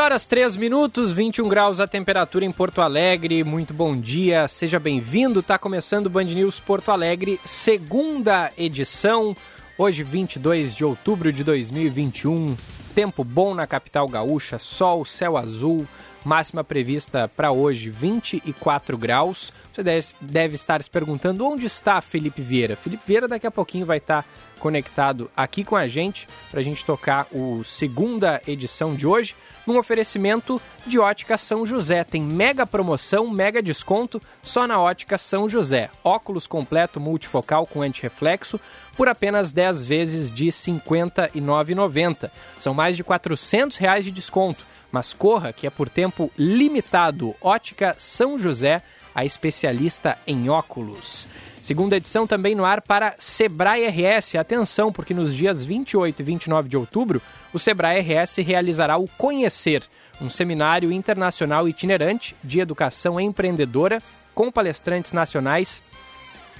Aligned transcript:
Horas 0.00 0.24
3 0.24 0.56
minutos, 0.56 1.12
21 1.12 1.46
graus 1.46 1.78
a 1.78 1.86
temperatura 1.86 2.44
em 2.46 2.50
Porto 2.50 2.80
Alegre. 2.80 3.44
Muito 3.44 3.74
bom 3.74 3.94
dia, 3.94 4.48
seja 4.48 4.80
bem-vindo. 4.80 5.42
Tá 5.42 5.58
começando 5.58 6.06
o 6.06 6.10
Band 6.10 6.24
News 6.24 6.58
Porto 6.58 6.90
Alegre, 6.90 7.38
segunda 7.44 8.50
edição. 8.56 9.36
Hoje, 9.76 10.02
22 10.02 10.74
de 10.74 10.86
outubro 10.86 11.30
de 11.30 11.44
2021. 11.44 12.56
Tempo 12.94 13.22
bom 13.22 13.54
na 13.54 13.66
capital 13.66 14.08
gaúcha, 14.08 14.58
sol, 14.58 15.04
céu 15.04 15.36
azul. 15.36 15.86
Máxima 16.24 16.64
prevista 16.64 17.28
para 17.28 17.52
hoje, 17.52 17.90
24 17.90 18.96
graus. 18.96 19.52
Você 19.72 19.82
deve, 20.20 20.54
estar 20.54 20.82
se 20.82 20.88
perguntando 20.88 21.46
onde 21.46 21.66
está 21.66 22.00
Felipe 22.00 22.40
Vieira. 22.40 22.74
Felipe 22.74 23.02
Vieira 23.06 23.28
daqui 23.28 23.46
a 23.46 23.50
pouquinho 23.50 23.84
vai 23.84 23.98
estar 23.98 24.26
conectado 24.58 25.30
aqui 25.36 25.62
com 25.62 25.76
a 25.76 25.86
gente 25.86 26.26
para 26.50 26.60
a 26.60 26.62
gente 26.62 26.84
tocar 26.84 27.26
o 27.32 27.62
segunda 27.64 28.40
edição 28.46 28.94
de 28.94 29.06
hoje 29.06 29.34
num 29.66 29.78
oferecimento 29.78 30.60
de 30.86 30.98
Ótica 30.98 31.36
São 31.36 31.64
José. 31.64 32.04
Tem 32.04 32.22
mega 32.22 32.66
promoção, 32.66 33.30
mega 33.30 33.62
desconto 33.62 34.20
só 34.42 34.66
na 34.66 34.80
Ótica 34.80 35.18
São 35.18 35.48
José. 35.48 35.90
Óculos 36.02 36.46
completo 36.46 37.00
multifocal 37.00 37.66
com 37.66 37.82
antirreflexo 37.82 38.60
por 38.96 39.08
apenas 39.08 39.52
10 39.52 39.84
vezes 39.84 40.30
de 40.30 40.46
R$ 40.46 40.50
59,90. 40.50 42.30
São 42.58 42.74
mais 42.74 42.96
de 42.96 43.04
400 43.04 43.76
reais 43.76 44.04
de 44.04 44.10
desconto. 44.10 44.64
Mas 44.92 45.12
corra 45.12 45.52
que 45.52 45.66
é 45.66 45.70
por 45.70 45.88
tempo 45.88 46.30
limitado. 46.36 47.34
Ótica 47.40 47.94
São 47.96 48.38
José, 48.38 48.82
a 49.14 49.24
especialista 49.24 50.18
em 50.26 50.48
óculos. 50.48 51.28
Segunda 51.62 51.96
edição 51.96 52.26
também 52.26 52.54
no 52.54 52.64
ar 52.64 52.80
para 52.80 53.14
Sebrae 53.18 53.86
RS. 53.86 54.34
Atenção, 54.34 54.90
porque 54.92 55.12
nos 55.12 55.34
dias 55.34 55.62
28 55.62 56.20
e 56.20 56.22
29 56.22 56.68
de 56.68 56.76
outubro, 56.76 57.20
o 57.52 57.58
Sebrae 57.58 58.00
RS 58.00 58.38
realizará 58.38 58.96
o 58.96 59.06
Conhecer, 59.06 59.82
um 60.20 60.30
seminário 60.30 60.90
internacional 60.90 61.68
itinerante 61.68 62.34
de 62.42 62.60
educação 62.60 63.20
empreendedora 63.20 64.02
com 64.34 64.50
palestrantes 64.50 65.12
nacionais 65.12 65.82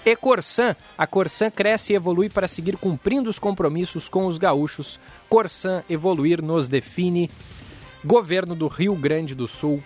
E 0.06 0.18
Corsan, 0.18 0.76
a 0.98 1.08
Corsan 1.08 1.50
cresce 1.50 1.94
e 1.94 1.96
evolui 1.96 2.30
para 2.30 2.48
seguir 2.48 2.76
cumprindo 2.76 3.30
os 3.30 3.40
compromissos 3.40 4.10
com 4.10 4.26
os 4.26 4.38
gaúchos. 4.38 5.00
Corsan 5.30 5.82
evoluir 5.90 6.42
nos 6.42 6.68
define. 6.68 7.30
Governo 8.04 8.54
do 8.54 8.68
Rio 8.68 8.96
Grande 8.96 9.34
do 9.34 9.48
Sul, 9.48 9.82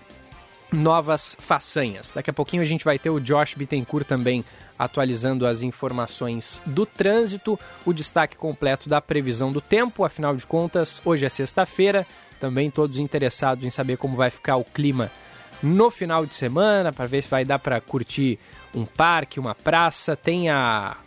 novas 0.72 1.38
façanhas. 1.40 2.12
Daqui 2.12 2.32
a 2.32 2.34
pouquinho 2.34 2.64
a 2.64 2.66
gente 2.66 2.84
vai 2.84 2.98
ter 2.98 3.12
o 3.12 3.20
Josh 3.20 3.54
Bittencourt 3.54 4.08
também 4.08 4.44
atualizando 4.78 5.46
as 5.46 5.62
informações 5.62 6.62
do 6.66 6.86
trânsito, 6.86 7.60
o 7.86 7.94
destaque 7.94 8.38
completo 8.38 8.88
da 8.88 9.02
previsão 9.02 9.52
do 9.52 9.62
tempo, 9.62 10.04
afinal 10.04 10.36
de 10.36 10.46
contas, 10.46 11.02
hoje 11.04 11.26
é 11.26 11.30
sexta-feira, 11.30 12.06
também 12.40 12.70
todos 12.70 12.98
interessados 12.98 13.64
em 13.64 13.70
saber 13.70 13.98
como 13.98 14.16
vai 14.16 14.30
ficar 14.30 14.58
o 14.58 14.64
clima 14.64 15.12
no 15.62 15.90
final 15.90 16.26
de 16.26 16.36
semana, 16.36 16.94
para 16.94 17.08
ver 17.08 17.24
se 17.24 17.30
vai 17.30 17.44
dar 17.44 17.60
para 17.60 17.82
curtir 17.82 18.40
um 18.74 18.86
parque, 18.86 19.40
uma 19.40 19.56
praça, 19.56 20.16
tem 20.16 20.50
a 20.50 20.98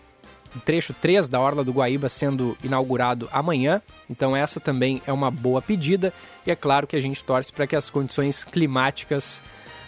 o 0.54 0.58
trecho 0.58 0.92
3 0.92 1.28
da 1.28 1.40
Orla 1.40 1.62
do 1.62 1.72
Guaíba 1.72 2.08
sendo 2.08 2.58
inaugurado 2.62 3.28
amanhã, 3.32 3.80
então 4.08 4.36
essa 4.36 4.58
também 4.58 5.00
é 5.06 5.12
uma 5.12 5.30
boa 5.30 5.62
pedida. 5.62 6.12
E 6.44 6.50
é 6.50 6.56
claro 6.56 6.86
que 6.86 6.96
a 6.96 7.00
gente 7.00 7.22
torce 7.22 7.52
para 7.52 7.66
que 7.66 7.76
as 7.76 7.88
condições 7.88 8.42
climáticas 8.42 9.40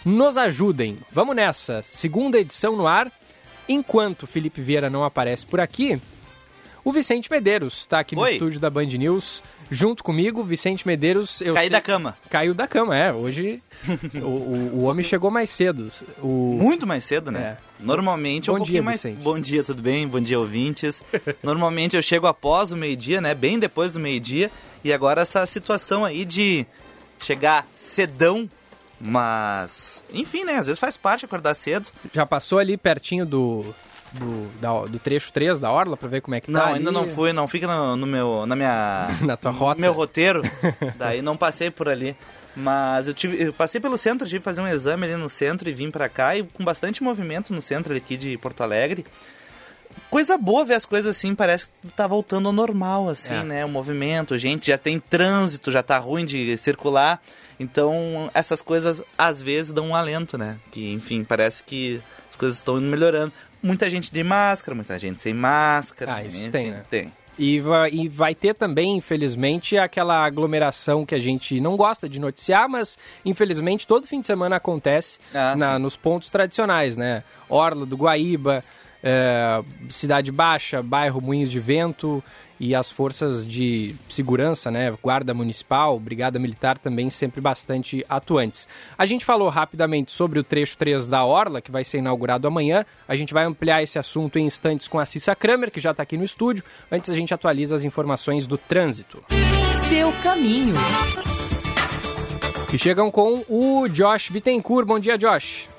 nos 0.05 0.37
ajudem. 0.37 0.99
Vamos 1.11 1.35
nessa, 1.35 1.81
segunda 1.83 2.39
edição 2.39 2.75
no 2.75 2.87
ar. 2.87 3.11
Enquanto 3.67 4.27
Felipe 4.27 4.61
Vieira 4.61 4.89
não 4.89 5.03
aparece 5.03 5.45
por 5.45 5.59
aqui, 5.59 5.99
o 6.85 6.91
Vicente 6.91 7.31
Medeiros 7.31 7.79
está 7.79 7.99
aqui 7.99 8.13
no 8.15 8.27
estúdio 8.27 8.59
da 8.59 8.69
Band 8.69 8.85
News 8.87 9.41
junto 9.71 10.03
comigo. 10.03 10.43
Vicente 10.43 10.85
Medeiros. 10.85 11.39
Eu 11.39 11.53
Caiu 11.53 11.67
sei... 11.67 11.69
da 11.69 11.81
cama. 11.81 12.17
Caiu 12.29 12.53
da 12.53 12.67
cama, 12.67 12.97
é. 12.97 13.13
Hoje 13.13 13.61
o, 14.15 14.25
o, 14.25 14.71
o, 14.75 14.83
homem 14.83 15.03
chegou 15.03 15.31
mais 15.31 15.49
cedo. 15.49 15.89
O... 16.21 16.57
Muito 16.61 16.85
mais 16.85 17.05
cedo, 17.05 17.31
né? 17.31 17.41
É. 17.41 17.57
Normalmente 17.79 18.51
Bom 18.51 18.57
um 18.57 18.63
dia, 18.63 18.83
mais. 18.83 19.01
Vicente. 19.01 19.21
Bom 19.21 19.39
dia, 19.39 19.63
tudo 19.63 19.81
bem? 19.81 20.05
Bom 20.05 20.19
dia, 20.19 20.37
ouvintes. 20.37 21.01
Normalmente 21.41 21.95
eu 21.95 22.01
chego 22.01 22.27
após 22.27 22.73
o 22.73 22.77
meio-dia, 22.77 23.21
né? 23.21 23.33
Bem 23.33 23.57
depois 23.57 23.93
do 23.93 23.99
meio-dia. 23.99 24.51
E 24.83 24.91
agora 24.91 25.21
essa 25.21 25.45
situação 25.45 26.03
aí 26.03 26.25
de 26.25 26.65
chegar 27.21 27.65
cedão 27.73 28.49
mas, 29.03 30.03
enfim, 30.13 30.45
né? 30.45 30.55
Às 30.55 30.67
vezes 30.67 30.79
faz 30.79 30.95
parte 30.95 31.25
acordar 31.25 31.53
cedo. 31.55 31.89
Já 32.13 32.25
passou 32.25 32.57
ali 32.57 32.77
pertinho 32.77 33.25
do, 33.25 33.75
do, 34.13 34.49
da, 34.61 34.85
do 34.85 34.97
trecho 34.97 35.31
3 35.33 35.59
da 35.59 35.71
Orla 35.71 35.97
pra 35.97 36.07
ver 36.07 36.21
como 36.21 36.35
é 36.35 36.41
que 36.41 36.49
não, 36.49 36.59
tá? 36.59 36.67
Não, 36.67 36.73
ainda 36.75 36.91
não 36.91 37.07
fui, 37.09 37.33
não 37.33 37.47
fica 37.47 37.67
no, 37.67 37.97
no 37.97 38.07
meu, 38.07 38.45
na 38.45 38.55
minha... 38.55 39.09
na 39.21 39.35
tua 39.35 39.51
rota? 39.51 39.75
No 39.75 39.81
meu 39.81 39.91
roteiro, 39.91 40.41
daí 40.97 41.21
não 41.21 41.35
passei 41.35 41.69
por 41.69 41.89
ali. 41.89 42.15
Mas 42.55 43.07
eu, 43.07 43.13
tive, 43.13 43.43
eu 43.43 43.51
passei 43.51 43.81
pelo 43.81 43.97
centro, 43.97 44.27
tive 44.27 44.39
que 44.39 44.43
fazer 44.43 44.61
um 44.61 44.67
exame 44.67 45.05
ali 45.05 45.15
no 45.15 45.29
centro 45.29 45.67
e 45.67 45.73
vim 45.73 45.89
pra 45.91 46.07
cá 46.07 46.37
e 46.37 46.43
com 46.43 46.63
bastante 46.63 47.03
movimento 47.03 47.51
no 47.53 47.61
centro 47.61 47.95
aqui 47.95 48.15
de 48.15 48.37
Porto 48.37 48.61
Alegre. 48.61 49.05
Coisa 50.09 50.37
boa 50.37 50.63
ver 50.63 50.75
as 50.75 50.85
coisas 50.85 51.17
assim, 51.17 51.33
parece 51.35 51.71
que 51.81 51.87
tá 51.89 52.07
voltando 52.07 52.47
ao 52.47 52.53
normal, 52.53 53.09
assim, 53.09 53.33
é. 53.33 53.43
né? 53.43 53.65
O 53.65 53.69
movimento, 53.69 54.37
gente 54.37 54.67
já 54.67 54.77
tem 54.77 54.99
trânsito, 54.99 55.71
já 55.71 55.81
tá 55.83 55.97
ruim 55.97 56.25
de 56.25 56.55
circular. 56.57 57.19
Então, 57.59 58.29
essas 58.33 58.61
coisas 58.61 59.03
às 59.17 59.41
vezes 59.41 59.73
dão 59.73 59.89
um 59.89 59.95
alento, 59.95 60.37
né? 60.37 60.57
Que, 60.71 60.93
enfim, 60.93 61.23
parece 61.23 61.63
que 61.63 62.01
as 62.29 62.35
coisas 62.35 62.57
estão 62.57 62.79
melhorando. 62.79 63.31
Muita 63.61 63.89
gente 63.89 64.11
de 64.11 64.23
máscara, 64.23 64.75
muita 64.75 64.99
gente 64.99 65.21
sem 65.21 65.33
máscara. 65.33 66.15
Ah, 66.15 66.23
isso 66.23 66.37
enfim, 66.37 66.51
tem, 66.51 66.71
né? 66.71 66.83
Tem. 66.89 67.11
E 67.37 67.59
vai, 67.59 67.89
e 67.89 68.07
vai 68.07 68.35
ter 68.35 68.53
também, 68.53 68.97
infelizmente, 68.97 69.77
aquela 69.77 70.23
aglomeração 70.23 71.05
que 71.05 71.15
a 71.15 71.19
gente 71.19 71.59
não 71.59 71.75
gosta 71.75 72.07
de 72.07 72.19
noticiar, 72.19 72.69
mas 72.69 72.97
infelizmente 73.25 73.87
todo 73.87 74.05
fim 74.05 74.19
de 74.21 74.27
semana 74.27 74.57
acontece 74.57 75.17
ah, 75.33 75.55
na, 75.55 75.79
nos 75.79 75.95
pontos 75.95 76.29
tradicionais, 76.29 76.95
né? 76.95 77.23
Orla 77.49 77.85
do 77.85 77.97
Guaíba, 77.97 78.63
é, 79.03 79.61
Cidade 79.89 80.31
Baixa, 80.31 80.81
bairro 80.81 81.21
Moinhos 81.21 81.51
de 81.51 81.59
Vento 81.59 82.23
e 82.59 82.73
as 82.73 82.89
forças 82.89 83.45
de 83.45 83.93
segurança, 84.07 84.71
né, 84.71 84.95
Guarda 85.01 85.33
Municipal, 85.33 85.99
Brigada 85.99 86.39
Militar 86.39 86.77
também 86.77 87.09
sempre 87.09 87.41
bastante 87.41 88.05
atuantes. 88.07 88.67
A 88.97 89.05
gente 89.05 89.25
falou 89.25 89.49
rapidamente 89.49 90.13
sobre 90.13 90.39
o 90.39 90.43
trecho 90.43 90.77
3 90.77 91.09
da 91.09 91.25
Orla, 91.25 91.61
que 91.61 91.71
vai 91.71 91.83
ser 91.83 91.97
inaugurado 91.97 92.47
amanhã. 92.47 92.85
A 93.05 93.17
gente 93.17 93.33
vai 93.33 93.43
ampliar 93.43 93.83
esse 93.83 93.99
assunto 93.99 94.39
em 94.39 94.45
instantes 94.45 94.87
com 94.87 94.97
a 94.97 95.05
Cissa 95.05 95.35
Kramer, 95.35 95.71
que 95.71 95.81
já 95.81 95.91
está 95.91 96.03
aqui 96.03 96.15
no 96.15 96.23
estúdio. 96.23 96.63
Antes 96.89 97.09
a 97.09 97.13
gente 97.13 97.33
atualiza 97.33 97.75
as 97.75 97.83
informações 97.83 98.47
do 98.47 98.57
trânsito. 98.57 99.21
Seu 99.89 100.13
caminho. 100.23 100.73
Que 102.69 102.77
chegam 102.77 103.11
com 103.11 103.43
o 103.49 103.89
Josh 103.89 104.29
Bittencourt. 104.29 104.87
Bom 104.87 104.99
dia, 104.99 105.17
Josh. 105.17 105.72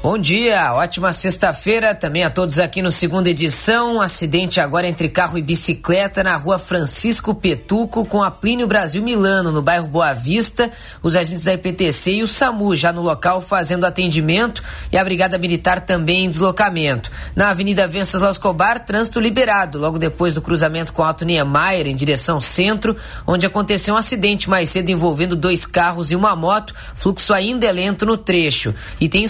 Bom 0.00 0.16
dia, 0.16 0.74
ótima 0.74 1.12
sexta-feira 1.12 1.92
também 1.92 2.22
a 2.22 2.30
todos 2.30 2.60
aqui 2.60 2.80
no 2.80 2.90
segunda 2.90 3.30
edição. 3.30 3.96
Um 3.96 4.00
acidente 4.00 4.60
agora 4.60 4.86
entre 4.86 5.08
carro 5.08 5.36
e 5.36 5.42
bicicleta 5.42 6.22
na 6.22 6.36
rua 6.36 6.56
Francisco 6.56 7.34
Petuco 7.34 8.04
com 8.04 8.22
a 8.22 8.30
Plínio 8.30 8.68
Brasil 8.68 9.02
Milano, 9.02 9.50
no 9.50 9.60
bairro 9.60 9.88
Boa 9.88 10.12
Vista. 10.12 10.70
Os 11.02 11.16
agentes 11.16 11.42
da 11.42 11.54
IPTC 11.54 12.12
e 12.12 12.22
o 12.22 12.28
SAMU 12.28 12.76
já 12.76 12.92
no 12.92 13.02
local 13.02 13.40
fazendo 13.40 13.84
atendimento 13.84 14.62
e 14.92 14.96
a 14.96 15.02
Brigada 15.02 15.36
Militar 15.36 15.80
também 15.80 16.26
em 16.26 16.30
deslocamento. 16.30 17.10
Na 17.34 17.50
Avenida 17.50 17.88
Venceslau 17.88 18.30
Escobar, 18.30 18.86
trânsito 18.86 19.18
liberado, 19.18 19.80
logo 19.80 19.98
depois 19.98 20.32
do 20.32 20.40
cruzamento 20.40 20.92
com 20.92 21.02
Alto 21.02 21.24
Niemeyer 21.24 21.88
em 21.88 21.96
direção 21.96 22.40
centro, 22.40 22.96
onde 23.26 23.46
aconteceu 23.46 23.94
um 23.94 23.98
acidente 23.98 24.48
mais 24.48 24.70
cedo 24.70 24.90
envolvendo 24.90 25.34
dois 25.34 25.66
carros 25.66 26.12
e 26.12 26.16
uma 26.16 26.36
moto. 26.36 26.72
Fluxo 26.94 27.34
ainda 27.34 27.66
é 27.66 27.72
lento 27.72 28.06
no 28.06 28.16
trecho. 28.16 28.72
E 29.00 29.08
tem 29.08 29.26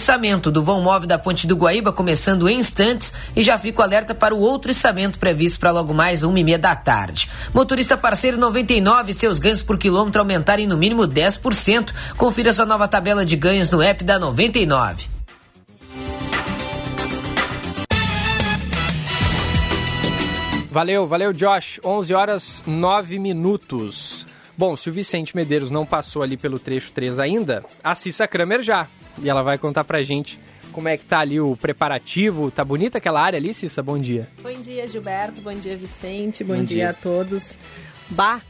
do 0.51 0.58
do 0.59 0.63
vão 0.63 0.81
móvel 0.81 1.07
da 1.07 1.17
Ponte 1.17 1.47
do 1.47 1.55
Guaíba 1.55 1.93
começando 1.93 2.49
em 2.49 2.59
instantes 2.59 3.13
e 3.33 3.41
já 3.41 3.57
fico 3.57 3.81
alerta 3.81 4.13
para 4.13 4.35
o 4.35 4.39
outro 4.39 4.69
içamento 4.69 5.17
previsto 5.17 5.57
para 5.57 5.71
logo 5.71 5.93
mais 5.93 6.21
uma 6.21 6.37
e 6.37 6.43
meia 6.43 6.59
da 6.59 6.75
tarde. 6.75 7.29
Motorista 7.53 7.95
parceiro 7.95 8.37
99, 8.37 9.13
seus 9.13 9.39
ganhos 9.39 9.63
por 9.63 9.77
quilômetro 9.77 10.19
aumentarem 10.19 10.67
no 10.67 10.77
mínimo 10.77 11.03
10%. 11.03 11.93
Confira 12.17 12.51
sua 12.51 12.65
nova 12.65 12.89
tabela 12.89 13.23
de 13.23 13.37
ganhos 13.37 13.69
no 13.69 13.81
app 13.81 14.03
da 14.03 14.19
99. 14.19 15.07
Valeu, 20.69 21.07
valeu, 21.07 21.31
Josh. 21.31 21.79
11 21.85 22.13
horas 22.13 22.63
9 22.67 23.17
minutos. 23.17 24.25
Bom, 24.59 24.75
se 24.75 24.89
o 24.89 24.91
Vicente 24.91 25.37
Medeiros 25.37 25.71
não 25.71 25.85
passou 25.85 26.21
ali 26.21 26.35
pelo 26.35 26.59
trecho 26.59 26.91
3 26.91 27.17
ainda, 27.17 27.63
a 27.81 27.95
Cissa 27.95 28.27
Kramer 28.27 28.61
já. 28.61 28.89
E 29.23 29.29
ela 29.29 29.41
vai 29.41 29.57
contar 29.57 29.85
pra 29.85 30.03
gente 30.03 30.37
como 30.73 30.89
é 30.89 30.97
que 30.97 31.05
tá 31.05 31.19
ali 31.19 31.39
o 31.39 31.55
preparativo. 31.55 32.51
Tá 32.51 32.65
bonita 32.65 32.97
aquela 32.97 33.21
área 33.21 33.37
ali, 33.37 33.53
Cissa? 33.53 33.81
Bom 33.81 33.97
dia. 33.97 34.27
Bom 34.43 34.51
dia, 34.51 34.85
Gilberto. 34.85 35.39
Bom 35.39 35.53
dia, 35.53 35.77
Vicente. 35.77 36.43
Bom, 36.43 36.57
Bom 36.57 36.63
dia. 36.65 36.75
dia. 36.75 36.89
a 36.89 36.93
todos. 36.93 37.57
Bah, 38.09 38.41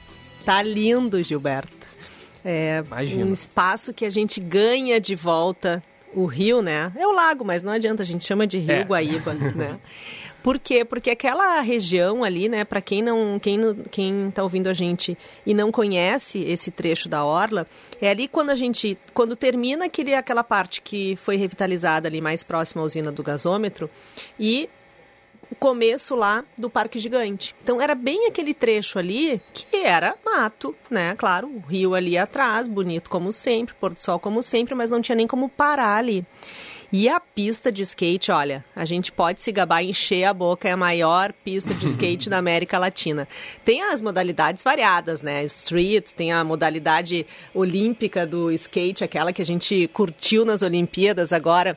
tá 0.44 0.64
lindo, 0.64 1.22
Gilberto. 1.22 1.88
É 2.44 2.82
Imagina. 2.88 3.26
um 3.26 3.32
espaço 3.32 3.94
que 3.94 4.04
a 4.04 4.10
gente 4.10 4.40
ganha 4.40 5.00
de 5.00 5.14
volta 5.14 5.84
o 6.12 6.26
rio, 6.26 6.64
né? 6.64 6.92
É 6.98 7.06
o 7.06 7.12
lago, 7.12 7.46
mas 7.46 7.62
não 7.62 7.72
adianta, 7.72 8.02
a 8.02 8.06
gente 8.06 8.26
chama 8.26 8.48
de 8.48 8.58
Rio 8.58 8.72
é. 8.72 8.84
Guaíba, 8.84 9.32
né? 9.34 9.78
Por 10.42 10.58
quê? 10.58 10.86
Porque 10.86 11.10
aquela 11.10 11.60
região 11.62 12.24
ali, 12.24 12.48
né, 12.48 12.64
para 12.64 12.82
quem 12.82 13.02
não, 13.02 13.38
quem 13.40 13.60
quem 13.92 14.32
tá 14.32 14.44
ouvindo 14.44 14.68
a 14.68 14.74
gente 14.74 15.18
e 15.46 15.54
não 15.54 15.72
conhece 15.72 16.40
esse 16.44 16.72
trecho 16.72 17.10
da 17.10 17.26
orla, 17.26 17.68
é 18.02 18.10
ali 18.10 18.28
quando 18.28 18.50
a 18.50 18.56
gente, 18.56 18.98
quando 19.14 19.36
termina 19.36 19.86
aquele 19.86 20.14
aquela 20.14 20.44
parte 20.44 20.82
que 20.82 21.16
foi 21.18 21.36
revitalizada 21.36 22.08
ali 22.08 22.22
mais 22.22 22.44
próxima 22.44 22.82
à 22.82 22.86
usina 22.86 23.12
do 23.12 23.22
gasômetro 23.24 23.90
e 24.40 24.70
o 25.52 25.56
começo 25.56 26.16
lá 26.16 26.44
do 26.58 26.70
Parque 26.70 27.00
Gigante. 27.00 27.56
Então 27.64 27.82
era 27.82 27.96
bem 27.96 28.28
aquele 28.28 28.54
trecho 28.54 29.00
ali 29.00 29.42
que 29.54 29.78
era 29.78 30.16
mato, 30.24 30.76
né? 30.90 31.16
Claro, 31.18 31.48
o 31.48 31.60
rio 31.60 31.96
ali 31.96 32.18
atrás, 32.18 32.68
bonito 32.68 33.10
como 33.10 33.34
sempre, 33.34 33.74
pôr 33.76 33.94
do 33.94 34.00
sol 34.00 34.20
como 34.20 34.44
sempre, 34.44 34.76
mas 34.76 34.90
não 34.90 35.02
tinha 35.02 35.16
nem 35.16 35.28
como 35.28 35.50
parar 35.50 35.96
ali. 35.96 36.26
E 36.92 37.08
a 37.08 37.20
pista 37.20 37.72
de 37.72 37.84
skate, 37.84 38.32
olha, 38.32 38.66
a 38.76 38.84
gente 38.84 39.12
pode 39.12 39.44
se 39.44 39.52
gabar, 39.52 39.84
encher 39.84 40.24
a 40.24 40.34
boca, 40.34 40.68
é 40.68 40.72
a 40.72 40.78
maior 40.78 41.32
pista 41.32 41.72
de 41.72 41.86
skate 41.86 42.30
da 42.30 42.38
América 42.38 42.80
Latina. 42.80 43.28
Tem 43.64 43.84
as 43.84 44.02
modalidades 44.02 44.64
variadas, 44.64 45.22
né? 45.22 45.44
Street, 45.44 46.10
tem 46.16 46.32
a 46.32 46.44
modalidade 46.44 47.28
olímpica 47.54 48.26
do 48.26 48.52
skate, 48.52 49.04
aquela 49.04 49.32
que 49.32 49.42
a 49.42 49.46
gente 49.46 49.88
curtiu 49.94 50.44
nas 50.44 50.64
Olimpíadas 50.64 51.32
agora 51.32 51.76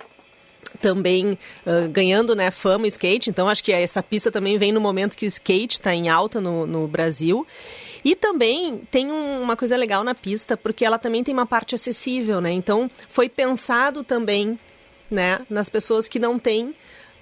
também 0.81 1.38
uh, 1.67 1.88
ganhando 1.91 2.35
né, 2.35 2.50
fama 2.50 2.85
o 2.85 2.88
skate. 2.88 3.29
Então, 3.29 3.49
acho 3.49 3.62
que 3.62 3.73
essa 3.73 4.03
pista 4.03 4.31
também 4.31 4.56
vem 4.56 4.73
no 4.73 4.81
momento 4.81 5.17
que 5.17 5.26
o 5.26 5.29
skate 5.29 5.75
está 5.75 5.94
em 5.94 6.08
alta 6.08 6.41
no, 6.41 6.67
no 6.67 6.88
Brasil. 6.88 7.47
E 8.03 8.17
também 8.17 8.81
tem 8.91 9.11
um, 9.11 9.43
uma 9.43 9.56
coisa 9.56 9.76
legal 9.76 10.03
na 10.03 10.15
pista, 10.15 10.56
porque 10.56 10.85
ela 10.85 10.99
também 10.99 11.23
tem 11.23 11.35
uma 11.35 11.47
parte 11.47 11.75
acessível, 11.75 12.41
né? 12.41 12.50
Então, 12.50 12.91
foi 13.11 13.29
pensado 13.29 14.03
também 14.03 14.58
né, 15.12 15.41
nas 15.49 15.69
pessoas 15.69 16.09
que 16.09 16.19
não 16.19 16.38
têm 16.38 16.75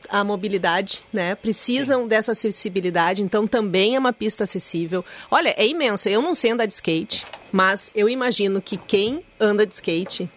a 0.09 0.25
mobilidade, 0.25 1.03
né? 1.13 1.35
Precisam 1.35 2.03
Sim. 2.03 2.09
dessa 2.09 2.33
acessibilidade, 2.33 3.23
então 3.23 3.47
também 3.47 3.97
é 3.97 3.99
uma 3.99 4.13
pista 4.13 4.45
acessível. 4.45 5.05
Olha, 5.31 5.55
é 5.57 5.67
imensa. 5.67 6.11
Eu 6.11 6.23
não 6.23 6.35
sei 6.35 6.53
andar 6.53 6.67
de 6.67 6.75
skate, 6.75 7.25
mas 7.53 7.91
eu 7.95 8.09
imagino 8.09 8.61
que 8.61 8.77
quem 8.77 9.23
anda 9.39 9.67
de 9.67 9.75
skate 9.75 10.29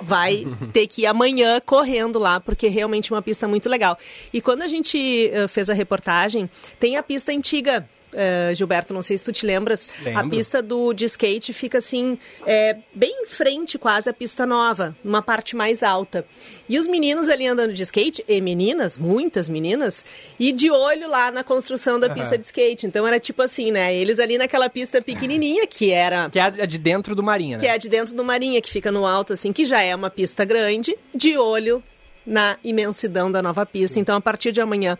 vai 0.00 0.46
ter 0.72 0.86
que 0.86 1.02
ir 1.02 1.06
amanhã 1.06 1.60
correndo 1.64 2.18
lá, 2.18 2.40
porque 2.40 2.66
é 2.66 2.70
realmente 2.70 3.12
uma 3.12 3.22
pista 3.22 3.46
muito 3.46 3.68
legal. 3.68 3.98
E 4.32 4.40
quando 4.40 4.62
a 4.62 4.68
gente 4.68 5.30
uh, 5.32 5.48
fez 5.48 5.70
a 5.70 5.74
reportagem, 5.74 6.48
tem 6.80 6.96
a 6.96 7.02
pista 7.02 7.32
antiga 7.32 7.88
uh, 8.14 8.54
Gilberto, 8.54 8.94
não 8.94 9.02
sei 9.02 9.18
se 9.18 9.24
tu 9.24 9.32
te 9.32 9.44
lembras, 9.44 9.88
Lembro. 10.02 10.20
a 10.20 10.28
pista 10.28 10.62
do, 10.62 10.92
de 10.92 11.04
skate 11.04 11.52
fica 11.52 11.78
assim, 11.78 12.18
é, 12.46 12.78
bem 12.94 13.24
em 13.24 13.26
frente 13.26 13.78
quase 13.78 14.08
à 14.08 14.12
pista 14.12 14.46
nova, 14.46 14.96
numa 15.04 15.22
parte 15.22 15.56
mais 15.56 15.82
alta. 15.82 16.24
E 16.68 16.78
os 16.78 16.86
meninos 16.86 17.28
ali 17.28 17.46
andando 17.46 17.74
de 17.74 17.82
skate, 17.82 18.24
e 18.26 18.40
meninas, 18.40 18.96
muitas 18.96 19.48
meninas, 19.48 20.04
e 20.38 20.52
de 20.52 20.70
olho 20.70 21.08
lá 21.08 21.30
na 21.30 21.44
construção 21.44 22.00
da 22.00 22.08
uhum. 22.08 22.14
pista 22.14 22.38
de 22.38 22.46
skate. 22.46 22.86
Então 22.86 23.06
era 23.06 23.20
tipo 23.20 23.42
assim, 23.42 23.70
né? 23.70 23.94
Eles 23.94 24.18
ali 24.18 24.38
naquela 24.38 24.70
pista 24.70 25.02
pequenininha, 25.02 25.66
que 25.66 25.90
era... 25.90 26.30
Que 26.30 26.38
é 26.38 26.42
a 26.42 26.48
de 26.48 26.78
dentro 26.78 27.14
do 27.14 27.22
Marinha, 27.22 27.58
né? 27.58 27.62
Que 27.62 27.68
é 27.68 27.72
a 27.72 27.76
de 27.76 27.88
dentro 27.88 28.14
do 28.14 28.24
Marinha, 28.24 28.60
que 28.60 28.70
fica 28.70 28.90
no 28.90 29.06
alto, 29.06 29.32
assim, 29.32 29.52
que 29.52 29.64
já 29.64 29.82
é 29.82 29.94
uma 29.94 30.10
pista 30.10 30.44
grande, 30.44 30.96
de 31.14 31.36
olho 31.36 31.82
na 32.26 32.56
imensidão 32.64 33.30
da 33.30 33.42
nova 33.42 33.66
pista. 33.66 33.98
Então, 33.98 34.16
a 34.16 34.20
partir 34.20 34.52
de 34.52 34.60
amanhã 34.60 34.98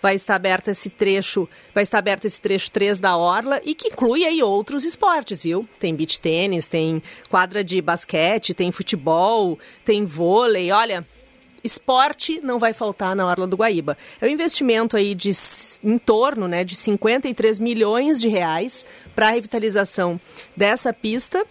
vai 0.00 0.14
estar 0.14 0.34
aberto 0.34 0.68
esse 0.68 0.90
trecho, 0.90 1.48
vai 1.74 1.82
estar 1.82 1.98
aberto 1.98 2.26
esse 2.26 2.40
trecho 2.40 2.70
3 2.70 3.00
da 3.00 3.16
Orla 3.16 3.60
e 3.64 3.74
que 3.74 3.88
inclui 3.88 4.24
aí 4.24 4.42
outros 4.42 4.84
esportes, 4.84 5.42
viu? 5.42 5.66
Tem 5.80 5.94
beach 5.94 6.20
tênis, 6.20 6.68
tem 6.68 7.02
quadra 7.30 7.64
de 7.64 7.80
basquete, 7.80 8.54
tem 8.54 8.70
futebol, 8.70 9.58
tem 9.84 10.04
vôlei, 10.04 10.70
olha, 10.70 11.04
esporte 11.64 12.40
não 12.42 12.58
vai 12.58 12.72
faltar 12.72 13.16
na 13.16 13.26
Orla 13.26 13.46
do 13.46 13.56
Guaíba. 13.56 13.96
É 14.20 14.26
um 14.26 14.30
investimento 14.30 14.96
aí 14.96 15.14
de 15.14 15.30
em 15.82 15.98
torno, 15.98 16.46
né, 16.46 16.62
de 16.62 16.76
53 16.76 17.58
milhões 17.58 18.20
de 18.20 18.28
reais 18.28 18.84
para 19.14 19.28
a 19.28 19.30
revitalização 19.30 20.20
dessa 20.56 20.92
pista 20.92 21.44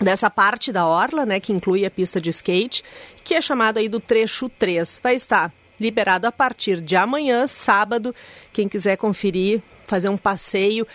dessa 0.00 0.30
parte 0.30 0.72
da 0.72 0.86
orla, 0.86 1.24
né, 1.24 1.40
que 1.40 1.52
inclui 1.52 1.84
a 1.84 1.90
pista 1.90 2.20
de 2.20 2.30
skate, 2.30 2.84
que 3.24 3.34
é 3.34 3.40
chamado 3.40 3.78
aí 3.78 3.88
do 3.88 4.00
trecho 4.00 4.48
3. 4.48 5.00
Vai 5.02 5.14
estar 5.14 5.52
liberado 5.78 6.26
a 6.26 6.32
partir 6.32 6.80
de 6.80 6.96
amanhã, 6.96 7.46
sábado. 7.46 8.14
Quem 8.52 8.68
quiser 8.68 8.96
conferir, 8.96 9.62
fazer 9.84 10.08
um 10.08 10.16
passeio. 10.16 10.86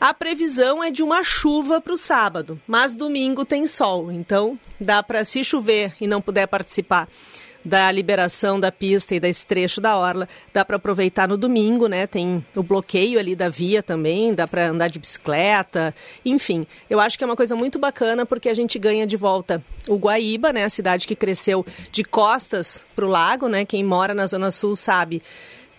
A 0.00 0.14
previsão 0.14 0.82
é 0.82 0.90
de 0.90 1.02
uma 1.02 1.22
chuva 1.22 1.80
para 1.80 1.92
o 1.92 1.96
sábado, 1.96 2.60
mas 2.66 2.96
domingo 2.96 3.44
tem 3.44 3.66
sol, 3.66 4.10
então 4.10 4.58
dá 4.80 5.02
para 5.02 5.24
se 5.24 5.44
chover 5.44 5.94
e 6.00 6.06
não 6.06 6.22
puder 6.22 6.46
participar 6.46 7.06
da 7.64 7.90
liberação 7.90 8.58
da 8.58 8.72
pista 8.72 9.14
e 9.14 9.20
da 9.20 9.28
trecho 9.46 9.80
da 9.80 9.96
orla, 9.96 10.28
dá 10.52 10.64
para 10.64 10.76
aproveitar 10.76 11.28
no 11.28 11.36
domingo, 11.36 11.86
né? 11.86 12.06
Tem 12.06 12.44
o 12.54 12.62
bloqueio 12.62 13.18
ali 13.18 13.36
da 13.36 13.48
via 13.48 13.82
também, 13.82 14.34
dá 14.34 14.46
para 14.46 14.68
andar 14.68 14.88
de 14.88 14.98
bicicleta, 14.98 15.94
enfim. 16.24 16.66
Eu 16.88 17.00
acho 17.00 17.16
que 17.16 17.24
é 17.24 17.26
uma 17.26 17.36
coisa 17.36 17.54
muito 17.54 17.78
bacana 17.78 18.24
porque 18.24 18.48
a 18.48 18.54
gente 18.54 18.78
ganha 18.78 19.06
de 19.06 19.16
volta 19.16 19.62
o 19.88 19.96
Guaíba, 19.96 20.52
né? 20.52 20.64
A 20.64 20.70
cidade 20.70 21.06
que 21.06 21.14
cresceu 21.14 21.64
de 21.90 22.04
costas 22.04 22.84
para 22.94 23.04
o 23.04 23.08
lago, 23.08 23.48
né? 23.48 23.64
Quem 23.64 23.84
mora 23.84 24.14
na 24.14 24.26
Zona 24.26 24.50
Sul 24.50 24.76
sabe 24.76 25.22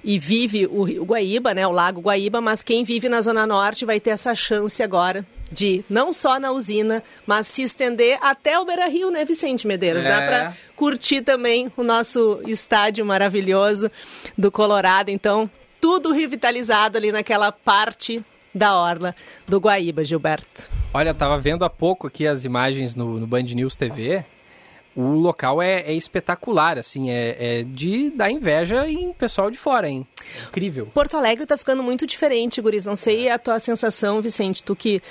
e 0.04 0.18
vive 0.18 0.66
o 0.66 0.84
Rio 0.84 1.06
Guaíba, 1.06 1.54
né, 1.54 1.66
o 1.66 1.72
Lago 1.72 2.02
Guaíba, 2.02 2.42
mas 2.42 2.64
quem 2.64 2.84
vive 2.84 3.08
na 3.08 3.22
Zona 3.22 3.46
Norte 3.46 3.86
vai 3.86 4.00
ter 4.00 4.12
essa 4.12 4.34
chance 4.34 4.82
agora 4.82 5.26
de 5.52 5.84
não 5.90 6.14
só 6.14 6.40
na 6.40 6.52
usina, 6.52 7.04
mas 7.26 7.48
se 7.48 7.62
estender 7.62 8.18
até 8.22 8.58
o 8.58 8.66
Beira 8.66 8.88
Rio, 8.88 9.12
né, 9.12 9.26
Vicente 9.26 9.68
Medeiros? 9.68 10.04
É. 10.04 10.10
Dá 10.10 10.18
para 10.22 10.58
curtir 10.76 11.22
também 11.22 11.72
o 11.76 11.84
nosso 11.84 12.42
estádio 12.48 13.06
maravilhoso 13.06 13.92
do 14.38 14.52
Colorado. 14.52 15.10
Então, 15.10 15.50
tudo 15.80 16.12
revitalizado 16.12 16.98
ali 16.98 17.12
naquela 17.12 17.52
parte 17.52 18.24
da 18.54 18.76
orla 18.78 19.16
do 19.48 19.60
Guaíba, 19.60 20.04
Gilberto. 20.04 20.64
Olha, 20.94 21.14
tava 21.14 21.38
vendo 21.38 21.64
há 21.64 21.70
pouco 21.70 22.08
aqui 22.08 22.28
as 22.28 22.44
imagens 22.44 22.96
no, 22.96 23.18
no 23.18 23.28
Band 23.28 23.44
News 23.44 23.76
TV 23.76 24.26
o 24.96 25.14
local 25.14 25.62
é, 25.62 25.82
é 25.82 25.94
espetacular, 25.94 26.78
assim, 26.78 27.10
é, 27.10 27.60
é, 27.60 27.64
de 27.64 28.10
dar 28.12 28.30
inveja 28.30 28.88
em 28.90 29.14
pessoal 29.14 29.50
de 29.50 29.58
fora, 29.58 29.90
hein? 29.90 30.06
É 30.40 30.48
incrível. 30.48 30.88
Porto 30.94 31.16
Alegre 31.16 31.46
tá 31.46 31.58
ficando 31.58 31.82
muito 31.82 32.06
diferente, 32.06 32.62
Guris. 32.62 32.86
Não 32.86 32.96
sei 32.96 33.30
a 33.30 33.40
tua 33.40 33.60
sensação, 33.60 34.22
Vicente, 34.22 34.64
tu 34.64 34.76
que 34.76 35.02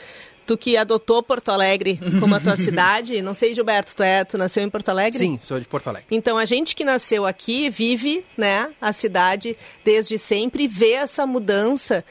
tu 0.47 0.59
que 0.59 0.77
adotou 0.77 1.23
Porto 1.23 1.51
Alegre 1.51 2.01
como 2.19 2.35
a 2.35 2.41
tua 2.41 2.57
cidade. 2.59 3.23
Não 3.23 3.35
sei, 3.35 3.55
Gilberto, 3.55 3.95
tu, 3.95 4.03
é, 4.03 4.25
tu 4.25 4.37
nasceu 4.37 4.65
em 4.65 4.69
Porto 4.69 4.89
Alegre? 4.89 5.19
Sim, 5.19 5.39
sou 5.41 5.61
de 5.61 5.67
Porto 5.67 5.89
Alegre. 5.89 6.09
Então, 6.11 6.37
a 6.37 6.45
gente 6.45 6.75
que 6.75 6.85
nasceu 6.85 7.25
aqui 7.25 7.71
vive 7.71 8.25
né, 8.37 8.71
a 8.81 8.93
cidade 8.93 9.57
desde 9.85 10.19
sempre, 10.19 10.67
vê 10.67 10.93
essa 10.93 11.25
mudança 11.25 12.05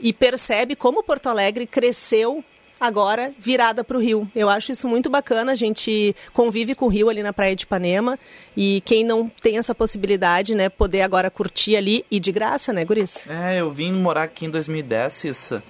e 0.00 0.12
percebe 0.12 0.74
como 0.74 1.02
Porto 1.02 1.28
Alegre 1.28 1.66
cresceu 1.66 2.42
agora 2.80 3.32
virada 3.38 3.82
para 3.82 3.96
o 3.96 4.00
rio. 4.00 4.30
Eu 4.34 4.48
acho 4.48 4.72
isso 4.72 4.88
muito 4.88 5.08
bacana. 5.08 5.52
A 5.52 5.54
gente 5.54 6.14
convive 6.32 6.74
com 6.74 6.86
o 6.86 6.88
rio 6.88 7.08
ali 7.08 7.22
na 7.22 7.32
Praia 7.32 7.56
de 7.56 7.64
Ipanema 7.64 8.18
e 8.56 8.82
quem 8.84 9.04
não 9.04 9.28
tem 9.28 9.58
essa 9.58 9.74
possibilidade, 9.74 10.54
né, 10.54 10.68
poder 10.68 11.02
agora 11.02 11.30
curtir 11.30 11.76
ali 11.76 12.04
e 12.10 12.20
de 12.20 12.32
graça, 12.32 12.72
né, 12.72 12.84
Guris? 12.84 13.28
É, 13.28 13.60
eu 13.60 13.70
vim 13.72 13.92
morar 13.92 14.24
aqui 14.24 14.46
em 14.46 14.50
2010, 14.50 15.24
isso. 15.24 15.62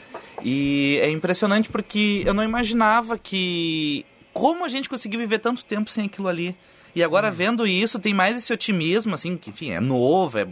E 0.42 0.98
é 1.02 1.10
impressionante 1.10 1.68
porque 1.68 2.22
eu 2.26 2.34
não 2.34 2.42
imaginava 2.42 3.18
que 3.18 4.04
como 4.32 4.64
a 4.64 4.68
gente 4.68 4.88
conseguiu 4.88 5.20
viver 5.20 5.38
tanto 5.38 5.64
tempo 5.64 5.90
sem 5.90 6.06
aquilo 6.06 6.28
ali. 6.28 6.56
E 6.94 7.02
agora, 7.02 7.28
hum. 7.28 7.32
vendo 7.32 7.66
isso, 7.66 7.98
tem 7.98 8.14
mais 8.14 8.36
esse 8.36 8.52
otimismo, 8.52 9.14
assim, 9.14 9.36
que, 9.36 9.50
enfim, 9.50 9.70
é 9.70 9.80
novo, 9.80 10.38
é, 10.38 10.46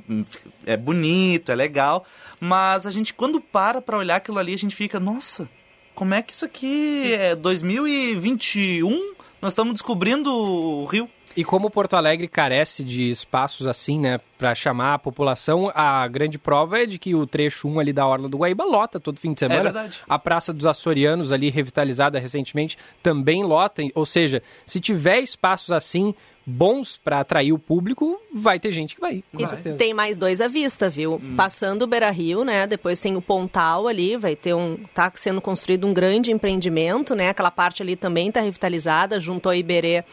é 0.66 0.76
bonito, 0.76 1.52
é 1.52 1.54
legal. 1.54 2.04
Mas 2.40 2.85
a 2.85 2.90
gente, 2.90 3.14
quando 3.14 3.40
para 3.40 3.80
pra 3.80 3.97
olhar 3.97 4.16
aquilo 4.16 4.38
ali, 4.38 4.52
a 4.54 4.59
gente 4.59 4.75
fica, 4.75 4.99
nossa, 4.99 5.49
como 5.94 6.14
é 6.14 6.22
que 6.22 6.32
isso 6.32 6.44
aqui 6.44 7.12
é 7.14 7.34
2021? 7.34 9.14
Nós 9.40 9.52
estamos 9.52 9.72
descobrindo 9.75 10.32
o 10.32 10.84
Rio. 10.87 11.08
E 11.34 11.42
como 11.44 11.70
Porto 11.70 11.94
Alegre 11.94 12.28
carece 12.28 12.84
de 12.84 13.11
espaços 13.11 13.66
assim, 13.66 13.99
né, 13.99 14.20
para 14.37 14.54
chamar 14.54 14.94
a 14.94 14.99
população, 14.99 15.72
a 15.75 16.06
grande 16.06 16.38
prova 16.38 16.82
é 16.82 16.87
de 16.87 16.99
que 16.99 17.14
o 17.14 17.26
trecho 17.26 17.66
1 17.68 17.80
ali 17.80 17.92
da 17.92 18.06
Orla 18.06 18.28
do 18.28 18.37
Guaíba 18.37 18.64
lota 18.64 19.00
todo 19.00 19.18
fim 19.18 19.32
de 19.32 19.40
semana. 19.40 19.61
É 19.61 19.62
verdade. 19.62 20.00
A 20.06 20.18
Praça 20.18 20.52
dos 20.52 20.66
Açorianos 20.66 21.32
ali 21.32 21.49
revitalizada 21.49 22.18
recentemente 22.18 22.76
também 23.02 23.42
lota, 23.42 23.82
ou 23.94 24.04
seja, 24.04 24.42
se 24.66 24.78
tiver 24.78 25.20
espaços 25.20 25.72
assim, 25.72 26.14
bons 26.44 26.99
para 27.02 27.20
atrair 27.20 27.52
o 27.52 27.58
público, 27.58 28.20
vai 28.32 28.58
ter 28.58 28.70
gente 28.72 28.94
que 28.94 29.00
vai 29.00 29.16
ir. 29.16 29.25
Com 29.32 29.46
certeza. 29.46 29.76
Tem 29.76 29.94
mais 29.94 30.18
dois 30.18 30.40
à 30.40 30.49
vista, 30.49 30.88
viu? 30.88 31.14
Hum. 31.14 31.37
Passando 31.37 31.82
o 31.82 31.87
Beira 31.87 32.11
Rio, 32.11 32.44
né? 32.44 32.66
Depois 32.66 33.00
tem 33.00 33.16
o 33.16 33.22
Pontal 33.22 33.87
ali, 33.87 34.16
vai 34.16 34.34
ter 34.34 34.54
um. 34.54 34.78
tá 34.94 35.11
sendo 35.14 35.40
construído 35.40 35.87
um 35.87 35.94
grande 35.94 36.32
empreendimento, 36.32 37.14
né? 37.14 37.28
Aquela 37.28 37.50
parte 37.50 37.82
ali 37.82 37.96
também 37.96 38.28
está 38.28 38.40
revitalizada, 38.40 39.20
junto 39.20 39.49
ao 39.49 39.54
Iberê 39.54 40.04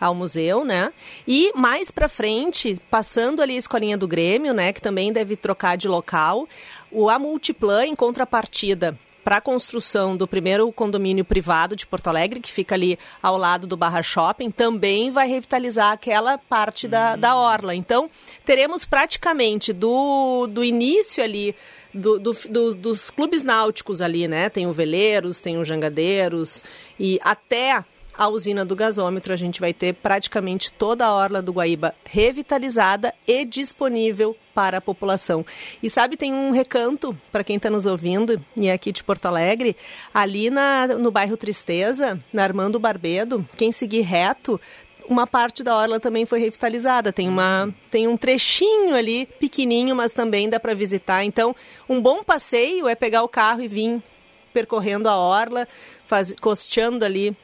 ao 0.00 0.14
museu, 0.14 0.64
né? 0.64 0.92
E 1.26 1.52
mais 1.54 1.90
para 1.90 2.08
frente, 2.08 2.80
passando 2.90 3.40
ali 3.40 3.54
a 3.54 3.58
escolinha 3.58 3.96
do 3.96 4.08
Grêmio, 4.08 4.52
né? 4.52 4.72
Que 4.72 4.80
também 4.80 5.12
deve 5.12 5.36
trocar 5.36 5.76
de 5.76 5.88
local. 5.88 6.48
O 6.90 7.08
A 7.10 7.18
Multiplan, 7.18 7.86
em 7.86 7.96
contrapartida, 7.96 8.98
para 9.26 9.38
a 9.38 9.40
construção 9.40 10.16
do 10.16 10.24
primeiro 10.24 10.70
condomínio 10.70 11.24
privado 11.24 11.74
de 11.74 11.84
Porto 11.84 12.06
Alegre, 12.06 12.38
que 12.38 12.52
fica 12.52 12.76
ali 12.76 12.96
ao 13.20 13.36
lado 13.36 13.66
do 13.66 13.76
Barra 13.76 14.00
Shopping, 14.00 14.52
também 14.52 15.10
vai 15.10 15.26
revitalizar 15.26 15.90
aquela 15.90 16.38
parte 16.38 16.86
da, 16.86 17.14
uhum. 17.14 17.18
da 17.18 17.34
orla. 17.34 17.74
Então, 17.74 18.08
teremos 18.44 18.84
praticamente 18.84 19.72
do, 19.72 20.46
do 20.46 20.62
início 20.62 21.24
ali 21.24 21.56
do, 21.92 22.20
do, 22.20 22.36
do, 22.48 22.74
dos 22.76 23.10
clubes 23.10 23.42
náuticos 23.42 24.00
ali, 24.00 24.28
né? 24.28 24.48
Tem 24.48 24.68
o 24.68 24.72
Veleiros, 24.72 25.40
tem 25.40 25.58
o 25.58 25.64
Jangadeiros 25.64 26.62
e 26.96 27.18
até 27.24 27.84
a 28.16 28.28
usina 28.28 28.64
do 28.64 28.74
gasômetro, 28.74 29.32
a 29.32 29.36
gente 29.36 29.60
vai 29.60 29.72
ter 29.72 29.94
praticamente 29.94 30.72
toda 30.72 31.04
a 31.04 31.12
orla 31.12 31.42
do 31.42 31.52
Guaíba 31.52 31.94
revitalizada 32.04 33.14
e 33.26 33.44
disponível 33.44 34.36
para 34.54 34.78
a 34.78 34.80
população. 34.80 35.44
E 35.82 35.90
sabe, 35.90 36.16
tem 36.16 36.32
um 36.32 36.50
recanto 36.50 37.16
para 37.30 37.44
quem 37.44 37.56
está 37.56 37.68
nos 37.68 37.84
ouvindo 37.84 38.42
e 38.56 38.68
é 38.68 38.72
aqui 38.72 38.90
de 38.90 39.04
Porto 39.04 39.26
Alegre, 39.26 39.76
ali 40.14 40.48
na, 40.48 40.86
no 40.86 41.10
bairro 41.10 41.36
Tristeza, 41.36 42.18
na 42.32 42.42
Armando 42.42 42.78
Barbedo, 42.78 43.46
quem 43.56 43.70
seguir 43.70 44.00
reto 44.00 44.60
uma 45.08 45.24
parte 45.24 45.62
da 45.62 45.76
orla 45.76 46.00
também 46.00 46.26
foi 46.26 46.40
revitalizada. 46.40 47.12
Tem, 47.12 47.28
uma, 47.28 47.72
tem 47.92 48.08
um 48.08 48.16
trechinho 48.16 48.94
ali, 48.94 49.26
pequenininho, 49.38 49.94
mas 49.94 50.12
também 50.12 50.48
dá 50.48 50.58
para 50.58 50.74
visitar. 50.74 51.22
Então, 51.24 51.54
um 51.88 52.00
bom 52.00 52.24
passeio 52.24 52.88
é 52.88 52.94
pegar 52.96 53.22
o 53.22 53.28
carro 53.28 53.62
e 53.62 53.68
vir 53.68 54.02
percorrendo 54.52 55.08
a 55.08 55.16
orla, 55.16 55.68
faz, 56.06 56.34
costeando 56.40 57.04
ali 57.04 57.36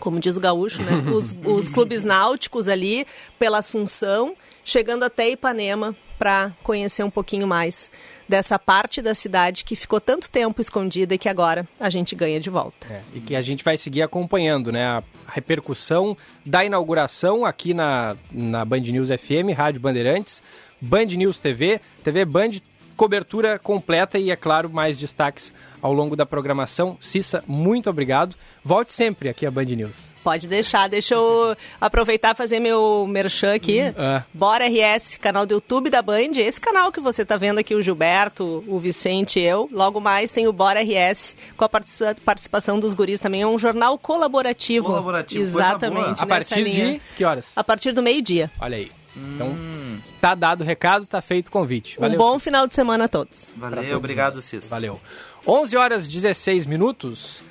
como 0.00 0.18
diz 0.18 0.36
o 0.36 0.40
gaúcho, 0.40 0.82
né? 0.82 1.04
Os, 1.12 1.36
os 1.44 1.68
clubes 1.68 2.02
náuticos 2.04 2.68
ali 2.68 3.06
pela 3.38 3.58
Assunção, 3.58 4.34
chegando 4.64 5.04
até 5.04 5.30
Ipanema 5.30 5.94
para 6.18 6.52
conhecer 6.62 7.02
um 7.02 7.08
pouquinho 7.08 7.46
mais 7.46 7.90
dessa 8.28 8.58
parte 8.58 9.00
da 9.00 9.14
cidade 9.14 9.64
que 9.64 9.74
ficou 9.74 10.00
tanto 10.00 10.30
tempo 10.30 10.60
escondida 10.60 11.14
e 11.14 11.18
que 11.18 11.28
agora 11.28 11.66
a 11.80 11.88
gente 11.88 12.14
ganha 12.14 12.38
de 12.38 12.50
volta. 12.50 12.92
É, 12.92 13.00
e 13.14 13.20
que 13.20 13.34
a 13.34 13.40
gente 13.40 13.64
vai 13.64 13.78
seguir 13.78 14.02
acompanhando, 14.02 14.70
né? 14.70 14.84
A 14.84 15.02
repercussão 15.26 16.16
da 16.44 16.62
inauguração 16.62 17.46
aqui 17.46 17.72
na, 17.72 18.16
na 18.30 18.64
Band 18.64 18.80
News 18.80 19.08
FM, 19.08 19.56
Rádio 19.56 19.80
Bandeirantes, 19.80 20.42
Band 20.78 21.06
News 21.06 21.40
TV, 21.40 21.80
TV 22.04 22.24
Band, 22.26 22.50
cobertura 22.96 23.58
completa 23.58 24.18
e, 24.18 24.30
é 24.30 24.36
claro, 24.36 24.68
mais 24.68 24.98
destaques 24.98 25.54
ao 25.80 25.90
longo 25.90 26.14
da 26.14 26.26
programação. 26.26 26.98
Cissa, 27.00 27.42
muito 27.46 27.88
obrigado. 27.88 28.36
Volte 28.64 28.92
sempre 28.92 29.28
aqui 29.28 29.46
a 29.46 29.50
Band 29.50 29.64
News. 29.64 30.10
Pode 30.22 30.46
deixar, 30.46 30.86
deixa 30.86 31.14
eu 31.14 31.56
aproveitar 31.80 32.32
e 32.32 32.34
fazer 32.34 32.60
meu 32.60 33.06
merchan 33.08 33.54
aqui. 33.54 33.80
Hum, 33.80 33.94
é. 33.96 34.22
Bora 34.34 34.66
RS, 34.66 35.16
canal 35.16 35.46
do 35.46 35.54
YouTube 35.54 35.88
da 35.88 36.02
Band. 36.02 36.32
Esse 36.36 36.60
canal 36.60 36.92
que 36.92 37.00
você 37.00 37.22
está 37.22 37.38
vendo 37.38 37.58
aqui, 37.58 37.74
o 37.74 37.80
Gilberto, 37.80 38.62
o 38.68 38.78
Vicente 38.78 39.40
e 39.40 39.44
eu. 39.44 39.66
Logo 39.72 39.98
mais 39.98 40.30
tem 40.30 40.46
o 40.46 40.52
Bora 40.52 40.80
RS, 40.82 41.34
com 41.56 41.64
a 41.64 41.68
participação 41.68 42.78
dos 42.78 42.92
guris 42.92 43.20
também. 43.20 43.40
É 43.40 43.46
um 43.46 43.58
jornal 43.58 43.98
colaborativo. 43.98 44.86
Colaborativo, 44.86 45.42
Exatamente. 45.42 46.22
A 46.22 46.26
partir 46.26 46.62
linha. 46.62 46.92
de 46.92 47.00
que 47.16 47.24
horas? 47.24 47.46
A 47.56 47.64
partir 47.64 47.92
do 47.92 48.02
meio-dia. 48.02 48.50
Olha 48.60 48.76
aí. 48.76 48.92
Então, 49.16 49.48
hum. 49.48 49.98
tá 50.20 50.34
dado 50.34 50.60
o 50.60 50.64
recado, 50.64 51.06
tá 51.06 51.20
feito 51.22 51.48
o 51.48 51.50
convite. 51.50 51.98
Valeu, 51.98 52.14
um 52.14 52.18
bom 52.18 52.38
final 52.38 52.66
de 52.66 52.74
semana 52.74 53.04
a 53.04 53.08
todos. 53.08 53.50
Valeu, 53.56 53.96
obrigado, 53.96 54.40
Cis. 54.42 54.68
Valeu. 54.68 55.00
11 55.46 55.76
horas 55.76 56.06
16 56.06 56.66
minutos. 56.66 57.42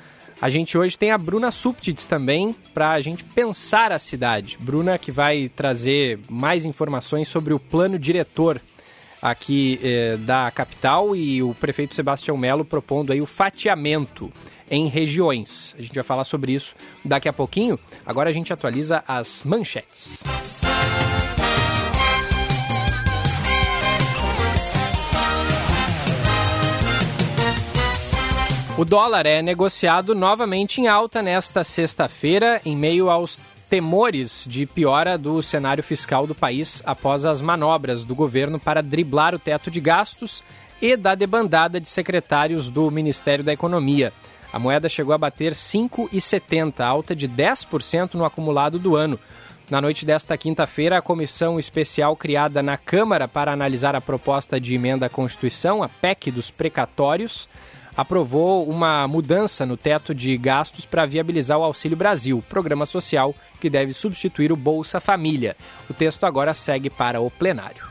A 0.41 0.50
gente 0.50 0.77
hoje 0.77 0.98
tem 0.98 1.12
a 1.12 1.17
Bruna 1.17 1.51
Subtits 1.51 2.05
também 2.05 2.55
para 2.74 2.91
a 2.91 3.01
gente 3.01 3.25
pensar 3.25 3.91
a 3.91 4.00
cidade. 4.00 4.58
Bruna 4.60 4.98
que 4.98 5.12
vai 5.12 5.50
trazer 5.50 6.19
mais 6.29 6.63
informações 6.63 7.27
sobre 7.27 7.53
o 7.53 7.60
plano 7.60 8.00
diretor 8.00 8.62
aqui 9.22 9.79
eh, 9.84 10.15
da 10.17 10.50
capital 10.50 11.13
e 11.13 11.43
o 11.43 11.53
prefeito 11.53 11.93
Sebastião 11.93 12.38
Melo 12.38 12.63
propondo 12.63 13.12
aí 13.12 13.22
o 13.22 13.25
fatiamento 13.25 14.31
em 14.72 14.88
regiões. 14.88 15.75
A 15.77 15.81
gente 15.81 15.96
vai 15.96 16.03
falar 16.05 16.24
sobre 16.24 16.53
isso 16.53 16.74
daqui 17.03 17.27
a 17.27 17.34
pouquinho. 17.34 17.77
Agora 18.05 18.29
a 18.29 18.34
gente 18.34 18.53
atualiza 18.53 19.03
as 19.05 19.41
manchetes. 19.43 20.24
O 28.79 28.86
dólar 28.86 29.25
é 29.25 29.41
negociado 29.41 30.15
novamente 30.15 30.79
em 30.79 30.88
alta 30.88 31.21
nesta 31.21 31.65
sexta-feira, 31.65 32.62
em 32.63 32.77
meio 32.77 33.09
aos 33.09 33.41
temores 33.69 34.45
de 34.48 34.65
piora 34.65 35.17
do 35.17 35.43
cenário 35.43 35.83
fiscal 35.83 36.25
do 36.25 36.33
país 36.33 36.81
após 36.86 37.25
as 37.25 37.41
manobras 37.41 38.05
do 38.05 38.15
governo 38.15 38.57
para 38.57 38.81
driblar 38.81 39.36
o 39.36 39.39
teto 39.39 39.69
de 39.69 39.81
gastos 39.81 40.41
e 40.81 40.95
da 40.95 41.13
debandada 41.13 41.77
de 41.77 41.89
secretários 41.89 42.69
do 42.69 42.89
Ministério 42.89 43.43
da 43.43 43.51
Economia. 43.51 44.13
A 44.53 44.57
moeda 44.57 44.88
chegou 44.88 45.13
a 45.13 45.17
bater 45.17 45.51
5,70, 45.51 46.79
alta 46.79 47.13
de 47.13 47.27
10% 47.27 48.13
no 48.13 48.24
acumulado 48.24 48.79
do 48.79 48.95
ano. 48.95 49.19
Na 49.69 49.81
noite 49.81 50.05
desta 50.05 50.38
quinta-feira, 50.38 51.00
a 51.00 51.01
comissão 51.01 51.59
especial 51.59 52.15
criada 52.15 52.63
na 52.63 52.77
Câmara 52.77 53.27
para 53.27 53.51
analisar 53.51 53.93
a 53.93 54.00
proposta 54.00 54.57
de 54.57 54.74
emenda 54.74 55.07
à 55.07 55.09
Constituição, 55.09 55.83
a 55.83 55.89
PEC 55.89 56.31
dos 56.31 56.50
precatórios, 56.50 57.45
aprovou 57.96 58.67
uma 58.67 59.08
mudança 59.08 59.65
no 59.65 59.77
teto 59.77 60.13
de 60.13 60.36
gastos 60.38 60.86
para 60.86 61.05
viabilizar 61.05 61.58
o 61.58 61.63
Auxílio 61.63 61.98
Brasil, 61.98 62.43
programa 62.50 62.86
social 62.86 63.36
que 63.60 63.69
deve 63.69 63.93
substituir 63.93 64.51
o 64.51 64.55
Bolsa 64.55 65.00
Família. 65.00 65.55
O 65.89 65.93
texto 65.93 66.25
agora 66.25 66.53
segue 66.53 66.89
para 66.89 67.19
o 67.22 67.29
plenário. 67.29 67.89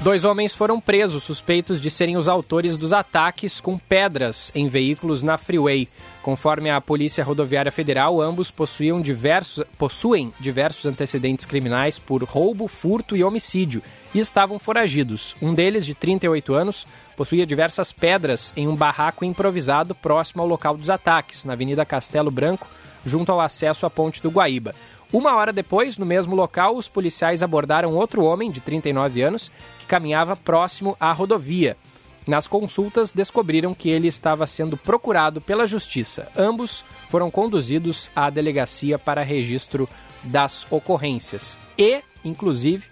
Dois 0.00 0.24
homens 0.24 0.54
foram 0.54 0.80
presos 0.80 1.24
suspeitos 1.24 1.80
de 1.80 1.90
serem 1.90 2.16
os 2.16 2.28
autores 2.28 2.76
dos 2.76 2.92
ataques 2.92 3.60
com 3.60 3.76
pedras 3.76 4.52
em 4.54 4.68
veículos 4.68 5.24
na 5.24 5.36
Freeway. 5.36 5.88
Conforme 6.22 6.70
a 6.70 6.80
Polícia 6.80 7.24
Rodoviária 7.24 7.72
Federal, 7.72 8.20
ambos 8.20 8.48
possuíam 8.48 9.00
diversos, 9.00 9.64
possuem 9.76 10.32
diversos 10.38 10.86
antecedentes 10.86 11.44
criminais 11.44 11.98
por 11.98 12.22
roubo, 12.22 12.68
furto 12.68 13.16
e 13.16 13.24
homicídio 13.24 13.82
e 14.14 14.20
estavam 14.20 14.56
foragidos. 14.56 15.34
Um 15.42 15.52
deles, 15.52 15.84
de 15.84 15.96
38 15.96 16.54
anos, 16.54 16.86
possuía 17.18 17.44
diversas 17.44 17.90
pedras 17.90 18.52
em 18.56 18.68
um 18.68 18.76
barraco 18.76 19.24
improvisado 19.24 19.92
próximo 19.92 20.40
ao 20.40 20.46
local 20.46 20.76
dos 20.76 20.88
ataques, 20.88 21.44
na 21.44 21.54
Avenida 21.54 21.84
Castelo 21.84 22.30
Branco, 22.30 22.68
junto 23.04 23.32
ao 23.32 23.40
acesso 23.40 23.84
à 23.84 23.90
Ponte 23.90 24.22
do 24.22 24.30
Guaíba. 24.30 24.72
Uma 25.12 25.34
hora 25.34 25.52
depois, 25.52 25.98
no 25.98 26.06
mesmo 26.06 26.36
local, 26.36 26.76
os 26.76 26.86
policiais 26.86 27.42
abordaram 27.42 27.92
outro 27.92 28.22
homem 28.22 28.52
de 28.52 28.60
39 28.60 29.20
anos 29.20 29.50
que 29.80 29.86
caminhava 29.86 30.36
próximo 30.36 30.96
à 31.00 31.10
rodovia. 31.10 31.76
Nas 32.24 32.46
consultas, 32.46 33.10
descobriram 33.10 33.74
que 33.74 33.90
ele 33.90 34.06
estava 34.06 34.46
sendo 34.46 34.76
procurado 34.76 35.40
pela 35.40 35.66
justiça. 35.66 36.28
Ambos 36.36 36.84
foram 37.10 37.32
conduzidos 37.32 38.12
à 38.14 38.30
delegacia 38.30 38.96
para 38.96 39.24
registro 39.24 39.88
das 40.22 40.64
ocorrências. 40.70 41.58
E, 41.76 42.00
inclusive, 42.24 42.86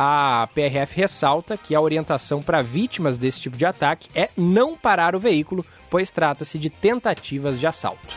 a 0.00 0.48
PRF 0.54 0.94
ressalta 0.94 1.56
que 1.56 1.74
a 1.74 1.80
orientação 1.80 2.40
para 2.40 2.62
vítimas 2.62 3.18
desse 3.18 3.40
tipo 3.40 3.56
de 3.56 3.66
ataque 3.66 4.08
é 4.14 4.30
não 4.36 4.76
parar 4.76 5.16
o 5.16 5.18
veículo, 5.18 5.66
pois 5.90 6.12
trata-se 6.12 6.56
de 6.56 6.70
tentativas 6.70 7.58
de 7.58 7.66
assalto. 7.66 8.08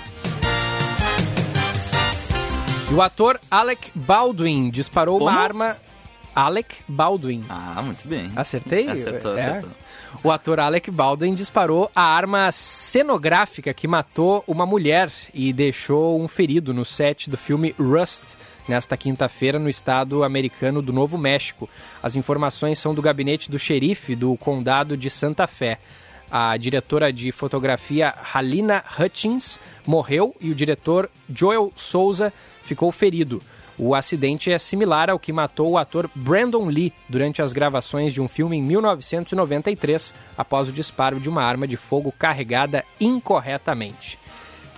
O 2.94 3.02
ator 3.02 3.40
Alec 3.50 3.92
Baldwin 3.96 4.70
disparou 4.70 5.18
Como? 5.18 5.32
uma 5.32 5.40
arma. 5.40 5.78
Alec 6.36 6.76
Baldwin. 6.88 7.44
Ah, 7.50 7.82
muito 7.84 8.08
bem. 8.08 8.32
Acertei? 8.36 8.88
Acertou, 8.88 9.36
é. 9.36 9.42
acertou. 9.42 9.70
O 10.24 10.30
ator 10.30 10.60
Alec 10.60 10.92
Baldwin 10.92 11.34
disparou 11.34 11.90
a 11.96 12.04
arma 12.04 12.52
cenográfica 12.52 13.74
que 13.74 13.88
matou 13.88 14.44
uma 14.48 14.66
mulher 14.66 15.12
e 15.34 15.52
deixou 15.52 16.22
um 16.22 16.28
ferido 16.28 16.74
no 16.74 16.86
set 16.86 17.30
do 17.30 17.38
filme 17.38 17.74
Rust 17.80 18.36
nesta 18.68 18.96
quinta-feira 18.98 19.60
no 19.60 19.70
estado 19.70 20.24
americano 20.24 20.82
do 20.82 20.94
Novo 20.94 21.18
México. 21.18 21.70
As 22.02 22.16
informações 22.16 22.80
são 22.80 22.94
do 22.94 23.02
gabinete 23.02 23.50
do 23.50 23.60
xerife 23.60 24.16
do 24.16 24.36
condado 24.38 24.96
de 24.96 25.10
Santa 25.10 25.48
Fé. 25.48 25.80
A 26.30 26.56
diretora 26.56 27.12
de 27.12 27.32
fotografia 27.32 28.14
Halina 28.34 28.84
Hutchins 28.98 29.60
morreu 29.86 30.34
e 30.40 30.50
o 30.50 30.56
diretor 30.56 31.10
Joel 31.30 31.72
Souza 31.76 32.32
ficou 32.64 32.92
ferido. 32.92 33.42
O 33.78 33.96
acidente 33.96 34.52
é 34.52 34.58
similar 34.58 35.10
ao 35.10 35.18
que 35.18 35.34
matou 35.34 35.72
o 35.72 35.78
ator 35.78 36.10
Brandon 36.14 36.66
Lee 36.68 36.94
durante 37.10 37.42
as 37.42 37.52
gravações 37.52 38.14
de 38.14 38.22
um 38.22 38.28
filme 38.28 38.56
em 38.58 38.62
1993, 38.62 40.14
após 40.38 40.68
o 40.68 40.72
disparo 40.72 41.20
de 41.20 41.28
uma 41.28 41.44
arma 41.44 41.68
de 41.68 41.78
fogo 41.78 42.14
carregada 42.18 42.86
incorretamente. 43.00 44.20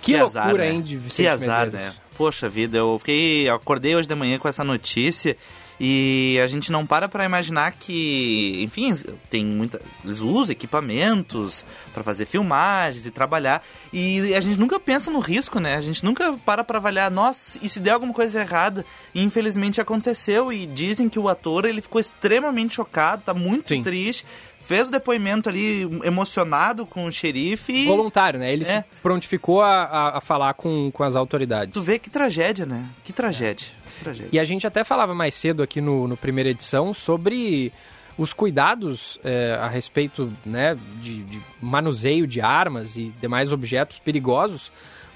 Que, 0.00 0.12
que 0.12 0.18
loucura, 0.18 0.42
azar, 0.42 0.54
né? 0.54 0.72
hein, 0.72 0.82
de 0.82 0.96
Vicente 0.96 1.16
Que 1.24 1.28
azar, 1.28 1.66
Medeiros. 1.66 1.94
né? 1.96 2.02
Poxa 2.16 2.48
vida, 2.48 2.78
eu 2.78 2.98
fiquei. 2.98 3.48
Eu 3.48 3.54
acordei 3.54 3.96
hoje 3.96 4.08
de 4.08 4.14
manhã 4.14 4.38
com 4.38 4.48
essa 4.48 4.64
notícia 4.64 5.36
e 5.78 6.38
a 6.42 6.46
gente 6.46 6.70
não 6.70 6.86
para 6.86 7.08
para 7.08 7.24
imaginar 7.24 7.72
que, 7.72 8.62
enfim, 8.62 8.94
tem 9.28 9.44
muita, 9.44 9.80
eles 10.04 10.20
usam 10.20 10.52
equipamentos 10.52 11.64
para 11.92 12.04
fazer 12.04 12.26
filmagens 12.26 13.06
e 13.06 13.10
trabalhar 13.10 13.62
e 13.92 14.34
a 14.34 14.40
gente 14.40 14.58
nunca 14.58 14.78
pensa 14.78 15.10
no 15.10 15.18
risco, 15.18 15.58
né? 15.58 15.74
A 15.74 15.80
gente 15.80 16.04
nunca 16.04 16.34
para 16.44 16.62
para 16.62 16.78
avaliar, 16.78 17.10
nossa, 17.10 17.58
e 17.60 17.68
se 17.68 17.80
der 17.80 17.92
alguma 17.92 18.12
coisa 18.12 18.40
errada? 18.40 18.84
E 19.14 19.22
infelizmente 19.22 19.80
aconteceu 19.80 20.52
e 20.52 20.66
dizem 20.66 21.08
que 21.08 21.18
o 21.18 21.28
ator 21.28 21.64
ele 21.64 21.82
ficou 21.82 22.00
extremamente 22.00 22.74
chocado, 22.74 23.22
tá 23.22 23.34
muito 23.34 23.68
Sim. 23.68 23.82
triste 23.82 24.24
fez 24.64 24.88
o 24.88 24.90
depoimento 24.90 25.48
ali 25.48 25.82
emocionado 26.02 26.86
com 26.86 27.04
o 27.04 27.12
xerife. 27.12 27.72
E... 27.72 27.86
Voluntário, 27.86 28.40
né? 28.40 28.52
Ele 28.52 28.64
é. 28.64 28.80
se 28.80 28.84
prontificou 29.02 29.62
a, 29.62 29.84
a, 29.84 30.18
a, 30.18 30.20
falar 30.20 30.54
com, 30.54 30.90
com 30.90 31.02
as 31.02 31.14
autoridades. 31.14 31.74
Tu 31.74 31.82
vê 31.82 31.98
que 31.98 32.10
tragédia, 32.10 32.64
né? 32.64 32.86
Que 33.04 33.12
tragédia. 33.12 33.68
É. 33.86 33.90
que 33.90 34.04
tragédia. 34.04 34.30
E 34.32 34.38
a 34.38 34.44
gente 34.44 34.66
até 34.66 34.82
falava 34.82 35.14
mais 35.14 35.34
cedo 35.34 35.62
aqui 35.62 35.80
no, 35.80 36.08
no 36.08 36.16
primeira 36.16 36.50
edição 36.50 36.94
sobre 36.94 37.72
os 38.16 38.32
cuidados 38.32 39.18
é, 39.24 39.58
a 39.60 39.68
respeito 39.68 40.32
né, 40.46 40.76
de, 41.00 41.22
de 41.24 41.40
manuseio 41.60 42.26
de 42.26 42.40
armas 42.40 42.96
e 42.96 43.12
demais 43.20 43.52
objetos 43.52 43.98
perigosos 43.98 44.70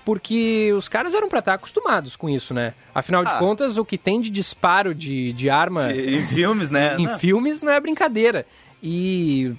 porque 0.09 0.73
os 0.73 0.88
caras 0.88 1.14
eram 1.14 1.28
para 1.28 1.40
estar 1.40 1.52
acostumados 1.52 2.17
com 2.17 2.31
isso, 2.31 2.55
né? 2.55 2.73
Afinal 2.95 3.23
de 3.23 3.31
ah. 3.31 3.37
contas, 3.37 3.76
o 3.76 3.85
que 3.85 3.99
tem 3.99 4.23
de 4.23 4.31
disparo 4.31 4.95
de, 4.95 5.35
de 5.35 5.50
arma. 5.50 5.93
Em 5.93 6.26
filmes, 6.26 6.71
né? 6.71 6.97
em 6.99 7.07
não. 7.07 7.19
filmes 7.19 7.61
não 7.61 7.71
é 7.71 7.78
brincadeira. 7.78 8.47
E 8.82 9.54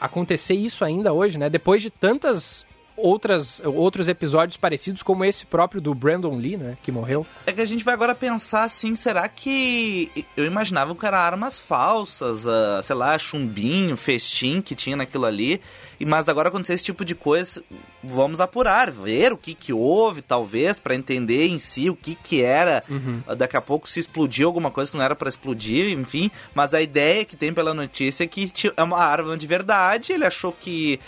acontecer 0.00 0.54
isso 0.54 0.84
ainda 0.84 1.12
hoje, 1.12 1.38
né? 1.38 1.48
Depois 1.48 1.82
de 1.82 1.90
tantas 1.90 2.66
outras, 2.98 3.60
outros 3.64 4.08
episódios 4.08 4.56
parecidos, 4.56 5.02
como 5.02 5.24
esse 5.24 5.46
próprio 5.46 5.80
do 5.80 5.94
Brandon 5.94 6.36
Lee, 6.36 6.56
né? 6.56 6.76
Que 6.82 6.92
morreu. 6.92 7.26
É 7.46 7.52
que 7.52 7.60
a 7.60 7.66
gente 7.66 7.84
vai 7.84 7.94
agora 7.94 8.14
pensar 8.14 8.64
assim, 8.64 8.94
será 8.94 9.28
que. 9.28 10.26
Eu 10.36 10.44
imaginava 10.44 10.94
que 10.94 11.06
eram 11.06 11.18
armas 11.18 11.58
falsas, 11.58 12.44
uh, 12.44 12.82
sei 12.82 12.96
lá, 12.96 13.18
chumbinho, 13.18 13.96
festim 13.96 14.60
que 14.60 14.74
tinha 14.74 14.96
naquilo 14.96 15.26
ali. 15.26 15.60
Mas 16.06 16.28
agora 16.28 16.48
acontecer 16.48 16.74
esse 16.74 16.84
tipo 16.84 17.04
de 17.04 17.14
coisa, 17.14 17.62
vamos 18.02 18.38
apurar, 18.38 18.88
ver 18.90 19.32
o 19.32 19.36
que 19.36 19.52
que 19.52 19.72
houve, 19.72 20.22
talvez, 20.22 20.78
para 20.78 20.94
entender 20.94 21.48
em 21.48 21.58
si 21.58 21.90
o 21.90 21.96
que 21.96 22.14
que 22.14 22.40
era. 22.40 22.84
Uhum. 22.88 23.20
Daqui 23.36 23.56
a 23.56 23.60
pouco 23.60 23.88
se 23.88 23.98
explodiu 23.98 24.46
alguma 24.46 24.70
coisa 24.70 24.90
que 24.90 24.96
não 24.96 25.04
era 25.04 25.16
para 25.16 25.28
explodir, 25.28 25.90
enfim. 25.98 26.30
Mas 26.54 26.72
a 26.72 26.80
ideia 26.80 27.24
que 27.24 27.34
tem 27.34 27.52
pela 27.52 27.74
notícia 27.74 28.22
é 28.22 28.26
que 28.28 28.52
é 28.76 28.82
uma 28.82 28.98
arma 28.98 29.36
de 29.36 29.46
verdade. 29.46 30.12
Ele 30.12 30.24
achou 30.24 30.52
que 30.52 31.00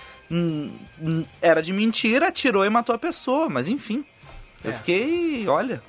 era 1.40 1.62
de 1.62 1.72
mentira, 1.72 2.28
atirou 2.28 2.64
e 2.64 2.70
matou 2.70 2.94
a 2.94 2.98
pessoa. 2.98 3.48
Mas 3.48 3.68
enfim, 3.68 4.04
eu 4.64 4.70
é. 4.70 4.74
fiquei, 4.74 5.48
olha, 5.48 5.82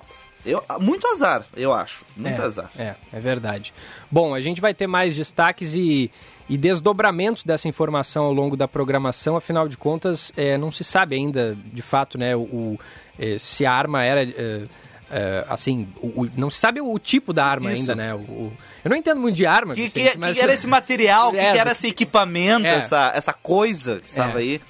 eu, 0.45 0.63
muito 0.79 1.07
azar, 1.07 1.45
eu 1.55 1.74
acho. 1.74 2.03
Muito 2.15 2.41
é, 2.41 2.45
azar. 2.45 2.71
É, 2.77 2.95
é 3.13 3.19
verdade. 3.19 3.74
Bom, 4.10 4.33
a 4.33 4.41
gente 4.41 4.60
vai 4.60 4.74
ter 4.74 4.88
mais 4.88 5.15
destaques 5.15 5.75
e 5.75 6.12
e 6.51 6.57
desdobramentos 6.57 7.45
dessa 7.45 7.69
informação 7.69 8.25
ao 8.25 8.34
longo 8.34 8.58
da 8.58 8.67
programação. 8.67 9.38
Afinal 9.38 9.69
de 9.69 9.77
contas, 9.77 10.34
é, 10.36 10.58
não 10.58 10.69
se 10.69 10.84
sabe 10.84 11.15
ainda, 11.15 11.56
de 11.63 11.82
fato, 11.82 12.17
né, 12.17 12.36
o, 12.36 12.41
o 12.41 12.80
é, 13.17 13.38
se 13.38 13.65
a 13.65 13.71
arma 13.71 14.04
era... 14.04 14.67
É, 15.12 15.45
é 15.47 15.54
assim, 15.54 15.88
o, 16.02 16.24
o, 16.24 16.30
não 16.36 16.50
se 16.50 16.60
sabe 16.60 16.82
o 16.82 16.97
tipo 17.00 17.34
da 17.34 17.45
arma 17.45 17.71
Isso. 17.71 17.82
ainda, 17.82 17.95
né? 17.95 18.13
O, 18.15 18.52
eu 18.84 18.89
não 18.89 18.97
entendo 18.97 19.19
muito 19.19 19.36
de 19.36 19.45
arma. 19.45 19.74
Que, 19.74 19.89
que, 19.89 20.17
mas... 20.17 20.36
que 20.36 20.41
era 20.41 20.54
esse 20.54 20.67
material? 20.67 21.32
O 21.32 21.36
é, 21.38 21.52
que, 21.52 21.58
era 21.58 21.71
esse 21.71 21.88
equipamento, 21.88 22.65
é. 22.65 22.76
essa, 22.76 23.12
essa 23.13 23.34
coisa 23.34 24.00
que 24.00 24.08
estava 24.08 24.39
aí? 24.39 24.62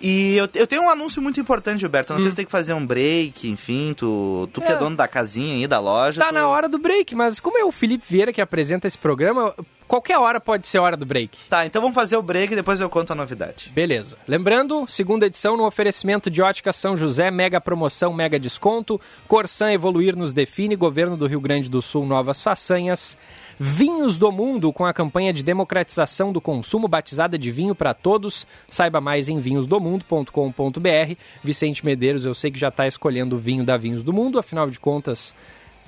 E 0.00 0.36
eu, 0.36 0.48
eu 0.54 0.66
tenho 0.66 0.82
um 0.82 0.90
anúncio 0.90 1.22
muito 1.22 1.40
importante, 1.40 1.80
Gilberto. 1.80 2.12
Não 2.12 2.18
hum. 2.18 2.22
sei 2.22 2.30
se 2.30 2.36
tem 2.36 2.44
que 2.44 2.50
fazer 2.50 2.74
um 2.74 2.84
break, 2.84 3.48
enfim. 3.48 3.94
Tu, 3.96 4.48
tu 4.52 4.60
é. 4.60 4.64
que 4.64 4.72
é 4.72 4.76
dono 4.76 4.96
da 4.96 5.08
casinha 5.08 5.54
aí, 5.54 5.66
da 5.66 5.78
loja. 5.78 6.20
Tá 6.20 6.28
tu... 6.28 6.34
na 6.34 6.48
hora 6.48 6.68
do 6.68 6.78
break, 6.78 7.14
mas 7.14 7.40
como 7.40 7.58
é 7.58 7.64
o 7.64 7.72
Felipe 7.72 8.04
Vieira 8.08 8.32
que 8.32 8.40
apresenta 8.40 8.86
esse 8.86 8.98
programa, 8.98 9.54
qualquer 9.86 10.18
hora 10.18 10.40
pode 10.40 10.66
ser 10.66 10.78
hora 10.78 10.96
do 10.96 11.06
break. 11.06 11.38
Tá, 11.48 11.64
então 11.66 11.80
vamos 11.80 11.94
fazer 11.94 12.16
o 12.16 12.22
break 12.22 12.52
e 12.52 12.56
depois 12.56 12.80
eu 12.80 12.90
conto 12.90 13.12
a 13.12 13.16
novidade. 13.16 13.70
Beleza. 13.74 14.16
Lembrando, 14.26 14.86
segunda 14.88 15.26
edição 15.26 15.56
no 15.56 15.66
oferecimento 15.66 16.30
de 16.30 16.42
Ótica 16.42 16.72
São 16.72 16.96
José, 16.96 17.30
mega 17.30 17.60
promoção, 17.60 18.12
mega 18.12 18.38
desconto. 18.38 19.00
Corsan 19.26 19.72
Evoluir 19.72 20.16
nos 20.16 20.32
define, 20.32 20.76
Governo 20.76 21.16
do 21.16 21.26
Rio 21.26 21.40
Grande 21.40 21.68
do 21.68 21.80
Sul, 21.80 22.06
novas 22.06 22.42
façanhas. 22.42 23.16
Vinhos 23.58 24.18
do 24.18 24.30
Mundo, 24.30 24.72
com 24.72 24.84
a 24.84 24.92
campanha 24.92 25.32
de 25.32 25.42
democratização 25.42 26.32
do 26.32 26.40
consumo 26.40 26.86
batizada 26.88 27.38
de 27.38 27.50
vinho 27.50 27.74
para 27.74 27.94
todos. 27.94 28.46
Saiba 28.68 29.00
mais 29.00 29.28
em 29.28 29.38
vinhosdomundo.com.br. 29.38 31.14
Vicente 31.42 31.84
Medeiros, 31.84 32.24
eu 32.24 32.34
sei 32.34 32.50
que 32.50 32.58
já 32.58 32.68
está 32.68 32.86
escolhendo 32.86 33.36
o 33.36 33.38
vinho 33.38 33.64
da 33.64 33.76
Vinhos 33.76 34.02
do 34.02 34.12
Mundo, 34.12 34.38
afinal 34.38 34.70
de 34.70 34.78
contas, 34.78 35.34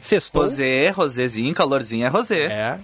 Sextou. 0.01 0.43
Rosé, 0.43 0.91
rosézinho, 0.91 1.55
calorzinho 1.55 2.07
é 2.07 2.09
rosé. 2.09 2.45
É. 2.47 2.79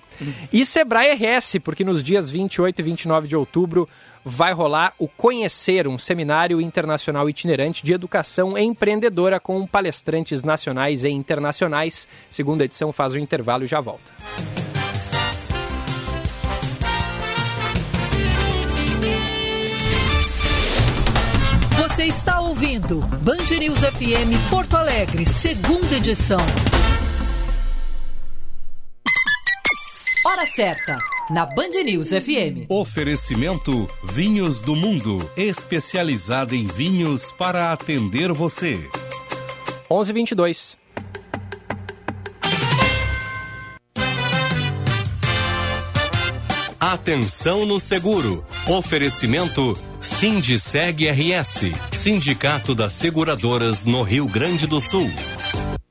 E 0.53 0.67
Sebrae 0.67 1.13
RS, 1.15 1.57
porque 1.63 1.85
nos 1.85 2.03
dias 2.03 2.29
28 2.29 2.79
e 2.79 2.83
29 2.83 3.29
de 3.29 3.37
outubro 3.37 3.89
vai 4.25 4.53
rolar 4.53 4.95
o 4.99 5.07
Conhecer, 5.07 5.87
um 5.87 5.99
seminário 5.99 6.61
internacional 6.61 7.29
itinerante 7.29 7.85
de 7.85 7.93
educação 7.93 8.57
empreendedora 8.57 9.39
com 9.39 9.67
palestrantes 9.67 10.43
nacionais 10.43 11.05
e 11.05 11.11
internacionais. 11.11 12.09
Segunda 12.31 12.65
edição 12.65 12.93
faz 12.93 13.13
o 13.15 13.19
intervalo 13.19 13.65
e 13.65 13.67
já 13.67 13.81
volta. 13.81 14.11
Você 22.05 22.09
está 22.09 22.39
ouvindo 22.39 22.99
Band 23.01 23.59
News 23.59 23.79
FM 23.79 24.51
Porto 24.51 24.77
Alegre, 24.77 25.25
segunda 25.25 25.97
edição. 25.97 26.37
Hora 30.23 30.45
certa, 30.45 30.99
na 31.31 31.47
Band 31.47 31.83
News 31.83 32.11
FM. 32.11 32.69
Oferecimento 32.69 33.89
Vinhos 34.05 34.61
do 34.61 34.77
Mundo, 34.77 35.31
especializada 35.35 36.55
em 36.55 36.67
vinhos 36.67 37.33
para 37.33 37.73
atender 37.73 38.31
você. 38.35 38.87
11:22. 39.91 40.77
Atenção 46.79 47.65
no 47.65 47.81
seguro. 47.81 48.45
Oferecimento 48.69 49.75
Sindiceg 50.05 51.09
RS, 51.09 51.73
Sindicato 51.91 52.75
das 52.75 52.93
Seguradoras 52.93 53.87
no 53.87 54.03
Rio 54.03 54.27
Grande 54.27 54.67
do 54.67 54.79
Sul. 54.79 55.11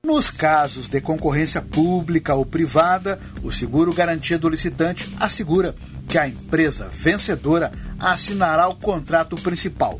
Nos 0.06 0.30
casos 0.30 0.88
de 0.88 1.02
concorrência 1.02 1.64
pública 1.64 2.36
ou 2.36 2.46
privada, 2.46 3.20
o 3.42 3.52
seguro 3.52 3.92
garantia 3.92 4.38
do 4.38 4.48
licitante 4.48 5.12
assegura 5.20 5.74
que 6.08 6.20
a 6.20 6.28
empresa 6.28 6.92
vencedora 6.94 7.72
assinará 8.00 8.68
o 8.68 8.76
contrato 8.76 9.36
principal, 9.36 10.00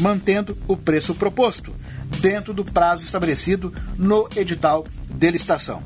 mantendo 0.00 0.58
o 0.66 0.76
preço 0.76 1.14
proposto, 1.14 1.72
dentro 2.20 2.52
do 2.52 2.64
prazo 2.64 3.04
estabelecido 3.04 3.72
no 3.96 4.28
edital 4.34 4.84
de 5.08 5.30
licitação. 5.30 5.84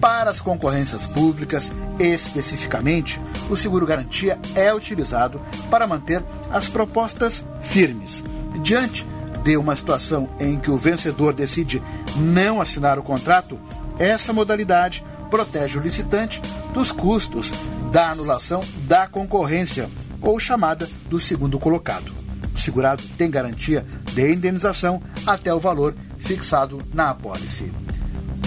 Para 0.00 0.30
as 0.30 0.40
concorrências 0.40 1.06
públicas, 1.06 1.70
especificamente, 1.98 3.20
o 3.50 3.56
seguro 3.56 3.84
garantia 3.84 4.38
é 4.54 4.72
utilizado 4.72 5.40
para 5.70 5.86
manter 5.86 6.24
as 6.50 6.68
propostas 6.68 7.44
firmes. 7.60 8.24
Diante 8.62 9.06
de 9.44 9.56
uma 9.56 9.76
situação 9.76 10.28
em 10.38 10.58
que 10.58 10.70
o 10.70 10.76
vencedor 10.76 11.34
decide 11.34 11.82
não 12.16 12.60
assinar 12.60 12.98
o 12.98 13.02
contrato, 13.02 13.58
essa 13.98 14.32
modalidade 14.32 15.04
protege 15.30 15.78
o 15.78 15.82
licitante 15.82 16.40
dos 16.72 16.90
custos 16.90 17.52
da 17.92 18.10
anulação 18.10 18.64
da 18.86 19.06
concorrência, 19.06 19.88
ou 20.22 20.38
chamada 20.38 20.88
do 21.08 21.18
segundo 21.18 21.58
colocado. 21.58 22.12
segurado 22.56 23.02
tem 23.16 23.30
garantia 23.30 23.86
de 24.12 24.32
indenização 24.32 25.02
até 25.26 25.52
o 25.54 25.60
valor 25.60 25.94
fixado 26.18 26.78
na 26.92 27.10
apólice. 27.10 27.72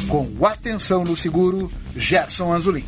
Com 0.07 0.45
atenção 0.45 1.03
no 1.03 1.15
seguro, 1.15 1.71
Gerson 1.95 2.51
Anzolin. 2.53 2.83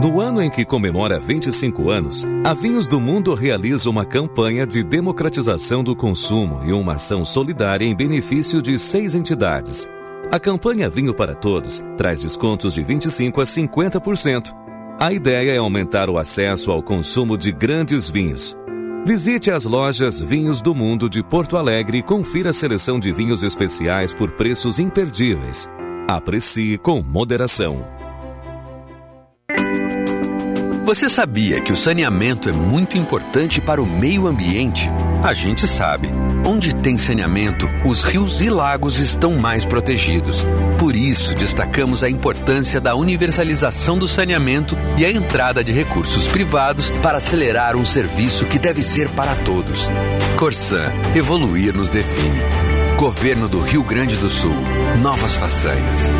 No 0.00 0.20
ano 0.20 0.42
em 0.42 0.50
que 0.50 0.62
comemora 0.62 1.18
25 1.18 1.88
anos, 1.88 2.26
a 2.44 2.52
Vinhos 2.52 2.86
do 2.86 3.00
Mundo 3.00 3.32
realiza 3.32 3.88
uma 3.88 4.04
campanha 4.04 4.66
de 4.66 4.84
democratização 4.84 5.82
do 5.82 5.96
consumo 5.96 6.60
e 6.66 6.72
uma 6.72 6.94
ação 6.94 7.24
solidária 7.24 7.86
em 7.86 7.96
benefício 7.96 8.60
de 8.60 8.78
seis 8.78 9.14
entidades. 9.14 9.88
A 10.30 10.38
campanha 10.38 10.90
Vinho 10.90 11.14
para 11.14 11.34
Todos 11.34 11.82
traz 11.96 12.20
descontos 12.20 12.74
de 12.74 12.82
25% 12.82 13.40
a 13.40 13.44
50%. 13.44 14.54
A 15.00 15.12
ideia 15.14 15.52
é 15.52 15.56
aumentar 15.56 16.10
o 16.10 16.18
acesso 16.18 16.70
ao 16.70 16.82
consumo 16.82 17.36
de 17.38 17.50
grandes 17.50 18.10
vinhos. 18.10 18.54
Visite 19.06 19.50
as 19.50 19.64
lojas 19.64 20.20
Vinhos 20.20 20.60
do 20.60 20.74
Mundo 20.74 21.08
de 21.08 21.22
Porto 21.22 21.56
Alegre 21.56 21.98
e 21.98 22.02
confira 22.02 22.50
a 22.50 22.52
seleção 22.52 23.00
de 23.00 23.12
vinhos 23.12 23.42
especiais 23.42 24.12
por 24.12 24.32
preços 24.32 24.78
imperdíveis. 24.78 25.70
Aprecie 26.06 26.76
com 26.76 27.00
moderação. 27.02 27.95
Você 30.86 31.08
sabia 31.08 31.60
que 31.60 31.72
o 31.72 31.76
saneamento 31.76 32.48
é 32.48 32.52
muito 32.52 32.96
importante 32.96 33.60
para 33.60 33.82
o 33.82 33.86
meio 33.86 34.28
ambiente? 34.28 34.88
A 35.20 35.34
gente 35.34 35.66
sabe. 35.66 36.08
Onde 36.46 36.72
tem 36.72 36.96
saneamento, 36.96 37.68
os 37.84 38.04
rios 38.04 38.40
e 38.40 38.48
lagos 38.48 39.00
estão 39.00 39.34
mais 39.34 39.64
protegidos. 39.64 40.46
Por 40.78 40.94
isso, 40.94 41.34
destacamos 41.34 42.04
a 42.04 42.08
importância 42.08 42.80
da 42.80 42.94
universalização 42.94 43.98
do 43.98 44.06
saneamento 44.06 44.78
e 44.96 45.04
a 45.04 45.10
entrada 45.10 45.64
de 45.64 45.72
recursos 45.72 46.28
privados 46.28 46.88
para 47.02 47.18
acelerar 47.18 47.74
um 47.74 47.84
serviço 47.84 48.44
que 48.44 48.56
deve 48.56 48.80
ser 48.80 49.08
para 49.08 49.34
todos. 49.34 49.88
Corsan, 50.38 50.92
evoluir 51.16 51.74
nos 51.74 51.88
define. 51.88 52.38
Governo 52.96 53.48
do 53.48 53.60
Rio 53.60 53.82
Grande 53.82 54.14
do 54.14 54.30
Sul. 54.30 54.54
Novas 55.02 55.34
façanhas. 55.34 56.12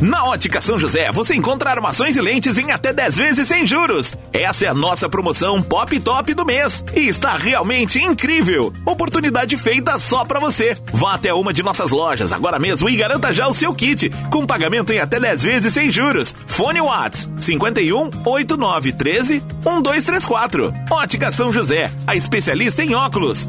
Na 0.00 0.26
Ótica 0.26 0.60
São 0.60 0.78
José, 0.78 1.10
você 1.10 1.34
encontra 1.34 1.70
armações 1.70 2.14
e 2.14 2.20
lentes 2.20 2.56
em 2.56 2.70
até 2.70 2.92
10 2.92 3.16
vezes 3.16 3.48
sem 3.48 3.66
juros. 3.66 4.14
Essa 4.32 4.66
é 4.66 4.68
a 4.68 4.74
nossa 4.74 5.08
promoção 5.08 5.60
Pop 5.60 5.98
Top 5.98 6.32
do 6.34 6.46
mês 6.46 6.84
e 6.94 7.08
está 7.08 7.34
realmente 7.34 8.00
incrível. 8.00 8.72
Oportunidade 8.86 9.56
feita 9.58 9.98
só 9.98 10.24
para 10.24 10.38
você. 10.38 10.76
Vá 10.92 11.14
até 11.14 11.34
uma 11.34 11.52
de 11.52 11.64
nossas 11.64 11.90
lojas 11.90 12.32
agora 12.32 12.60
mesmo 12.60 12.88
e 12.88 12.96
garanta 12.96 13.32
já 13.32 13.48
o 13.48 13.54
seu 13.54 13.74
kit 13.74 14.08
com 14.30 14.46
pagamento 14.46 14.92
em 14.92 15.00
até 15.00 15.18
10 15.18 15.42
vezes 15.42 15.74
sem 15.74 15.90
juros. 15.90 16.34
Fone 16.46 16.80
Whats 16.80 17.28
51 17.36 18.10
8913 18.24 19.42
1234. 19.64 20.72
Ótica 20.92 21.32
São 21.32 21.50
José, 21.50 21.90
a 22.06 22.14
especialista 22.14 22.84
em 22.84 22.94
óculos. 22.94 23.48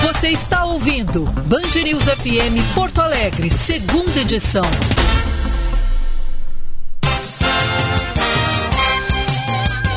Você 0.02 0.28
está 0.28 0.64
ouvindo 0.64 1.24
Band 1.24 1.82
News 1.84 2.04
FM 2.04 2.74
Porto 2.74 3.00
Alegre, 3.00 3.50
segunda 3.50 4.20
edição. 4.20 4.64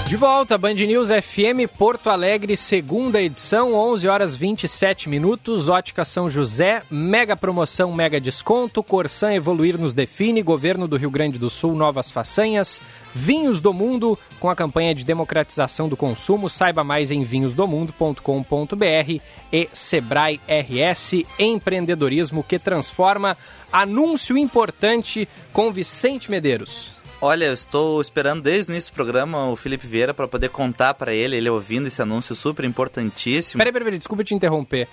De 0.10 0.18
volta, 0.18 0.58
Band 0.58 0.74
News 0.74 1.10
FM 1.10 1.70
Porto 1.78 2.10
Alegre, 2.10 2.58
segunda 2.58 3.22
edição, 3.22 3.76
11 3.76 4.08
horas 4.08 4.36
27 4.36 5.08
minutos. 5.08 5.70
Ótica 5.70 6.04
São 6.04 6.28
José, 6.28 6.82
mega 6.90 7.38
promoção, 7.38 7.94
mega 7.94 8.20
desconto. 8.20 8.82
Corsan 8.82 9.36
Evoluir 9.36 9.78
nos 9.78 9.94
define. 9.94 10.42
Governo 10.42 10.88
do 10.88 10.98
Rio 10.98 11.12
Grande 11.12 11.38
do 11.38 11.48
Sul, 11.48 11.76
novas 11.76 12.10
façanhas. 12.10 12.82
Vinhos 13.14 13.62
do 13.62 13.72
Mundo, 13.72 14.18
com 14.40 14.50
a 14.50 14.56
campanha 14.56 14.96
de 14.96 15.06
democratização 15.06 15.88
do 15.88 15.96
consumo. 15.96 16.50
Saiba 16.50 16.84
mais 16.84 17.12
em 17.12 17.24
vinhosdomundo.com.br 17.24 19.22
e 19.54 19.70
Sebrae 19.72 20.42
RS, 20.48 21.24
empreendedorismo 21.38 22.44
que 22.44 22.58
transforma. 22.58 23.38
Anúncio 23.72 24.36
importante 24.36 25.30
com 25.54 25.72
Vicente 25.72 26.32
Medeiros. 26.32 26.99
Olha, 27.22 27.46
eu 27.46 27.54
estou 27.54 28.02
esperando 28.02 28.42
desde 28.42 28.72
o 28.72 28.74
início 28.74 28.92
do 28.92 28.96
programa 28.96 29.50
o 29.50 29.56
Felipe 29.56 29.86
Vieira 29.86 30.14
para 30.14 30.28
poder 30.28 30.50
contar 30.50 30.94
para 30.94 31.14
ele, 31.14 31.36
ele 31.36 31.50
ouvindo 31.50 31.88
esse 31.88 32.02
anúncio 32.02 32.34
super 32.34 32.64
importantíssimo. 32.64 33.60
Peraí, 33.60 33.74
peraí, 33.74 33.86
peraí, 33.86 33.98
desculpa 33.98 34.24
te 34.24 34.34
interromper. 34.34 34.88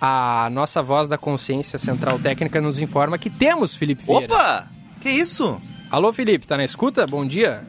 A 0.00 0.48
nossa 0.50 0.80
voz 0.80 1.06
da 1.06 1.18
consciência 1.18 1.78
central 1.78 2.18
técnica 2.18 2.60
nos 2.62 2.78
informa 2.78 3.18
que 3.18 3.28
temos 3.28 3.74
Felipe 3.74 4.04
Vieira. 4.04 4.24
Opa! 4.24 4.68
Que 5.00 5.10
isso? 5.10 5.60
Alô, 5.90 6.12
Felipe, 6.12 6.46
tá 6.46 6.56
na 6.56 6.64
escuta? 6.64 7.06
Bom 7.06 7.26
dia. 7.26 7.62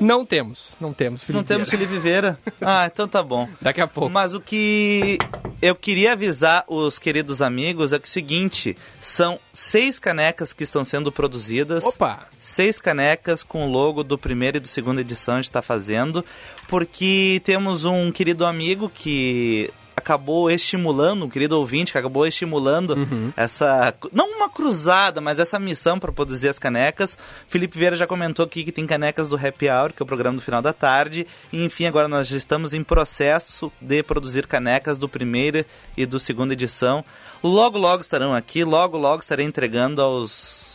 Não 0.00 0.24
temos, 0.24 0.76
não 0.80 0.92
temos 0.92 1.22
Felipe 1.22 1.38
Não 1.38 1.44
temos 1.44 1.68
Vieira. 1.68 1.86
Felipe 1.86 2.02
Vieira. 2.02 2.38
Ah, 2.60 2.86
então 2.92 3.08
tá 3.08 3.22
bom. 3.22 3.48
Daqui 3.60 3.80
a 3.80 3.86
pouco. 3.86 4.10
Mas 4.10 4.34
o 4.34 4.40
que 4.40 5.18
eu 5.62 5.74
queria 5.74 6.12
avisar 6.12 6.64
os 6.68 6.98
queridos 6.98 7.40
amigos 7.40 7.92
é 7.92 7.98
que 7.98 8.04
é 8.04 8.08
o 8.08 8.10
seguinte, 8.10 8.76
são 9.00 9.38
seis 9.52 9.98
canecas 9.98 10.52
que 10.52 10.64
estão 10.64 10.84
sendo 10.84 11.10
produzidas. 11.10 11.84
Opa! 11.84 12.26
Seis 12.38 12.78
canecas 12.78 13.42
com 13.42 13.66
o 13.66 13.70
logo 13.70 14.04
do 14.04 14.18
primeiro 14.18 14.58
e 14.58 14.60
do 14.60 14.68
segundo 14.68 15.00
edição 15.00 15.34
a 15.34 15.38
gente 15.38 15.46
está 15.46 15.62
fazendo, 15.62 16.24
porque 16.68 17.40
temos 17.44 17.84
um 17.84 18.12
querido 18.12 18.44
amigo 18.44 18.90
que 18.92 19.70
acabou 20.08 20.50
estimulando, 20.50 21.26
um 21.26 21.28
querido 21.28 21.58
ouvinte 21.58 21.92
que 21.92 21.98
acabou 21.98 22.26
estimulando 22.26 22.94
uhum. 22.94 23.30
essa, 23.36 23.94
não 24.10 24.36
uma 24.36 24.48
cruzada, 24.48 25.20
mas 25.20 25.38
essa 25.38 25.58
missão 25.58 25.98
para 25.98 26.10
produzir 26.10 26.48
as 26.48 26.58
canecas. 26.58 27.16
Felipe 27.46 27.78
Vieira 27.78 27.94
já 27.94 28.06
comentou 28.06 28.42
aqui 28.42 28.64
que 28.64 28.72
tem 28.72 28.86
canecas 28.86 29.28
do 29.28 29.36
Happy 29.36 29.68
Hour, 29.68 29.92
que 29.92 30.02
é 30.02 30.04
o 30.04 30.06
programa 30.06 30.38
do 30.38 30.42
final 30.42 30.62
da 30.62 30.72
tarde. 30.72 31.26
E 31.52 31.62
enfim, 31.62 31.84
agora 31.84 32.08
nós 32.08 32.26
já 32.26 32.38
estamos 32.38 32.72
em 32.72 32.82
processo 32.82 33.70
de 33.80 34.02
produzir 34.02 34.46
canecas 34.46 34.96
do 34.96 35.08
primeira 35.08 35.66
e 35.94 36.06
do 36.06 36.18
segunda 36.18 36.54
edição. 36.54 37.04
Logo, 37.42 37.78
logo 37.78 38.00
estarão 38.00 38.32
aqui, 38.32 38.64
logo, 38.64 38.96
logo 38.96 39.20
estarei 39.20 39.44
entregando 39.44 40.00
aos 40.00 40.67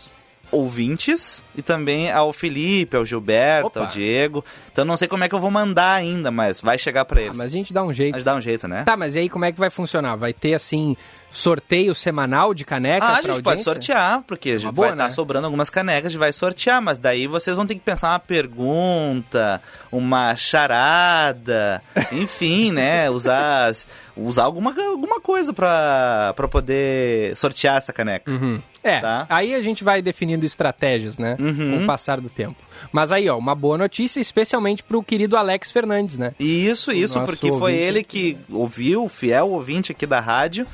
ouvintes 0.53 1.43
e 1.55 1.61
também 1.61 2.11
ao 2.11 2.31
Felipe, 2.31 2.95
ao 2.95 3.05
Gilberto, 3.05 3.67
Opa. 3.67 3.79
ao 3.81 3.87
Diego. 3.87 4.45
Então 4.71 4.85
não 4.85 4.95
sei 4.95 5.07
como 5.07 5.23
é 5.23 5.29
que 5.29 5.35
eu 5.35 5.39
vou 5.39 5.51
mandar 5.51 5.95
ainda, 5.95 6.31
mas 6.31 6.61
vai 6.61 6.77
chegar 6.77 7.05
para 7.05 7.19
ah, 7.19 7.23
eles. 7.23 7.37
mas 7.37 7.47
a 7.47 7.49
gente 7.55 7.73
dá 7.73 7.83
um 7.83 7.91
jeito. 7.91 8.15
A 8.15 8.17
gente 8.19 8.25
dá 8.25 8.35
um 8.35 8.41
jeito, 8.41 8.67
né? 8.67 8.83
Tá, 8.83 8.95
mas 8.95 9.15
e 9.15 9.19
aí 9.19 9.29
como 9.29 9.45
é 9.45 9.51
que 9.51 9.59
vai 9.59 9.69
funcionar? 9.69 10.15
Vai 10.15 10.33
ter 10.33 10.53
assim 10.53 10.95
sorteio 11.33 11.95
semanal 11.95 12.53
de 12.53 12.63
canecas 12.63 13.09
Ah, 13.09 13.17
a 13.17 13.21
gente 13.21 13.41
pode 13.41 13.63
sortear, 13.63 14.21
porque 14.21 14.51
a 14.51 14.59
gente 14.59 14.71
boa, 14.71 14.89
vai 14.89 14.93
estar 14.93 15.03
tá 15.05 15.09
né? 15.09 15.15
sobrando 15.15 15.45
algumas 15.47 15.69
canecas, 15.69 16.05
a 16.05 16.09
gente 16.09 16.19
vai 16.19 16.31
sortear, 16.31 16.79
mas 16.79 16.99
daí 16.99 17.25
vocês 17.25 17.55
vão 17.55 17.65
ter 17.65 17.73
que 17.73 17.81
pensar 17.81 18.11
uma 18.11 18.19
pergunta, 18.19 19.59
uma 19.91 20.35
charada, 20.35 21.81
enfim, 22.13 22.71
né? 22.71 23.09
Usar, 23.09 23.73
usar 24.15 24.43
alguma, 24.43 24.79
alguma 24.79 25.19
coisa 25.19 25.51
para 25.51 26.47
poder 26.51 27.35
sortear 27.35 27.77
essa 27.77 27.91
caneca. 27.91 28.29
Uhum. 28.29 28.61
É, 28.83 28.99
tá? 28.99 29.25
aí 29.29 29.55
a 29.55 29.61
gente 29.61 29.83
vai 29.83 30.01
definindo 30.01 30.45
estratégias, 30.45 31.17
né? 31.17 31.35
Uhum. 31.39 31.77
Com 31.79 31.83
o 31.83 31.87
passar 31.87 32.21
do 32.21 32.29
tempo. 32.29 32.57
Mas 32.91 33.11
aí, 33.11 33.27
ó, 33.27 33.37
uma 33.37 33.55
boa 33.55 33.77
notícia, 33.77 34.19
especialmente 34.19 34.83
pro 34.83 35.01
querido 35.01 35.35
Alex 35.35 35.71
Fernandes, 35.71 36.17
né? 36.17 36.35
Isso, 36.39 36.91
isso, 36.91 37.19
porque 37.21 37.51
foi 37.53 37.73
ele 37.73 38.03
que 38.03 38.37
ouviu, 38.51 39.09
fiel 39.09 39.49
ouvinte 39.49 39.91
aqui 39.91 40.05
da 40.05 40.19
rádio, 40.19 40.67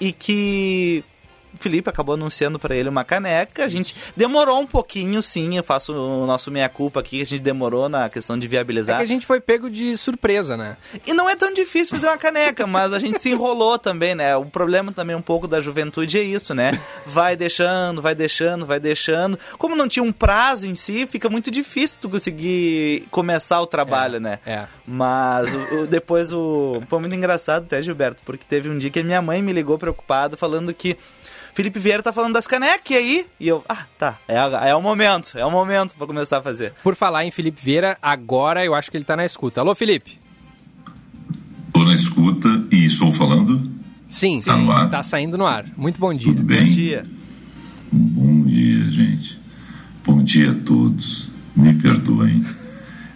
e 0.00 0.12
que 0.12 1.04
Felipe 1.58 1.88
acabou 1.88 2.14
anunciando 2.14 2.58
para 2.58 2.74
ele 2.74 2.88
uma 2.88 3.04
caneca. 3.04 3.64
A 3.64 3.68
gente 3.68 3.94
demorou 4.16 4.60
um 4.60 4.66
pouquinho, 4.66 5.22
sim. 5.22 5.56
Eu 5.56 5.64
faço 5.64 5.92
o 5.92 6.26
nosso 6.26 6.50
meia-culpa 6.50 7.00
aqui. 7.00 7.22
A 7.22 7.26
gente 7.26 7.40
demorou 7.42 7.88
na 7.88 8.08
questão 8.08 8.38
de 8.38 8.46
viabilizar. 8.46 8.96
É 8.96 8.98
que 8.98 9.04
a 9.04 9.08
gente 9.08 9.26
foi 9.26 9.40
pego 9.40 9.70
de 9.70 9.96
surpresa, 9.96 10.56
né? 10.56 10.76
E 11.06 11.12
não 11.12 11.28
é 11.28 11.36
tão 11.36 11.52
difícil 11.52 11.96
fazer 11.96 12.08
uma 12.08 12.18
caneca, 12.18 12.66
mas 12.66 12.92
a 12.92 12.98
gente 12.98 13.20
se 13.20 13.30
enrolou 13.30 13.78
também, 13.78 14.14
né? 14.14 14.36
O 14.36 14.46
problema 14.46 14.92
também 14.92 15.16
um 15.16 15.22
pouco 15.22 15.48
da 15.48 15.60
juventude 15.60 16.18
é 16.18 16.22
isso, 16.22 16.54
né? 16.54 16.80
Vai 17.06 17.36
deixando, 17.36 18.02
vai 18.02 18.14
deixando, 18.14 18.66
vai 18.66 18.80
deixando. 18.80 19.38
Como 19.58 19.76
não 19.76 19.88
tinha 19.88 20.02
um 20.02 20.12
prazo 20.12 20.66
em 20.66 20.74
si, 20.74 21.06
fica 21.06 21.28
muito 21.28 21.50
difícil 21.50 21.98
tu 22.00 22.08
conseguir 22.08 23.06
começar 23.10 23.60
o 23.60 23.66
trabalho, 23.66 24.16
é, 24.16 24.20
né? 24.20 24.38
É. 24.46 24.66
Mas 24.86 25.52
o, 25.52 25.82
o, 25.82 25.86
depois 25.86 26.32
o. 26.32 26.82
Foi 26.88 26.98
muito 26.98 27.14
engraçado 27.14 27.64
até, 27.64 27.82
Gilberto, 27.82 28.22
porque 28.24 28.44
teve 28.48 28.68
um 28.68 28.78
dia 28.78 28.90
que 28.90 29.02
minha 29.02 29.22
mãe 29.22 29.42
me 29.42 29.52
ligou 29.52 29.78
preocupada 29.78 30.36
falando 30.36 30.72
que 30.74 30.96
Felipe 31.56 31.78
Vieira 31.78 32.02
tá 32.02 32.12
falando 32.12 32.34
das 32.34 32.46
canecas, 32.46 32.90
e 32.90 32.94
aí? 32.94 33.26
E 33.40 33.48
eu, 33.48 33.64
ah, 33.66 33.86
tá, 33.98 34.18
é, 34.28 34.36
é 34.68 34.74
o 34.74 34.82
momento, 34.82 35.38
é 35.38 35.46
o 35.46 35.50
momento 35.50 35.94
para 35.96 36.06
começar 36.06 36.36
a 36.36 36.42
fazer. 36.42 36.74
Por 36.82 36.94
falar 36.94 37.24
em 37.24 37.30
Felipe 37.30 37.58
Vieira, 37.64 37.96
agora 38.02 38.62
eu 38.62 38.74
acho 38.74 38.90
que 38.90 38.96
ele 38.98 39.04
tá 39.04 39.16
na 39.16 39.24
escuta. 39.24 39.62
Alô, 39.62 39.74
Felipe? 39.74 40.18
Tô 41.72 41.82
na 41.82 41.94
escuta 41.94 42.62
e 42.70 42.84
estou 42.84 43.10
falando? 43.10 43.72
Sim, 44.06 44.38
tá, 44.42 44.54
sim, 44.54 44.66
tá 44.90 45.02
saindo 45.02 45.38
no 45.38 45.46
ar. 45.46 45.64
Muito 45.78 45.98
bom 45.98 46.12
dia. 46.12 46.30
Tudo 46.30 46.42
bem? 46.42 46.58
Bom 46.58 46.66
dia. 46.66 47.06
Bom 47.90 48.42
dia, 48.42 48.90
gente. 48.90 49.40
Bom 50.04 50.22
dia 50.22 50.50
a 50.50 50.54
todos. 50.56 51.30
Me 51.56 51.72
perdoem. 51.72 52.44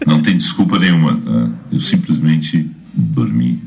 Não 0.07 0.19
tem 0.19 0.35
desculpa 0.35 0.79
nenhuma, 0.79 1.15
tá? 1.15 1.47
Eu 1.71 1.79
simplesmente 1.79 2.67
dormi. 2.91 3.61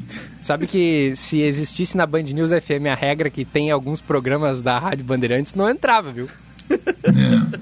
Sabe 0.45 0.67
que 0.67 1.15
se 1.17 1.41
existisse 1.41 1.97
na 1.97 2.05
Band 2.05 2.25
News 2.25 2.51
FM 2.51 2.85
a 2.93 2.95
regra 2.95 3.31
que 3.31 3.47
tem 3.47 3.71
alguns 3.71 4.03
programas 4.03 4.61
da 4.61 4.79
Rádio 4.79 5.03
Bandeirantes, 5.03 5.55
não 5.55 5.67
entrava, 5.71 6.13
viu? 6.13 6.29
É. 6.69 7.61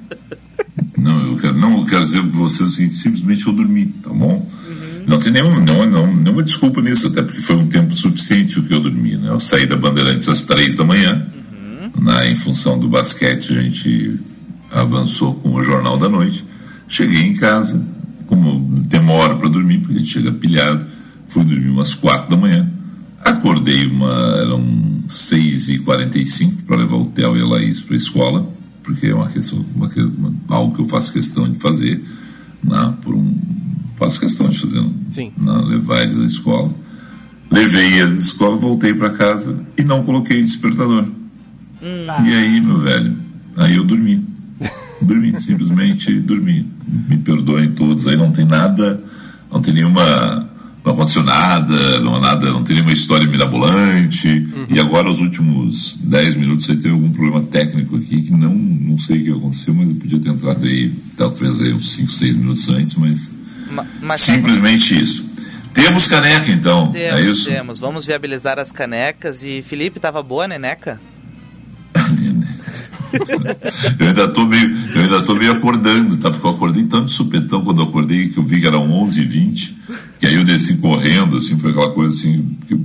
Não, 0.99 1.29
eu 1.29 1.37
quero, 1.37 1.55
não, 1.55 1.79
eu 1.79 1.87
quero 1.87 2.05
dizer 2.05 2.21
para 2.23 2.41
vocês 2.41 2.71
o 2.71 2.73
seguinte, 2.73 2.97
simplesmente 2.97 3.47
eu 3.47 3.53
dormi, 3.53 3.87
tá 3.87 4.11
bom? 4.11 4.51
Uhum. 4.67 5.05
Não 5.07 5.19
tem 5.21 5.31
nenhuma, 5.31 5.61
não, 5.61 5.87
não, 5.87 6.13
nenhuma 6.13 6.43
desculpa 6.43 6.81
nisso, 6.83 7.07
até 7.07 7.23
porque 7.23 7.41
foi 7.41 7.55
um 7.55 7.69
tempo 7.69 7.95
suficiente 7.95 8.59
o 8.59 8.65
que 8.65 8.75
eu 8.75 8.81
dormi, 8.81 9.17
né? 9.17 9.29
Eu 9.29 9.39
saí 9.39 9.65
da 9.65 9.77
Bandeirantes 9.77 10.29
às 10.29 10.43
três 10.43 10.75
da 10.75 10.83
manhã, 10.83 11.25
uhum. 11.53 12.05
né? 12.05 12.33
em 12.33 12.35
função 12.35 12.81
do 12.81 12.89
basquete 12.89 13.57
a 13.57 13.63
gente 13.63 14.19
avançou 14.73 15.37
com 15.37 15.55
o 15.55 15.63
Jornal 15.63 15.97
da 15.99 16.09
Noite, 16.09 16.45
cheguei 16.89 17.23
em 17.23 17.37
casa, 17.37 17.81
como 18.27 18.59
demora 18.89 19.37
para 19.37 19.49
dormir, 19.49 19.79
porque 19.79 19.95
a 19.95 19.99
gente 19.99 20.11
chega 20.13 20.33
pilhado, 20.33 20.85
fui 21.33 21.45
dormir 21.45 21.71
umas 21.71 21.95
quatro 21.95 22.31
da 22.31 22.37
manhã. 22.37 22.71
Acordei 23.25 23.87
uma. 23.87 24.37
eram 24.41 25.03
seis 25.09 25.69
e 25.69 25.79
quarenta 25.79 26.19
e 26.19 26.27
cinco 26.27 26.63
para 26.63 26.77
levar 26.77 26.97
o 26.97 27.07
Theo 27.07 27.37
e 27.37 27.41
a 27.41 27.47
Laís 27.47 27.81
para 27.81 27.95
a 27.95 27.97
escola, 27.97 28.49
porque 28.83 29.07
é 29.07 29.15
uma 29.15 29.29
questão, 29.29 29.65
uma, 29.75 29.89
uma, 29.89 30.35
algo 30.49 30.75
que 30.75 30.83
eu 30.83 30.89
faço 30.89 31.13
questão 31.13 31.51
de 31.51 31.59
fazer, 31.59 32.03
né, 32.63 32.95
por 33.03 33.15
um, 33.15 33.37
faço 33.97 34.21
questão 34.21 34.49
de 34.49 34.59
fazer, 34.59 34.85
Sim. 35.11 35.33
Né, 35.37 35.53
levar 35.67 36.03
eles 36.03 36.19
à 36.19 36.25
escola. 36.25 36.71
Levei 37.51 38.01
eles 38.01 38.15
à 38.15 38.19
escola, 38.19 38.57
voltei 38.57 38.95
para 38.95 39.11
casa 39.11 39.57
e 39.77 39.83
não 39.83 40.03
coloquei 40.03 40.41
despertador. 40.43 41.05
Hum. 41.83 42.25
E 42.25 42.33
aí, 42.33 42.61
meu 42.61 42.79
velho, 42.79 43.17
aí 43.57 43.77
eu 43.77 43.85
dormi. 43.85 44.25
Dormi, 45.03 45.41
simplesmente 45.41 46.21
dormi. 46.21 46.65
Me 47.09 47.19
perdoem 47.19 47.73
todos, 47.73 48.07
aí 48.07 48.17
não 48.17 48.31
tem 48.31 48.45
nada, 48.45 49.03
não 49.51 49.61
tem 49.61 49.75
nenhuma 49.75 50.49
não 50.85 50.93
aconteceu 50.93 51.23
nada, 51.23 52.01
não 52.01 52.19
nada, 52.19 52.51
não 52.51 52.65
tem 52.65 52.75
nenhuma 52.75 52.93
história 52.93 53.27
mirabolante. 53.27 54.29
Uhum. 54.29 54.67
E 54.69 54.81
agora, 54.81 55.09
os 55.09 55.21
últimos 55.21 55.97
10 55.99 56.35
minutos, 56.35 56.69
aí 56.69 56.77
teve 56.77 56.91
algum 56.91 57.11
problema 57.11 57.43
técnico 57.43 57.97
aqui 57.97 58.23
que 58.23 58.33
não, 58.33 58.53
não 58.53 58.99
sei 58.99 59.21
o 59.21 59.25
que 59.25 59.31
aconteceu, 59.31 59.75
mas 59.75 59.89
eu 59.89 59.95
podia 59.97 60.19
ter 60.19 60.29
entrado 60.31 60.65
aí, 60.67 60.93
talvez 61.17 61.61
aí 61.61 61.73
uns 61.73 61.93
5, 61.93 62.11
6 62.11 62.37
minutos 62.37 62.69
antes, 62.69 62.95
mas, 62.97 63.33
mas 64.01 64.21
simplesmente 64.21 65.01
isso. 65.01 65.33
Temos 65.73 66.07
caneca, 66.07 66.51
então. 66.51 66.93
Temos, 66.93 67.21
é 67.21 67.23
isso? 67.23 67.49
temos. 67.49 67.79
Vamos 67.79 68.05
viabilizar 68.05 68.59
as 68.59 68.71
canecas. 68.71 69.43
E 69.43 69.63
Felipe, 69.63 69.99
tava 69.99 70.23
boa 70.23 70.45
a 70.45 70.49
neneca? 70.49 71.01
Eu 73.99 74.09
ainda 74.09 74.29
tô 74.29 74.47
meio, 74.47 74.77
eu 74.95 75.03
ainda 75.03 75.23
tô 75.23 75.35
meio 75.35 75.53
acordando, 75.53 76.17
tá? 76.17 76.31
Porque 76.31 76.47
eu 76.47 76.51
acordei 76.51 76.85
tanto 76.85 77.11
supetão 77.11 77.63
quando 77.65 77.83
eu 77.83 77.89
acordei 77.89 78.29
que 78.29 78.39
eu 78.39 78.45
vi 78.45 78.61
que 78.61 78.67
eram 78.67 78.89
11h20, 78.89 79.75
que 80.21 80.27
aí 80.27 80.35
eu 80.35 80.45
desci 80.45 80.77
correndo, 80.79 81.37
assim, 81.37 81.59
foi 81.59 81.71
aquela 81.71 81.91
coisa 81.93 82.15
assim, 82.15 82.57
que 82.67 82.75
eu 82.75 82.81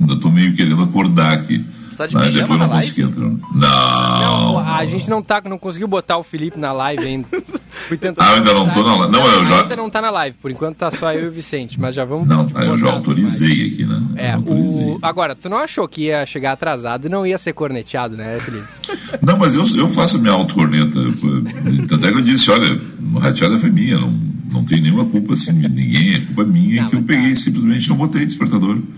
ainda 0.00 0.16
tô 0.20 0.30
meio 0.30 0.54
querendo 0.54 0.82
acordar 0.82 1.32
aqui. 1.32 1.64
Tá 1.96 2.06
de 2.06 2.14
Mas 2.14 2.32
depois 2.32 2.60
não 2.60 2.68
consegui 2.68 3.02
entrar. 3.02 3.24
Não. 3.24 3.38
não. 3.54 4.58
A 4.60 4.84
gente 4.84 5.10
não, 5.10 5.20
tá, 5.20 5.42
não 5.44 5.58
conseguiu 5.58 5.88
botar 5.88 6.16
o 6.16 6.22
Felipe 6.22 6.56
na 6.56 6.70
live 6.70 7.04
ainda. 7.04 7.26
ah, 8.18 8.30
eu 8.30 8.36
ainda 8.36 8.54
não 8.54 8.68
tô 8.70 8.82
na 8.82 8.96
live. 8.96 9.12
Não, 9.12 9.26
eu 9.26 9.44
já... 9.44 9.62
Ainda 9.62 9.76
não 9.76 9.90
tá 9.90 10.00
na 10.00 10.10
live, 10.10 10.36
por 10.40 10.50
enquanto 10.50 10.76
tá 10.76 10.90
só 10.90 11.12
eu 11.12 11.24
e 11.24 11.28
o 11.28 11.32
Vicente, 11.32 11.80
mas 11.80 11.94
já 11.94 12.04
vamos. 12.04 12.28
Não, 12.28 12.48
eu 12.62 12.76
já 12.76 12.92
autorizei 12.92 13.66
aqui, 13.68 13.84
né? 13.84 14.02
É, 14.16 14.36
o... 14.36 14.98
agora, 15.02 15.34
tu 15.34 15.48
não 15.48 15.58
achou 15.58 15.86
que 15.88 16.06
ia 16.06 16.26
chegar 16.26 16.52
atrasado 16.52 17.06
e 17.06 17.08
não 17.08 17.26
ia 17.26 17.38
ser 17.38 17.52
corneteado, 17.52 18.16
né, 18.16 18.38
Felipe? 18.40 18.66
Não, 19.22 19.38
mas 19.38 19.54
eu, 19.54 19.64
eu 19.76 19.88
faço 19.88 20.16
a 20.16 20.20
minha 20.20 20.32
autocorneta. 20.32 20.98
Tanto 21.88 22.06
é 22.06 22.12
que 22.12 22.18
eu 22.18 22.22
disse, 22.22 22.50
olha, 22.50 22.80
a 23.16 23.20
rateada 23.20 23.58
foi 23.58 23.70
minha, 23.70 23.98
não, 23.98 24.10
não 24.52 24.64
tem 24.64 24.80
nenhuma 24.80 25.04
culpa 25.04 25.34
assim 25.34 25.58
de 25.58 25.68
ninguém, 25.68 26.14
é 26.14 26.20
culpa 26.20 26.44
minha 26.44 26.82
não, 26.82 26.90
que 26.90 26.96
eu 26.96 27.02
peguei 27.02 27.30
tá. 27.30 27.36
simplesmente 27.36 27.88
não 27.88 27.96
botei 27.96 28.24
despertador. 28.24 28.78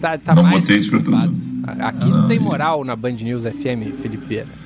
Tá, 0.00 0.18
tá 0.18 0.34
não 0.34 0.48
botei 0.48 0.76
despertador. 0.76 1.30
Aqui 1.64 2.10
ah, 2.10 2.22
tu 2.22 2.26
tem 2.26 2.38
moral 2.38 2.84
na 2.84 2.96
Band 2.96 3.12
News 3.12 3.44
FM, 3.44 4.02
Felipe 4.02 4.26
Vieira. 4.26 4.61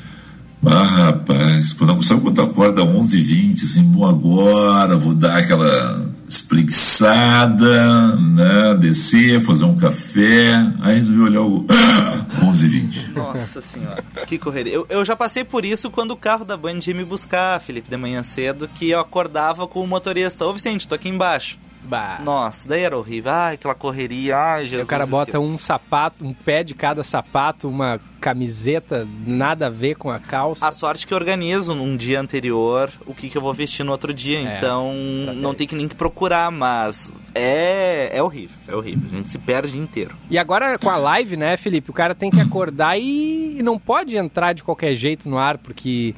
Ah, 0.66 0.82
rapaz, 0.82 1.76
não 1.80 2.02
sabe 2.02 2.20
quando 2.22 2.42
acorda 2.42 2.82
11h20, 2.82 3.64
assim, 3.64 3.82
bom, 3.82 4.04
agora 4.04 4.96
vou 4.96 5.14
dar 5.14 5.36
aquela 5.36 6.06
espreguiçada, 6.28 8.16
né? 8.16 8.74
Descer, 8.74 9.40
fazer 9.40 9.64
um 9.64 9.76
café. 9.76 10.54
Aí 10.80 10.96
resolvi 10.98 11.20
olhar 11.20 11.42
o 11.42 11.64
11h20. 12.42 13.12
Nossa 13.14 13.62
senhora, 13.62 14.04
que 14.26 14.38
correria. 14.38 14.72
Eu, 14.72 14.86
eu 14.88 15.04
já 15.04 15.14
passei 15.14 15.44
por 15.44 15.64
isso 15.64 15.90
quando 15.90 16.10
o 16.10 16.16
carro 16.16 16.44
da 16.44 16.56
Band 16.56 16.80
ia 16.86 16.94
me 16.94 17.04
buscar, 17.04 17.60
Felipe, 17.60 17.88
de 17.88 17.96
manhã 17.96 18.22
cedo, 18.22 18.68
que 18.68 18.90
eu 18.90 19.00
acordava 19.00 19.66
com 19.66 19.82
o 19.82 19.86
motorista. 19.86 20.44
Ô 20.44 20.52
Vicente, 20.52 20.88
tô 20.88 20.94
aqui 20.94 21.08
embaixo. 21.08 21.58
Bah. 21.86 22.20
Nossa, 22.22 22.68
daí 22.68 22.82
era 22.82 22.96
horrível. 22.96 23.32
Ai, 23.32 23.54
aquela 23.54 23.74
correria. 23.74 24.36
Ai, 24.36 24.64
Jesus. 24.64 24.84
o 24.84 24.88
cara 24.88 25.06
bota 25.06 25.38
um 25.38 25.56
sapato, 25.56 26.24
um 26.24 26.32
pé 26.32 26.62
de 26.62 26.74
cada 26.74 27.02
sapato, 27.04 27.68
uma 27.68 28.00
camiseta, 28.20 29.06
nada 29.24 29.68
a 29.68 29.70
ver 29.70 29.94
com 29.94 30.10
a 30.10 30.18
calça. 30.18 30.66
A 30.66 30.72
sorte 30.72 31.06
que 31.06 31.14
eu 31.14 31.18
organizo 31.18 31.74
num 31.74 31.96
dia 31.96 32.20
anterior 32.20 32.90
o 33.06 33.14
que, 33.14 33.28
que 33.28 33.38
eu 33.38 33.42
vou 33.42 33.54
vestir 33.54 33.84
no 33.84 33.92
outro 33.92 34.12
dia. 34.12 34.38
É, 34.38 34.56
então 34.56 34.92
não 35.34 35.54
tem 35.54 35.66
que 35.66 35.76
nem 35.76 35.86
que 35.86 35.94
procurar, 35.94 36.50
mas 36.50 37.12
é, 37.34 38.10
é 38.12 38.22
horrível. 38.22 38.56
É 38.66 38.74
horrível. 38.74 39.08
A 39.12 39.16
gente 39.16 39.30
se 39.30 39.38
perde 39.38 39.68
o 39.68 39.72
dia 39.72 39.82
inteiro. 39.82 40.16
E 40.28 40.38
agora 40.38 40.78
com 40.78 40.90
a 40.90 40.96
live, 40.96 41.36
né, 41.36 41.56
Felipe? 41.56 41.90
O 41.90 41.94
cara 41.94 42.14
tem 42.14 42.30
que 42.30 42.40
acordar 42.40 42.98
e 42.98 43.60
não 43.62 43.78
pode 43.78 44.16
entrar 44.16 44.52
de 44.52 44.62
qualquer 44.62 44.94
jeito 44.94 45.28
no 45.28 45.38
ar, 45.38 45.58
porque 45.58 46.14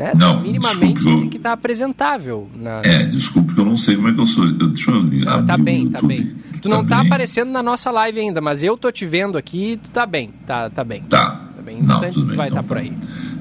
né? 0.00 0.12
Não, 0.16 0.40
minimamente 0.40 0.94
desculpe, 0.94 1.20
tem 1.20 1.28
que 1.28 1.36
estar 1.36 1.50
tá 1.50 1.54
apresentável. 1.54 2.48
Na... 2.56 2.80
É, 2.82 3.04
desculpe 3.04 3.52
que 3.52 3.60
eu 3.60 3.66
não 3.66 3.76
sei 3.76 3.96
como 3.96 4.08
é 4.08 4.14
que 4.14 4.20
eu 4.20 4.26
sou. 4.26 4.50
Deixa 4.50 4.90
eu 4.90 5.00
ligar. 5.02 5.36
Não, 5.38 5.46
tá 5.46 5.58
bem, 5.58 5.88
tá 5.88 6.00
bem. 6.00 6.34
Tu 6.62 6.70
não 6.70 6.82
tá, 6.82 6.96
tá 6.96 7.02
aparecendo 7.02 7.50
na 7.50 7.62
nossa 7.62 7.90
live 7.90 8.18
ainda, 8.18 8.40
mas 8.40 8.62
eu 8.62 8.78
tô 8.78 8.90
te 8.90 9.04
vendo 9.04 9.36
aqui 9.36 9.78
tu 9.82 9.90
tá 9.90 10.06
bem. 10.06 10.30
Tá, 10.46 10.70
tá 10.70 10.82
bem. 10.82 11.02
Tá. 11.02 11.42
Tá 11.54 11.62
bem. 11.62 11.82
Não, 11.82 12.00
tudo 12.00 12.26
bem, 12.28 12.36
vai 12.36 12.48
estar 12.48 12.60
então, 12.60 12.62
tá 12.62 12.62
por 12.62 12.78
aí. 12.78 12.92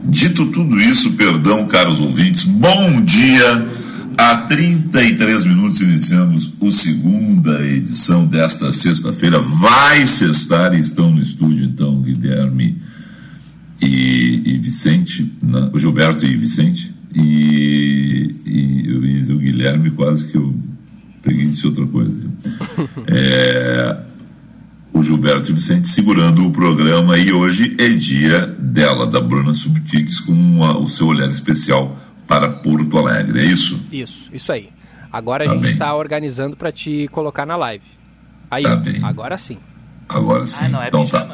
Dito 0.04 0.48
tudo 0.48 0.78
isso, 0.78 1.14
perdão, 1.14 1.66
caros 1.68 2.02
ouvintes, 2.02 2.44
bom 2.44 3.02
dia! 3.04 3.68
Há 4.18 4.36
33 4.36 5.46
minutos 5.46 5.80
iniciamos 5.80 6.52
a 6.62 6.72
segunda 6.72 7.66
edição 7.66 8.26
desta 8.26 8.70
sexta-feira. 8.74 9.40
Vai 9.40 10.06
sextar 10.06 10.74
e 10.74 10.82
estão 10.82 11.10
no 11.10 11.22
estúdio, 11.22 11.64
então, 11.64 12.02
Guilherme 12.02 12.78
e, 13.82 14.42
e 14.46 14.58
Vicente, 14.58 15.32
né? 15.42 15.70
o 15.74 15.80
Gilberto 15.80 16.26
e 16.26 16.36
Vicente, 16.36 16.94
e, 17.14 18.36
e, 18.46 18.84
e, 18.86 19.32
o 19.32 19.38
Guilherme 19.38 19.90
quase 19.92 20.28
que 20.28 20.38
eu 20.38 20.54
peguei 21.22 21.46
e 21.46 21.50
disse 21.50 21.66
outra 21.68 21.86
coisa. 21.86 22.20
É, 23.08 23.98
o 24.94 25.02
Gilberto 25.04 25.50
e 25.52 25.54
Vicente 25.54 25.88
segurando 25.88 26.46
o 26.46 26.52
programa 26.52 27.18
e 27.18 27.32
hoje 27.32 27.76
é 27.80 27.90
dia 27.90 28.46
dela, 28.46 29.06
da 29.08 29.20
Bruna 29.20 29.54
Subtix, 29.54 30.20
com 30.20 30.64
a, 30.64 30.78
o 30.78 30.88
seu 30.88 31.08
olhar 31.08 31.30
especial 31.30 31.98
para 32.28 32.50
Porto 32.50 32.98
Alegre, 32.98 33.40
é 33.40 33.46
isso? 33.46 33.80
Isso, 33.92 34.30
isso 34.32 34.52
aí. 34.52 34.70
Agora 35.12 35.46
a 35.46 35.48
tá 35.48 35.54
gente 35.56 35.72
está 35.74 35.96
organizando 35.96 36.56
para 36.56 36.72
te 36.72 37.08
colocar 37.12 37.46
na 37.46 37.56
live. 37.56 37.86
Aí, 38.52 38.64
tá 38.64 38.82
agora 39.04 39.38
sim. 39.38 39.58
Agora 40.08 40.46
sim. 40.46 40.66
Ah, 40.66 40.70
não, 40.70 40.84
é 40.84 40.88
então 40.88 41.06
tá. 41.06 41.28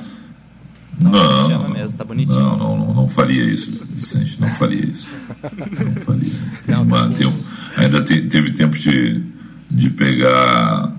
Não, 1.00 1.12
não, 1.12 1.50
não, 1.50 1.70
mesmo, 1.70 1.98
tá 1.98 2.04
bonitinho. 2.04 2.40
Não, 2.40 2.58
não, 2.58 2.78
não, 2.78 2.94
não 2.94 3.10
faria 3.10 3.44
isso, 3.44 3.72
Vicente, 3.90 4.40
não 4.40 4.50
faria 4.50 4.86
isso. 4.86 5.10
Não 5.44 6.02
faria. 6.04 6.34
Tem 6.66 6.76
não, 6.86 7.10
tem 7.12 7.28
um, 7.28 7.44
ainda 7.78 8.02
te, 8.02 8.22
teve 8.22 8.52
tempo 8.52 8.78
de, 8.78 9.22
de 9.70 9.90
pegar 9.90 10.94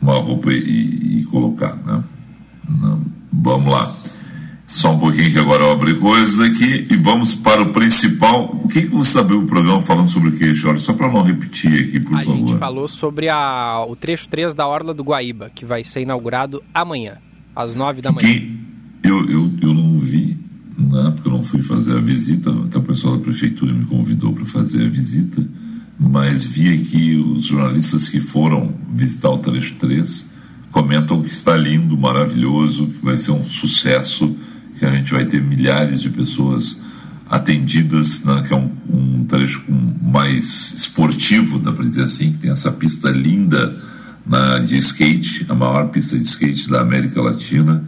uma 0.00 0.14
roupa 0.14 0.52
e, 0.52 1.20
e 1.20 1.24
colocar, 1.24 1.76
né? 1.84 2.02
Não, 2.68 3.04
vamos 3.32 3.72
lá. 3.72 3.96
Só 4.66 4.92
um 4.92 4.98
pouquinho 5.00 5.32
que 5.32 5.38
agora 5.38 5.64
eu 5.64 5.72
abri 5.72 5.98
coisas 5.98 6.38
aqui 6.38 6.86
e 6.88 6.96
vamos 6.96 7.34
para 7.34 7.60
o 7.60 7.72
principal. 7.72 8.44
O 8.62 8.68
que, 8.68 8.82
que 8.82 8.94
você 8.94 9.18
abriu 9.18 9.40
o 9.40 9.46
programa 9.46 9.80
falando 9.80 10.08
sobre 10.08 10.28
o 10.28 10.32
que, 10.32 10.54
Jorge? 10.54 10.84
Só 10.84 10.92
para 10.92 11.10
não 11.10 11.22
repetir 11.22 11.88
aqui, 11.88 11.98
por 11.98 12.14
a 12.14 12.18
favor. 12.20 12.32
A 12.32 12.36
gente 12.36 12.56
falou 12.56 12.86
sobre 12.86 13.28
a, 13.28 13.84
o 13.84 13.96
trecho 13.96 14.28
3 14.28 14.54
da 14.54 14.68
Orla 14.68 14.94
do 14.94 15.02
Guaíba, 15.02 15.50
que 15.52 15.64
vai 15.64 15.82
ser 15.82 16.02
inaugurado 16.02 16.62
amanhã 16.72 17.18
às 17.54 17.74
nove 17.74 18.00
da 18.00 18.12
manhã. 18.12 18.59
Eu, 19.02 19.28
eu, 19.28 19.52
eu 19.60 19.74
não 19.74 19.98
vi, 19.98 20.36
né, 20.78 21.12
porque 21.14 21.28
eu 21.28 21.32
não 21.32 21.42
fui 21.42 21.62
fazer 21.62 21.96
a 21.96 22.00
visita, 22.00 22.50
até 22.50 22.78
o 22.78 22.82
pessoal 22.82 23.16
da 23.16 23.22
prefeitura 23.22 23.72
me 23.72 23.84
convidou 23.84 24.32
para 24.32 24.44
fazer 24.44 24.84
a 24.84 24.88
visita, 24.88 25.46
mas 25.98 26.46
vi 26.46 26.72
aqui 26.72 27.14
os 27.16 27.44
jornalistas 27.46 28.08
que 28.08 28.20
foram 28.20 28.74
visitar 28.94 29.30
o 29.30 29.38
trecho 29.38 29.74
3 29.78 30.30
comentam 30.70 31.22
que 31.22 31.32
está 31.32 31.56
lindo, 31.56 31.96
maravilhoso, 31.98 32.86
que 32.86 33.04
vai 33.04 33.16
ser 33.16 33.32
um 33.32 33.44
sucesso, 33.48 34.36
que 34.78 34.84
a 34.84 34.90
gente 34.92 35.12
vai 35.12 35.26
ter 35.26 35.42
milhares 35.42 36.00
de 36.00 36.08
pessoas 36.08 36.80
atendidas, 37.28 38.24
né, 38.24 38.44
que 38.46 38.52
é 38.52 38.56
um, 38.56 38.70
um 38.88 39.24
trecho 39.24 39.62
mais 40.02 40.72
esportivo, 40.76 41.58
dá 41.58 41.72
para 41.72 41.84
dizer 41.84 42.02
assim, 42.02 42.32
que 42.32 42.38
tem 42.38 42.50
essa 42.50 42.72
pista 42.72 43.10
linda 43.10 43.76
na, 44.26 44.58
de 44.58 44.76
skate, 44.78 45.46
a 45.48 45.54
maior 45.54 45.88
pista 45.88 46.18
de 46.18 46.24
skate 46.24 46.68
da 46.68 46.80
América 46.80 47.20
Latina, 47.20 47.84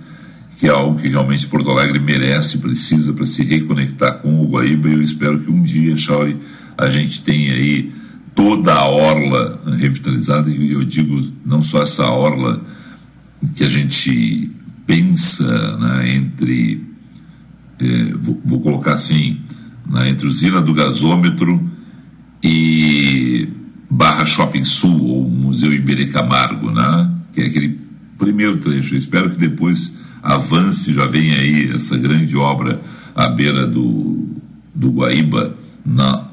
que 0.62 0.68
é 0.68 0.70
algo 0.70 0.96
que 0.96 1.08
realmente 1.08 1.48
Porto 1.48 1.70
Alegre 1.70 1.98
merece, 1.98 2.58
precisa 2.58 3.12
para 3.12 3.26
se 3.26 3.42
reconectar 3.42 4.18
com 4.18 4.40
o 4.40 4.46
Guaíba. 4.46 4.88
E 4.88 4.92
eu 4.92 5.02
espero 5.02 5.40
que 5.40 5.50
um 5.50 5.60
dia, 5.60 5.96
Chauri, 5.96 6.36
a 6.78 6.88
gente 6.88 7.20
tenha 7.22 7.52
aí 7.52 7.90
toda 8.32 8.72
a 8.72 8.86
orla 8.88 9.60
revitalizada. 9.76 10.48
E 10.48 10.70
eu 10.70 10.84
digo 10.84 11.32
não 11.44 11.60
só 11.62 11.82
essa 11.82 12.06
orla 12.06 12.64
que 13.56 13.64
a 13.64 13.68
gente 13.68 14.52
pensa 14.86 15.78
né, 15.78 16.14
entre, 16.14 16.80
é, 17.80 18.14
vou, 18.20 18.40
vou, 18.44 18.60
colocar 18.60 18.92
assim, 18.92 19.40
né, 19.90 20.10
entre 20.10 20.28
usina 20.28 20.60
do 20.60 20.72
gasômetro 20.72 21.60
e 22.40 23.48
Barra 23.90 24.24
Shopping 24.24 24.62
Sul 24.62 25.06
ou 25.06 25.28
Museu 25.28 25.72
Iberê 25.72 26.06
Camargo, 26.06 26.70
né? 26.70 27.10
que 27.32 27.40
é 27.40 27.46
aquele 27.46 27.80
primeiro 28.16 28.58
trecho. 28.58 28.94
Eu 28.94 28.98
espero 29.00 29.28
que 29.28 29.38
depois 29.38 30.00
avance, 30.22 30.92
já 30.92 31.06
venha 31.06 31.36
aí 31.36 31.72
essa 31.74 31.96
grande 31.98 32.36
obra 32.36 32.80
à 33.14 33.28
beira 33.28 33.66
do, 33.66 34.28
do 34.74 34.90
Guaíba 34.90 35.56
na, 35.84 36.28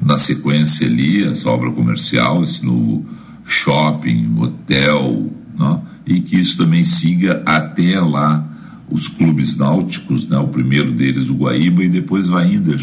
na 0.00 0.18
sequência 0.18 0.86
ali, 0.86 1.24
essa 1.24 1.48
obra 1.48 1.70
comercial, 1.70 2.42
esse 2.42 2.64
novo 2.64 3.06
shopping, 3.44 4.36
hotel, 4.38 5.30
né? 5.58 5.80
e 6.06 6.20
que 6.20 6.36
isso 6.36 6.58
também 6.58 6.84
siga 6.84 7.42
até 7.46 8.00
lá 8.00 8.48
os 8.90 9.08
clubes 9.08 9.56
náuticos, 9.56 10.28
né? 10.28 10.36
o 10.36 10.48
primeiro 10.48 10.92
deles 10.92 11.30
o 11.30 11.34
Guaíba, 11.34 11.82
e 11.82 11.88
depois 11.88 12.28
vai 12.28 12.52
indo 12.52 12.76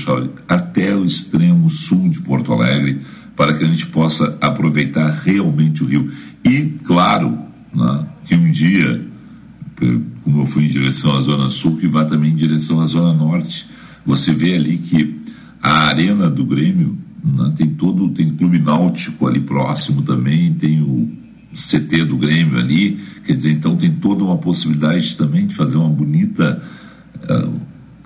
até 0.47 0.95
o 0.95 1.05
extremo 1.05 1.69
sul 1.69 2.09
de 2.09 2.19
Porto 2.21 2.51
Alegre, 2.51 3.01
para 3.35 3.53
que 3.53 3.63
a 3.63 3.67
gente 3.67 3.85
possa 3.87 4.37
aproveitar 4.41 5.21
realmente 5.23 5.83
o 5.83 5.85
rio. 5.85 6.11
E, 6.43 6.77
claro, 6.83 7.37
né, 7.73 8.05
que 8.25 8.35
um 8.35 8.51
dia, 8.51 9.07
como 10.23 10.41
eu 10.41 10.45
fui 10.45 10.65
em 10.65 10.69
direção 10.69 11.15
à 11.15 11.21
Zona 11.21 11.49
Sul, 11.49 11.77
que 11.77 11.87
vá 11.87 12.05
também 12.05 12.31
em 12.31 12.35
direção 12.35 12.81
à 12.81 12.85
Zona 12.85 13.13
Norte. 13.13 13.67
Você 14.05 14.33
vê 14.33 14.55
ali 14.55 14.77
que 14.77 15.19
a 15.61 15.87
arena 15.87 16.29
do 16.29 16.45
Grêmio 16.45 16.97
né, 17.23 17.53
tem 17.55 17.67
todo, 17.67 18.09
tem 18.09 18.29
clube 18.29 18.59
náutico 18.59 19.27
ali 19.27 19.39
próximo 19.39 20.01
também, 20.01 20.53
tem 20.53 20.81
o 20.81 21.09
CT 21.53 22.05
do 22.05 22.17
Grêmio 22.17 22.59
ali, 22.59 22.99
quer 23.25 23.33
dizer, 23.33 23.51
então 23.51 23.75
tem 23.75 23.91
toda 23.91 24.23
uma 24.23 24.37
possibilidade 24.37 25.15
também 25.15 25.47
de 25.47 25.55
fazer 25.55 25.77
uma 25.77 25.89
bonita 25.89 26.61
uh, 27.23 27.59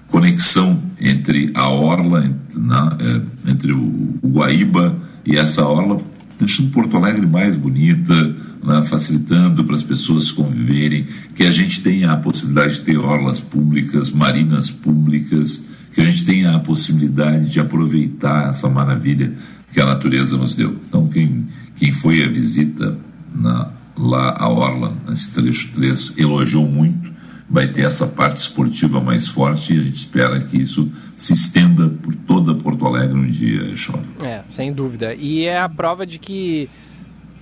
conexão 0.08 0.82
entre 1.00 1.52
a 1.54 1.70
Orla, 1.70 2.26
entre, 2.26 2.60
né, 2.60 2.98
uh, 3.02 3.50
entre 3.50 3.74
o, 3.74 4.18
o 4.22 4.30
Guaíba 4.30 4.96
e 5.26 5.36
essa 5.36 5.66
orla 5.66 6.02
deixando 6.40 6.72
Porto 6.72 6.98
Alegre 6.98 7.26
mais 7.26 7.56
bonita, 7.56 8.36
né, 8.64 8.84
facilitando 8.86 9.64
para 9.64 9.76
as 9.76 9.84
pessoas 9.84 10.32
conviverem, 10.32 11.06
que 11.36 11.44
a 11.44 11.52
gente 11.52 11.82
tenha 11.82 12.12
a 12.12 12.18
possibilidade 12.18 12.76
de 12.76 12.82
ter 12.82 12.98
orlas 12.98 13.40
públicas, 13.40 14.10
marinas 14.12 14.72
públicas, 14.72 15.68
que 15.94 16.02
a 16.02 16.06
gente 16.06 16.26
tenha 16.26 16.56
a 16.56 16.60
possibilidade 16.60 17.50
de 17.50 17.60
aproveitar 17.60 18.50
essa 18.50 18.70
maravilha 18.70 19.34
que 19.72 19.80
a 19.80 19.86
natureza 19.86 20.38
nos 20.38 20.56
deu. 20.56 20.78
Então, 20.88 21.08
quem, 21.08 21.48
quem 21.76 21.92
foi 21.92 22.24
à 22.24 22.28
visita 22.28 22.98
na, 23.36 23.70
lá 23.98 24.36
à 24.38 24.50
Orla, 24.50 24.96
nesse 25.08 25.32
trecho 25.32 25.72
3, 25.76 26.14
elogiou 26.18 26.68
muito 26.68 27.14
vai 27.50 27.68
ter 27.68 27.86
essa 27.86 28.08
parte 28.08 28.38
esportiva 28.38 29.00
mais 29.00 29.28
forte 29.28 29.74
e 29.74 29.80
a 29.80 29.84
gente 29.84 29.98
espera 29.98 30.40
que 30.40 30.60
isso 30.60 30.92
se 31.16 31.34
estenda 31.34 31.88
por 31.88 32.16
toda 32.16 32.56
Porto 32.56 32.84
Alegre 32.88 33.16
um 33.16 33.30
dia, 33.30 33.76
Choro. 33.76 34.04
É, 34.24 34.42
sem 34.50 34.74
dúvida. 34.74 35.14
E 35.14 35.46
é 35.46 35.60
a 35.60 35.70
prova 35.70 36.04
de 36.04 36.18
que 36.18 36.68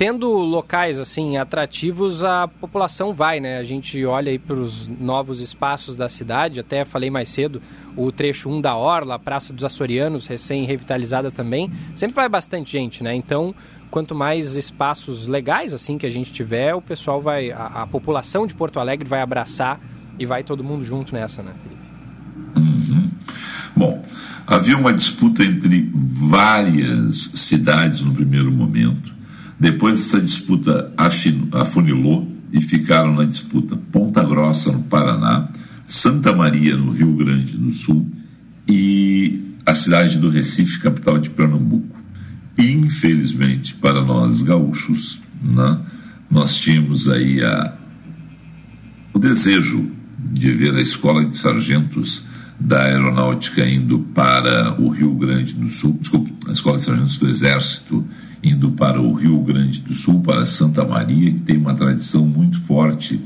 tendo 0.01 0.31
locais 0.31 0.99
assim 0.99 1.37
atrativos, 1.37 2.23
a 2.23 2.47
população 2.47 3.13
vai, 3.13 3.39
né? 3.39 3.59
A 3.59 3.63
gente 3.63 4.03
olha 4.03 4.31
aí 4.31 4.39
para 4.39 4.55
os 4.55 4.87
novos 4.87 5.39
espaços 5.39 5.95
da 5.95 6.09
cidade, 6.09 6.59
até 6.59 6.83
falei 6.83 7.11
mais 7.11 7.29
cedo, 7.29 7.61
o 7.95 8.11
trecho 8.11 8.49
1 8.49 8.61
da 8.61 8.75
Orla, 8.75 9.13
a 9.13 9.19
Praça 9.19 9.53
dos 9.53 9.63
Açorianos, 9.63 10.25
recém-revitalizada 10.25 11.29
também, 11.29 11.71
sempre 11.93 12.15
vai 12.15 12.27
bastante 12.27 12.71
gente, 12.71 13.03
né? 13.03 13.13
Então, 13.13 13.53
quanto 13.91 14.15
mais 14.15 14.55
espaços 14.55 15.27
legais 15.27 15.71
assim 15.71 15.99
que 15.99 16.07
a 16.07 16.09
gente 16.09 16.31
tiver, 16.31 16.73
o 16.73 16.81
pessoal 16.81 17.21
vai, 17.21 17.51
a, 17.51 17.83
a 17.83 17.85
população 17.85 18.47
de 18.47 18.55
Porto 18.55 18.79
Alegre 18.79 19.07
vai 19.07 19.21
abraçar 19.21 19.79
e 20.17 20.25
vai 20.25 20.43
todo 20.43 20.63
mundo 20.63 20.83
junto 20.83 21.13
nessa, 21.13 21.43
né, 21.43 21.53
Felipe? 21.61 22.89
Uhum. 22.91 23.07
Bom, 23.75 24.01
havia 24.47 24.75
uma 24.75 24.93
disputa 24.93 25.43
entre 25.43 25.91
várias 25.93 27.33
cidades 27.35 28.01
no 28.01 28.11
primeiro 28.15 28.51
momento. 28.51 29.20
Depois 29.61 29.99
essa 29.99 30.19
disputa 30.19 30.91
afunilou 31.53 32.27
e 32.51 32.59
ficaram 32.59 33.13
na 33.13 33.25
disputa 33.25 33.77
Ponta 33.91 34.23
Grossa, 34.23 34.71
no 34.71 34.81
Paraná, 34.81 35.49
Santa 35.85 36.35
Maria, 36.35 36.75
no 36.75 36.91
Rio 36.91 37.13
Grande 37.13 37.55
do 37.59 37.69
Sul 37.69 38.09
e 38.67 39.39
a 39.63 39.75
cidade 39.75 40.17
do 40.17 40.31
Recife, 40.31 40.79
capital 40.79 41.19
de 41.19 41.29
Pernambuco. 41.29 41.95
Infelizmente, 42.57 43.75
para 43.75 44.03
nós 44.03 44.41
gaúchos, 44.41 45.19
né, 45.39 45.79
nós 46.27 46.57
tínhamos 46.57 47.07
aí 47.07 47.43
a, 47.43 47.77
o 49.13 49.19
desejo 49.19 49.91
de 50.33 50.51
ver 50.53 50.73
a 50.73 50.81
escola 50.81 51.23
de 51.23 51.37
sargentos 51.37 52.23
da 52.59 52.85
aeronáutica 52.85 53.63
indo 53.63 53.99
para 53.99 54.81
o 54.81 54.89
Rio 54.89 55.13
Grande 55.13 55.53
do 55.53 55.69
Sul, 55.69 55.99
desculpe, 56.01 56.33
a 56.47 56.51
escola 56.51 56.79
de 56.79 56.83
sargentos 56.83 57.19
do 57.19 57.29
Exército 57.29 58.03
indo 58.43 58.71
para 58.71 58.99
o 58.99 59.13
Rio 59.13 59.39
Grande 59.41 59.79
do 59.81 59.93
Sul, 59.93 60.21
para 60.21 60.45
Santa 60.45 60.83
Maria, 60.83 61.31
que 61.31 61.41
tem 61.41 61.57
uma 61.57 61.73
tradição 61.73 62.25
muito 62.25 62.59
forte 62.61 63.21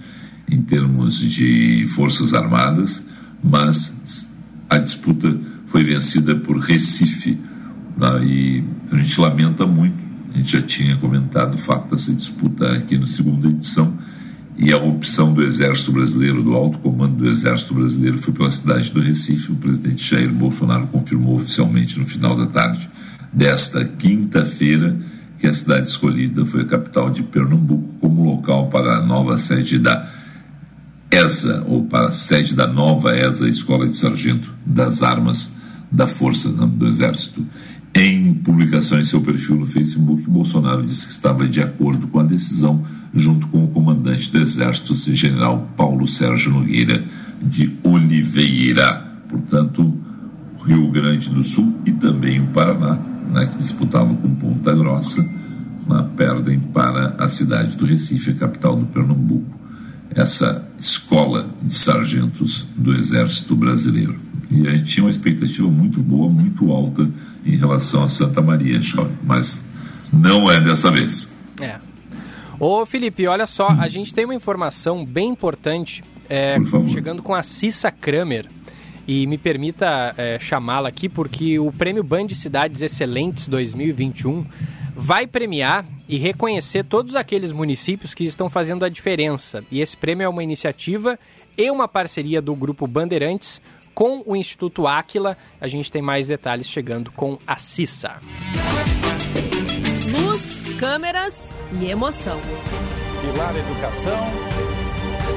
em 0.50 0.62
termos 0.62 1.18
de 1.20 1.86
forças 1.90 2.34
armadas, 2.34 3.04
mas 3.44 4.28
a 4.70 4.78
disputa 4.78 5.40
foi 5.68 5.84
vencida 5.84 6.36
por 6.36 6.58
Recife. 6.58 7.40
Né? 7.98 8.26
E 8.26 8.64
a 8.92 8.98
gente 8.98 9.20
lamenta 9.20 9.66
muito, 9.66 9.96
a 10.34 10.38
gente 10.38 10.52
já 10.52 10.62
tinha 10.62 10.98
comentado 10.98 11.56
o 11.56 11.58
fato 11.58 11.92
dessa 11.92 12.14
disputa 12.14 12.74
aqui 12.74 12.98
na 12.98 13.08
segunda 13.08 13.48
edição, 13.48 13.98
e 14.58 14.72
a 14.72 14.78
opção 14.78 15.34
do 15.34 15.44
Exército 15.44 15.92
Brasileiro, 15.92 16.42
do 16.42 16.54
alto 16.54 16.78
comando 16.80 17.18
do 17.18 17.30
Exército 17.30 17.74
Brasileiro, 17.74 18.18
foi 18.18 18.34
pela 18.34 18.50
cidade 18.50 18.90
do 18.92 19.02
Recife. 19.02 19.52
O 19.52 19.56
presidente 19.56 20.10
Jair 20.10 20.32
Bolsonaro 20.32 20.88
confirmou 20.88 21.36
oficialmente 21.36 22.00
no 22.00 22.06
final 22.06 22.38
da 22.38 22.48
tarde 22.48 22.90
desta 23.36 23.84
quinta-feira 23.84 24.98
que 25.38 25.46
a 25.46 25.54
cidade 25.54 25.90
escolhida 25.90 26.46
foi 26.46 26.62
a 26.62 26.66
capital 26.66 27.10
de 27.10 27.22
Pernambuco 27.22 27.90
como 28.00 28.24
local 28.24 28.70
para 28.70 28.96
a 28.96 29.06
nova 29.06 29.38
sede 29.38 29.78
da 29.78 30.10
ESA, 31.12 31.64
ou 31.68 31.84
para 31.84 32.08
a 32.08 32.14
sede 32.14 32.56
da 32.56 32.66
nova 32.66 33.16
ESA, 33.16 33.48
Escola 33.48 33.86
de 33.86 33.96
Sargento 33.96 34.54
das 34.66 35.04
Armas 35.04 35.52
da 35.92 36.08
Força 36.08 36.50
do 36.50 36.88
Exército. 36.88 37.46
Em 37.94 38.34
publicação 38.34 39.00
em 39.00 39.04
seu 39.04 39.22
perfil 39.22 39.58
no 39.58 39.68
Facebook, 39.68 40.24
Bolsonaro 40.30 40.86
disse 40.86 41.06
que 41.06 41.14
estava 41.14 41.48
de 41.48 41.62
acordo 41.62 42.08
com 42.08 42.20
a 42.20 42.24
decisão, 42.24 42.86
junto 43.14 43.48
com 43.48 43.64
o 43.64 43.68
comandante 43.68 44.32
do 44.32 44.40
Exército, 44.40 44.94
general 45.14 45.70
Paulo 45.78 46.08
Sérgio 46.08 46.52
Nogueira 46.52 47.04
de 47.42 47.72
Oliveira. 47.84 49.06
Portanto, 49.30 49.94
Rio 50.66 50.90
Grande 50.90 51.30
do 51.30 51.44
Sul 51.44 51.74
e 51.86 51.92
também 51.92 52.42
o 52.42 52.48
Paraná, 52.48 53.00
né, 53.30 53.48
que 53.48 53.58
disputavam 53.58 54.16
com 54.16 54.34
Ponta 54.36 54.74
Grossa, 54.74 55.22
né, 55.88 56.10
perdem 56.16 56.60
para 56.60 57.16
a 57.18 57.28
cidade 57.28 57.76
do 57.76 57.86
Recife, 57.86 58.32
a 58.32 58.36
capital 58.36 58.76
do 58.76 58.86
Pernambuco, 58.86 59.60
essa 60.14 60.66
escola 60.80 61.48
de 61.62 61.74
sargentos 61.74 62.68
do 62.76 62.96
Exército 62.96 63.56
Brasileiro. 63.56 64.16
E 64.50 64.68
a 64.68 64.72
gente 64.72 64.94
tinha 64.94 65.04
uma 65.04 65.12
expectativa 65.12 65.68
muito 65.68 66.02
boa, 66.02 66.30
muito 66.30 66.72
alta 66.72 67.10
em 67.46 67.58
relação 67.58 68.04
a 68.04 68.08
Santa 68.08 68.42
Maria, 68.42 68.80
mas 69.24 69.62
não 70.12 70.50
é 70.50 70.62
dessa 70.62 70.92
vez. 70.92 71.32
É. 71.60 71.78
Ô 72.60 72.86
Felipe, 72.86 73.28
olha 73.28 73.48
só, 73.48 73.68
a 73.68 73.88
gente 73.88 74.14
tem 74.14 74.26
uma 74.26 74.36
informação 74.36 75.06
bem 75.06 75.30
importante 75.30 76.04
é, 76.30 76.58
chegando 76.90 77.22
com 77.22 77.34
a 77.34 77.44
Cissa 77.44 77.92
Kramer. 77.92 78.48
E 79.08 79.28
me 79.28 79.38
permita 79.38 80.14
é, 80.18 80.40
chamá-la 80.40 80.90
aqui 80.90 81.08
porque 81.08 81.60
o 81.60 81.72
Prêmio 81.72 82.04
Band 82.04 82.30
Cidades 82.30 82.82
Excelentes 82.82 83.48
2021 83.48 84.46
vai 84.96 85.28
premiar 85.28 85.86
e 86.08 86.18
reconhecer 86.18 86.84
todos 86.84 87.16
aqueles 87.16 87.52
municípios 87.52 88.14
que 88.14 88.24
estão 88.24 88.50
fazendo 88.50 88.86
a 88.86 88.90
diferença. 88.90 89.64
E 89.72 89.82
esse 89.82 89.96
prêmio 89.96 90.24
é 90.24 90.30
uma 90.30 90.44
iniciativa 90.44 91.20
e 91.58 91.70
uma 91.70 91.88
parceria 91.88 92.42
do 92.42 92.56
Grupo 92.56 92.88
Bandeirantes 92.88 93.62
com 93.94 94.24
o 94.26 94.36
Instituto 94.36 94.88
Áquila. 94.88 95.38
A 95.60 95.68
gente 95.68 95.92
tem 95.92 96.02
mais 96.02 96.28
detalhes 96.28 96.68
chegando 96.68 97.12
com 97.12 97.38
a 97.46 97.58
Cissa. 97.58 98.20
Luz, 100.10 100.62
câmeras 100.80 101.54
e 101.80 101.90
emoção. 101.90 102.40
Pilar 103.22 103.56
Educação, 103.56 104.26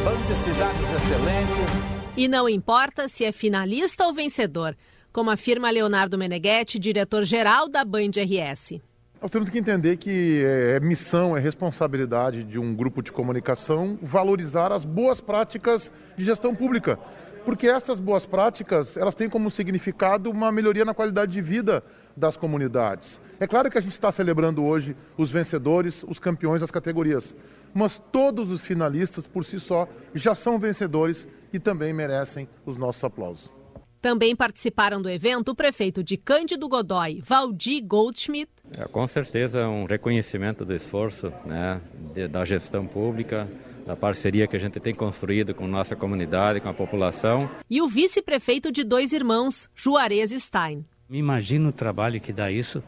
Band 0.04 0.34
Cidades 0.34 0.92
Excelentes 0.92 1.97
e 2.18 2.26
não 2.26 2.48
importa 2.48 3.06
se 3.06 3.24
é 3.24 3.30
finalista 3.30 4.04
ou 4.04 4.12
vencedor, 4.12 4.76
como 5.12 5.30
afirma 5.30 5.70
Leonardo 5.70 6.18
Meneghetti, 6.18 6.76
diretor-geral 6.76 7.68
da 7.68 7.84
Band 7.84 8.10
RS. 8.16 8.80
Nós 9.22 9.30
temos 9.30 9.48
que 9.48 9.56
entender 9.56 9.96
que 9.98 10.42
é 10.44 10.80
missão, 10.80 11.36
é 11.36 11.40
responsabilidade 11.40 12.42
de 12.42 12.58
um 12.58 12.74
grupo 12.74 13.04
de 13.04 13.12
comunicação 13.12 13.96
valorizar 14.02 14.72
as 14.72 14.84
boas 14.84 15.20
práticas 15.20 15.92
de 16.16 16.24
gestão 16.24 16.52
pública, 16.56 16.98
porque 17.44 17.68
essas 17.68 18.00
boas 18.00 18.26
práticas 18.26 18.96
elas 18.96 19.14
têm 19.14 19.28
como 19.28 19.48
significado 19.48 20.28
uma 20.28 20.50
melhoria 20.50 20.84
na 20.84 20.94
qualidade 20.94 21.30
de 21.30 21.40
vida 21.40 21.84
das 22.18 22.36
comunidades. 22.36 23.20
É 23.40 23.46
claro 23.46 23.70
que 23.70 23.78
a 23.78 23.80
gente 23.80 23.92
está 23.92 24.10
celebrando 24.10 24.64
hoje 24.64 24.96
os 25.16 25.30
vencedores, 25.30 26.04
os 26.08 26.18
campeões 26.18 26.60
das 26.60 26.70
categorias, 26.70 27.34
mas 27.72 28.02
todos 28.12 28.50
os 28.50 28.64
finalistas 28.64 29.26
por 29.26 29.44
si 29.44 29.60
só 29.60 29.88
já 30.14 30.34
são 30.34 30.58
vencedores 30.58 31.26
e 31.52 31.58
também 31.58 31.92
merecem 31.92 32.48
os 32.66 32.76
nossos 32.76 33.02
aplausos. 33.04 33.52
Também 34.00 34.34
participaram 34.36 35.02
do 35.02 35.10
evento 35.10 35.50
o 35.50 35.54
prefeito 35.54 36.04
de 36.04 36.16
Cândido 36.16 36.68
Godói, 36.68 37.20
Valdir 37.24 37.84
Goldschmidt. 37.84 38.50
É, 38.76 38.84
com 38.86 39.06
certeza 39.08 39.68
um 39.68 39.86
reconhecimento 39.86 40.64
do 40.64 40.74
esforço 40.74 41.32
né, 41.44 41.80
de, 42.14 42.28
da 42.28 42.44
gestão 42.44 42.86
pública, 42.86 43.48
da 43.84 43.96
parceria 43.96 44.46
que 44.46 44.54
a 44.54 44.58
gente 44.58 44.78
tem 44.78 44.94
construído 44.94 45.54
com 45.54 45.66
nossa 45.66 45.96
comunidade, 45.96 46.60
com 46.60 46.68
a 46.68 46.74
população. 46.74 47.50
E 47.68 47.80
o 47.80 47.88
vice-prefeito 47.88 48.70
de 48.70 48.84
Dois 48.84 49.12
Irmãos, 49.12 49.68
Juarez 49.74 50.30
Stein. 50.30 50.84
Me 51.08 51.18
imagino 51.18 51.70
o 51.70 51.72
trabalho 51.72 52.20
que 52.20 52.32
dá 52.32 52.50
isso 52.50 52.82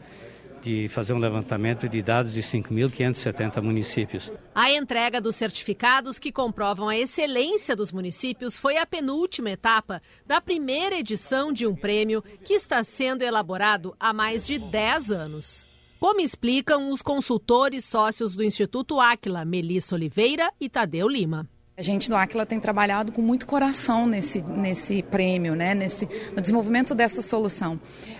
de 0.61 0.87
fazer 0.89 1.13
um 1.13 1.17
levantamento 1.17 1.89
de 1.89 2.03
dados 2.03 2.33
de 2.33 2.41
5.570 2.41 3.61
municípios. 3.63 4.31
A 4.53 4.71
entrega 4.71 5.19
dos 5.19 5.35
certificados 5.35 6.19
que 6.19 6.31
comprovam 6.31 6.87
a 6.87 6.95
excelência 6.95 7.75
dos 7.75 7.91
municípios 7.91 8.59
foi 8.59 8.77
a 8.77 8.85
penúltima 8.85 9.49
etapa 9.49 10.01
da 10.23 10.39
primeira 10.39 10.99
edição 10.99 11.51
de 11.51 11.65
um 11.65 11.75
prêmio 11.75 12.23
que 12.43 12.53
está 12.53 12.83
sendo 12.83 13.23
elaborado 13.23 13.95
há 13.99 14.13
mais 14.13 14.45
de 14.45 14.59
10 14.59 15.11
anos. 15.11 15.65
Como 15.99 16.21
explicam 16.21 16.91
os 16.91 17.01
consultores 17.01 17.85
sócios 17.85 18.35
do 18.35 18.43
Instituto 18.43 18.99
Áquila, 18.99 19.43
Melissa 19.43 19.95
Oliveira 19.95 20.51
e 20.59 20.69
Tadeu 20.69 21.07
Lima. 21.07 21.49
A 21.81 21.83
gente 21.83 22.11
no 22.11 22.15
Aquila 22.15 22.45
tem 22.45 22.59
trabalhado 22.59 23.11
com 23.11 23.23
muito 23.23 23.47
coração 23.47 24.05
nesse, 24.05 24.39
nesse 24.39 25.01
prêmio, 25.01 25.55
né? 25.55 25.73
nesse, 25.73 26.07
no 26.31 26.39
desenvolvimento 26.39 26.93
dessa 26.93 27.23
solução, 27.23 27.79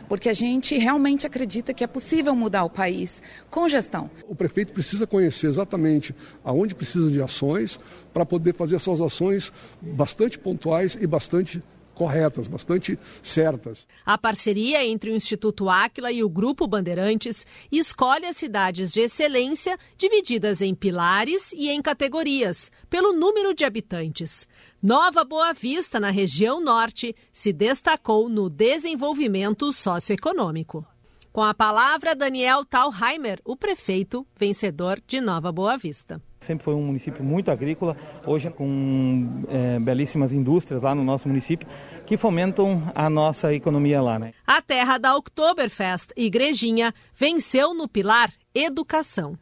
porque 0.09 0.29
a 0.29 0.33
gente 0.33 0.75
realmente 0.79 1.27
acredita 1.27 1.71
que 1.71 1.83
é 1.83 1.87
possível 1.87 2.35
mudar 2.35 2.63
o 2.63 2.71
país 2.71 3.21
com 3.51 3.69
gestão. 3.69 4.09
O 4.27 4.33
prefeito 4.33 4.73
precisa 4.73 5.05
conhecer 5.05 5.45
exatamente 5.45 6.15
aonde 6.43 6.73
precisa 6.73 7.11
de 7.11 7.21
ações 7.21 7.79
para 8.11 8.25
poder 8.25 8.55
fazer 8.55 8.79
suas 8.79 8.99
ações 8.99 9.53
bastante 9.79 10.39
pontuais 10.39 10.97
e 10.99 11.05
bastante 11.05 11.61
corretas, 11.93 12.47
bastante 12.47 12.97
certas. 13.21 13.87
A 14.05 14.17
parceria 14.17 14.85
entre 14.85 15.11
o 15.11 15.15
Instituto 15.15 15.69
Áquila 15.69 16.11
e 16.11 16.23
o 16.23 16.29
Grupo 16.29 16.67
Bandeirantes 16.67 17.45
escolhe 17.71 18.25
as 18.25 18.37
cidades 18.37 18.91
de 18.91 19.01
excelência 19.01 19.77
divididas 19.97 20.61
em 20.61 20.73
pilares 20.73 21.51
e 21.53 21.69
em 21.69 21.81
categorias, 21.81 22.71
pelo 22.89 23.13
número 23.13 23.53
de 23.53 23.65
habitantes. 23.65 24.47
Nova 24.81 25.23
Boa 25.23 25.53
Vista, 25.53 25.99
na 25.99 26.09
região 26.09 26.59
norte, 26.59 27.15
se 27.31 27.53
destacou 27.53 28.27
no 28.27 28.49
desenvolvimento 28.49 29.71
socioeconômico. 29.71 30.85
Com 31.31 31.43
a 31.43 31.53
palavra, 31.53 32.13
Daniel 32.13 32.65
Talheimer, 32.65 33.39
o 33.45 33.55
prefeito 33.55 34.27
vencedor 34.35 35.01
de 35.07 35.21
Nova 35.21 35.51
Boa 35.51 35.77
Vista. 35.77 36.21
Sempre 36.41 36.65
foi 36.65 36.73
um 36.73 36.81
município 36.81 37.23
muito 37.23 37.51
agrícola, 37.51 37.95
hoje 38.25 38.49
com 38.49 39.43
é, 39.47 39.79
belíssimas 39.79 40.33
indústrias 40.33 40.81
lá 40.81 40.95
no 40.95 41.03
nosso 41.03 41.27
município 41.27 41.67
que 42.03 42.17
fomentam 42.17 42.81
a 42.95 43.07
nossa 43.11 43.53
economia 43.53 44.01
lá. 44.01 44.17
Né? 44.17 44.33
A 44.47 44.59
terra 44.59 44.97
da 44.97 45.15
Oktoberfest, 45.15 46.09
Igrejinha, 46.17 46.95
venceu 47.15 47.75
no 47.75 47.87
pilar 47.87 48.33
Educação. 48.55 49.37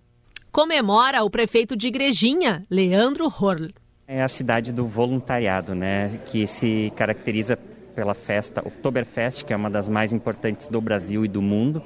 Comemora 0.52 1.24
o 1.24 1.30
prefeito 1.30 1.78
de 1.78 1.88
Igrejinha, 1.88 2.66
Leandro 2.70 3.28
Horl. 3.28 3.70
É 4.06 4.22
a 4.22 4.28
cidade 4.28 4.74
do 4.74 4.86
voluntariado, 4.86 5.74
né, 5.74 6.20
que 6.30 6.46
se 6.48 6.92
caracteriza 6.98 7.58
pela 7.96 8.14
festa 8.14 8.60
Oktoberfest, 8.60 9.46
que 9.46 9.54
é 9.54 9.56
uma 9.56 9.70
das 9.70 9.88
mais 9.88 10.12
importantes 10.12 10.68
do 10.68 10.82
Brasil 10.82 11.24
e 11.24 11.30
do 11.30 11.42
mundo 11.42 11.82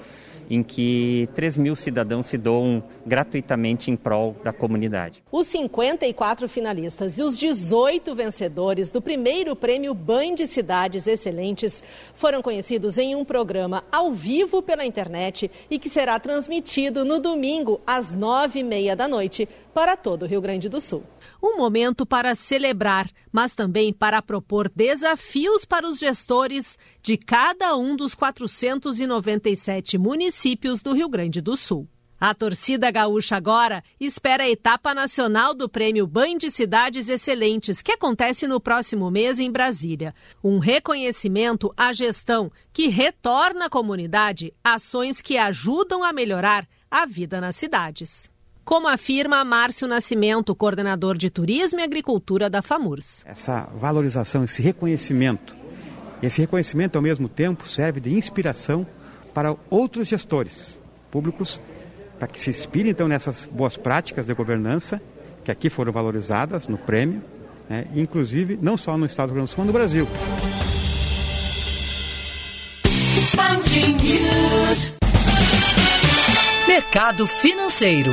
em 0.50 0.64
que 0.64 1.30
3 1.36 1.58
mil 1.58 1.76
cidadãos 1.76 2.26
se 2.26 2.38
doam 2.38 2.84
gratuitamente 3.06 3.92
em 3.92 3.96
prol 3.96 4.36
da 4.44 4.54
comunidade. 4.54 5.24
Os 5.32 5.48
54 5.48 6.48
finalistas 6.48 7.18
e 7.18 7.24
os 7.24 7.38
18 7.38 8.16
vencedores 8.16 8.92
do 8.92 9.02
primeiro 9.02 9.56
prêmio 9.56 9.94
Banho 9.94 10.36
de 10.36 10.48
Cidades 10.48 11.08
Excelentes 11.08 11.84
foram 12.16 12.42
conhecidos 12.42 12.98
em 12.98 13.16
um 13.16 13.26
programa 13.26 13.84
ao 13.92 14.12
vivo 14.12 14.62
pela 14.62 14.86
internet 14.86 15.50
e 15.70 15.80
que 15.80 15.90
será 15.90 16.20
transmitido 16.20 17.06
no 17.06 17.20
domingo 17.20 17.82
às 17.86 18.12
nove 18.12 18.60
e 18.60 18.64
meia 18.64 18.96
da 18.96 19.08
noite 19.08 19.48
para 19.74 19.98
todo 19.98 20.24
o 20.24 20.28
Rio 20.28 20.40
Grande 20.40 20.70
do 20.70 20.80
Sul. 20.80 21.04
Um 21.42 21.58
momento 21.58 22.06
para 22.06 22.36
celebrar, 22.36 23.10
mas 23.32 23.56
também 23.56 23.92
para 23.92 24.22
propor 24.22 24.70
desafios 24.70 25.66
para 25.66 25.88
os 25.88 26.00
gestores 26.00 26.78
de 27.02 27.18
cada 27.18 27.76
um 27.76 27.96
dos 27.96 28.14
497 28.14 29.98
municípios 29.98 30.82
do 30.82 30.94
Rio 30.94 31.10
Grande 31.10 31.42
do 31.42 31.58
Sul. 31.58 31.88
A 32.20 32.34
torcida 32.34 32.90
gaúcha 32.90 33.36
agora 33.36 33.84
espera 34.00 34.44
a 34.44 34.50
etapa 34.50 34.94
nacional 34.94 35.54
do 35.54 35.68
Prêmio 35.68 36.08
Banho 36.08 36.38
de 36.40 36.50
Cidades 36.50 37.10
Excelentes, 37.10 37.82
que 37.82 37.92
acontece 37.92 38.48
no 38.48 38.62
próximo 38.62 39.12
mês 39.12 39.40
em 39.40 39.52
Brasília. 39.52 40.16
Um 40.42 40.58
reconhecimento 40.58 41.74
à 41.76 41.92
gestão 41.92 42.50
que 42.72 42.88
retorna 42.88 43.66
à 43.66 43.70
comunidade 43.70 44.54
ações 44.64 45.20
que 45.20 45.38
ajudam 45.38 46.02
a 46.02 46.14
melhorar 46.14 46.66
a 46.90 47.06
vida 47.06 47.42
nas 47.42 47.58
cidades 47.58 48.32
como 48.64 48.88
afirma 48.88 49.44
Márcio 49.44 49.88
Nascimento, 49.88 50.56
coordenador 50.56 51.18
de 51.18 51.30
Turismo 51.30 51.80
e 51.80 51.84
Agricultura 51.84 52.50
da 52.50 52.62
FAMURS. 52.62 53.24
Essa 53.26 53.68
valorização, 53.76 54.44
esse 54.44 54.62
reconhecimento, 54.62 55.56
esse 56.22 56.42
reconhecimento 56.42 56.96
ao 56.96 57.02
mesmo 57.02 57.28
tempo 57.28 57.68
serve 57.68 58.00
de 58.00 58.14
inspiração 58.14 58.86
para 59.34 59.56
outros 59.70 60.08
gestores 60.08 60.82
públicos 61.12 61.60
para 62.18 62.28
que 62.28 62.42
se 62.42 62.50
inspirem 62.50 62.92
então 62.92 63.08
nessas 63.08 63.48
boas 63.48 63.76
práticas 63.76 64.26
de 64.26 64.34
governança 64.34 65.02
que 65.44 65.52
aqui 65.52 65.70
foram 65.70 65.92
valorizadas 65.92 66.68
no 66.68 66.78
prêmio, 66.78 67.22
né, 67.70 67.86
inclusive 67.94 68.58
não 68.62 68.78
só 68.78 68.98
no 68.98 69.06
estado 69.06 69.28
do 69.28 69.34
Rio 69.34 69.42
Grande 69.42 69.50
do 69.50 69.54
Sul, 69.54 69.58
mas 69.58 69.68
no 69.68 69.74
Brasil. 69.74 70.08
Mercado 76.68 77.28
Financeiro. 77.28 78.12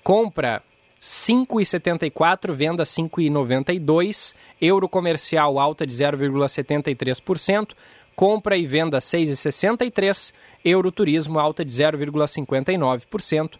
compra 0.04 0.62
5,74, 1.02 2.54
venda 2.54 2.84
5,92, 2.84 4.36
euro 4.60 4.89
comercial 4.89 5.60
alta 5.60 5.88
de 5.88 5.93
0,73%, 5.93 7.70
compra 8.16 8.58
e 8.58 8.68
venda 8.68 9.00
6,63, 9.00 10.34
euro 10.66 10.91
turismo 10.91 11.39
alta 11.39 11.64
de 11.64 11.72
0,59%, 11.72 13.52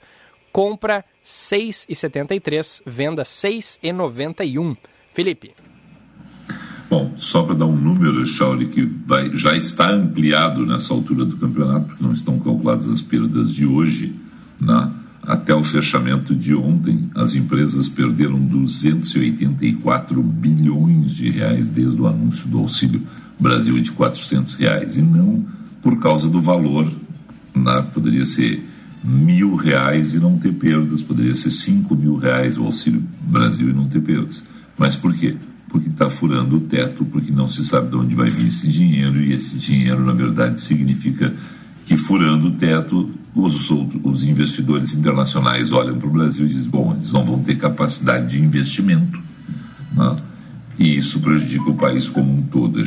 compra 0.52 1.06
6,73, 1.24 2.82
venda 2.86 3.24
6,91. 3.24 4.76
Felipe. 5.14 5.54
Bom, 6.90 7.14
só 7.18 7.44
para 7.44 7.54
dar 7.54 7.68
um 7.68 7.76
número, 7.76 8.26
Chauri, 8.26 8.68
que 8.68 8.82
vai, 8.82 9.32
já 9.32 9.56
está 9.56 9.92
ampliado 9.92 10.66
nessa 10.66 10.94
altura 10.94 11.24
do 11.24 11.38
campeonato, 11.38 11.86
porque 11.86 12.04
não 12.04 12.12
estão 12.12 12.40
calculadas 12.40 12.90
as 12.90 13.02
perdas 13.02 13.54
de 13.54 13.66
hoje, 13.66 14.16
né? 14.60 14.92
Até 15.24 15.54
o 15.54 15.64
fechamento 15.64 16.34
de 16.34 16.56
ontem, 16.56 17.10
as 17.16 17.36
empresas 17.36 17.88
perderam 17.88 18.40
284 18.40 20.22
bilhões 20.24 21.12
de 21.12 21.30
reais 21.30 21.70
desde 21.70 22.02
o 22.02 22.08
anúncio 22.08 22.48
do 22.48 22.60
Auxílio 22.60 23.04
Brasil 23.40 23.80
de 23.80 23.92
400 23.92 24.56
reais. 24.56 24.98
E 24.98 25.02
não 25.02 25.46
por 25.82 25.98
causa 26.00 26.30
do 26.30 26.42
valor, 26.42 26.92
né? 27.56 27.86
poderia 27.94 28.26
ser 28.26 28.64
mil 29.04 29.56
reais 29.56 30.14
e 30.14 30.20
não 30.20 30.38
ter 30.38 30.54
perdas, 30.54 31.02
poderia 31.02 31.36
ser 31.36 31.52
cinco 31.52 31.96
mil 31.96 32.16
reais 32.16 32.58
o 32.58 32.66
Auxílio 32.66 33.04
Brasil 33.22 33.70
e 33.70 33.74
não 33.74 33.88
ter 33.88 34.02
perdas. 34.02 34.44
Mas 34.78 34.96
por 34.96 35.14
quê? 35.14 35.36
Porque 35.70 35.90
está 35.90 36.10
furando 36.10 36.58
o 36.58 36.62
teto, 36.62 37.06
porque 37.06 37.32
não 37.32 37.48
se 37.48 37.64
sabe 37.64 37.90
de 37.90 37.96
onde 37.96 38.16
vai 38.16 38.30
vir 38.30 38.48
esse 38.48 38.68
dinheiro 38.68 39.22
e 39.22 39.34
esse 39.34 39.58
dinheiro, 39.58 40.04
na 40.04 40.14
verdade, 40.14 40.60
significa 40.60 41.34
que 41.90 41.98
furando 41.98 42.50
o 42.50 42.52
teto 42.52 43.10
os, 43.34 43.72
os 44.04 44.24
investidores 44.24 44.94
internacionais 44.94 45.72
olham 45.72 45.98
para 45.98 46.08
o 46.08 46.12
Brasil 46.12 46.46
e 46.46 46.50
dizem: 46.50 46.70
bom, 46.70 46.94
eles 46.94 47.12
não 47.12 47.26
vão 47.26 47.40
ter 47.40 47.56
capacidade 47.56 48.28
de 48.28 48.40
investimento. 48.40 49.20
Né? 49.94 50.16
E 50.78 50.96
isso 50.96 51.20
prejudica 51.20 51.68
o 51.68 51.74
país 51.74 52.08
como 52.08 52.32
um 52.32 52.44
todo, 52.44 52.80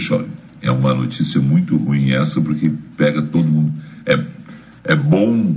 É 0.61 0.70
uma 0.70 0.94
notícia 0.94 1.40
muito 1.40 1.76
ruim 1.76 2.12
essa, 2.12 2.40
porque 2.40 2.72
pega 2.96 3.20
todo 3.20 3.44
mundo. 3.44 3.72
É, 4.07 4.24
é 4.84 4.94
bom, 4.94 5.57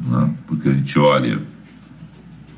né? 0.00 0.30
porque 0.46 0.68
a 0.68 0.72
gente 0.72 0.96
olha 0.96 1.42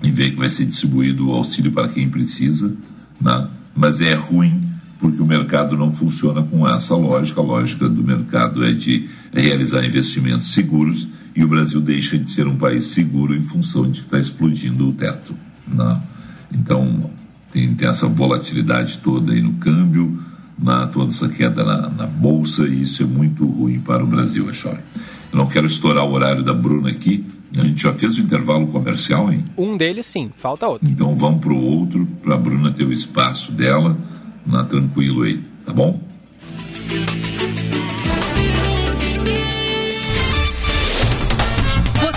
e 0.03 0.11
vê 0.11 0.31
que 0.31 0.37
vai 0.37 0.51
ser 0.51 0.67
distribuído 0.67 1.31
o 1.31 1.33
auxílio 1.33 1.73
para 1.73 1.89
quem 1.89 2.07
precisa, 2.11 2.77
né? 3.19 3.49
mas 3.75 4.03
é 4.03 4.13
ruim 4.13 4.63
porque 5.01 5.23
o 5.23 5.27
mercado 5.27 5.77
não 5.77 5.91
funciona 5.91 6.43
com 6.43 6.69
essa 6.69 6.95
lógica. 6.95 7.41
A 7.41 7.45
lógica 7.45 7.89
do 7.89 8.05
mercado 8.05 8.63
é 8.65 8.73
de 8.73 9.09
realizar 9.33 9.85
investimentos 9.85 10.53
seguros 10.53 11.09
e 11.35 11.45
o 11.45 11.49
Brasil 11.49 11.81
deixa 11.81 12.19
de 12.19 12.31
ser 12.31 12.47
um 12.47 12.57
país 12.57 12.87
seguro 12.87 13.35
em 13.35 13.43
função 13.43 13.89
de 13.89 14.01
que 14.01 14.07
está 14.07 14.19
explodindo 14.19 14.89
o 14.89 14.93
teto. 14.93 15.35
Né? 15.67 16.03
Então, 16.53 17.11
tem, 17.53 17.75
tem, 17.75 17.89
essa 17.89 18.09
volatilidade 18.09 18.99
toda 18.99 19.33
aí 19.33 19.41
no 19.41 19.53
câmbio, 19.55 20.21
na, 20.59 20.87
né? 20.87 20.91
toda 20.93 21.11
essa 21.11 21.29
queda 21.29 21.63
na, 21.63 21.89
na, 21.91 22.07
bolsa, 22.07 22.67
e 22.67 22.83
isso 22.83 23.03
é 23.03 23.07
muito 23.07 23.47
ruim 23.47 23.79
para 23.79 24.03
o 24.03 24.07
Brasil, 24.07 24.51
Echore. 24.51 24.81
Eu 25.33 25.39
não 25.39 25.47
quero 25.47 25.67
estourar 25.67 26.05
o 26.05 26.13
horário 26.13 26.43
da 26.43 26.55
Bruna 26.55 26.91
aqui, 26.91 27.25
a 27.57 27.65
gente 27.65 27.83
já 27.83 27.93
fez 27.93 28.19
o 28.19 28.21
intervalo 28.21 28.67
comercial, 28.67 29.33
hein? 29.33 29.45
Um 29.57 29.77
deles 29.77 30.07
sim, 30.07 30.31
falta 30.37 30.67
outro. 30.67 30.89
Então 30.89 31.15
vamos 31.17 31.41
para 31.41 31.53
o 31.53 31.65
outro, 31.65 32.07
para 32.23 32.35
a 32.35 32.39
Bruna 32.39 32.73
ter 32.73 32.85
o 32.85 32.93
espaço 32.93 33.53
dela, 33.53 33.97
na, 34.45 34.65
tranquilo 34.65 35.23
aí, 35.23 35.41
tá 35.65 35.73
bom? 35.73 36.01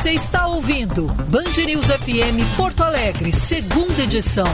Você 0.02 0.14
está 0.14 0.48
ouvindo 0.48 1.06
Band 1.30 1.64
News 1.64 1.86
FM 1.86 2.58
Porto 2.58 2.82
Alegre, 2.82 3.32
segunda 3.32 4.02
edição. 4.02 4.48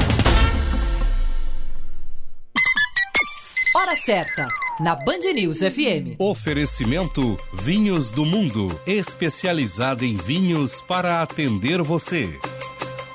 Hora 3.74 3.96
certa, 3.96 4.46
na 4.82 4.94
Band 4.94 5.20
News 5.34 5.60
FM. 5.60 6.20
Oferecimento 6.20 7.38
Vinhos 7.54 8.12
do 8.12 8.26
Mundo, 8.26 8.78
especializada 8.86 10.04
em 10.04 10.18
vinhos 10.18 10.82
para 10.82 11.22
atender 11.22 11.82
você. 11.82 12.30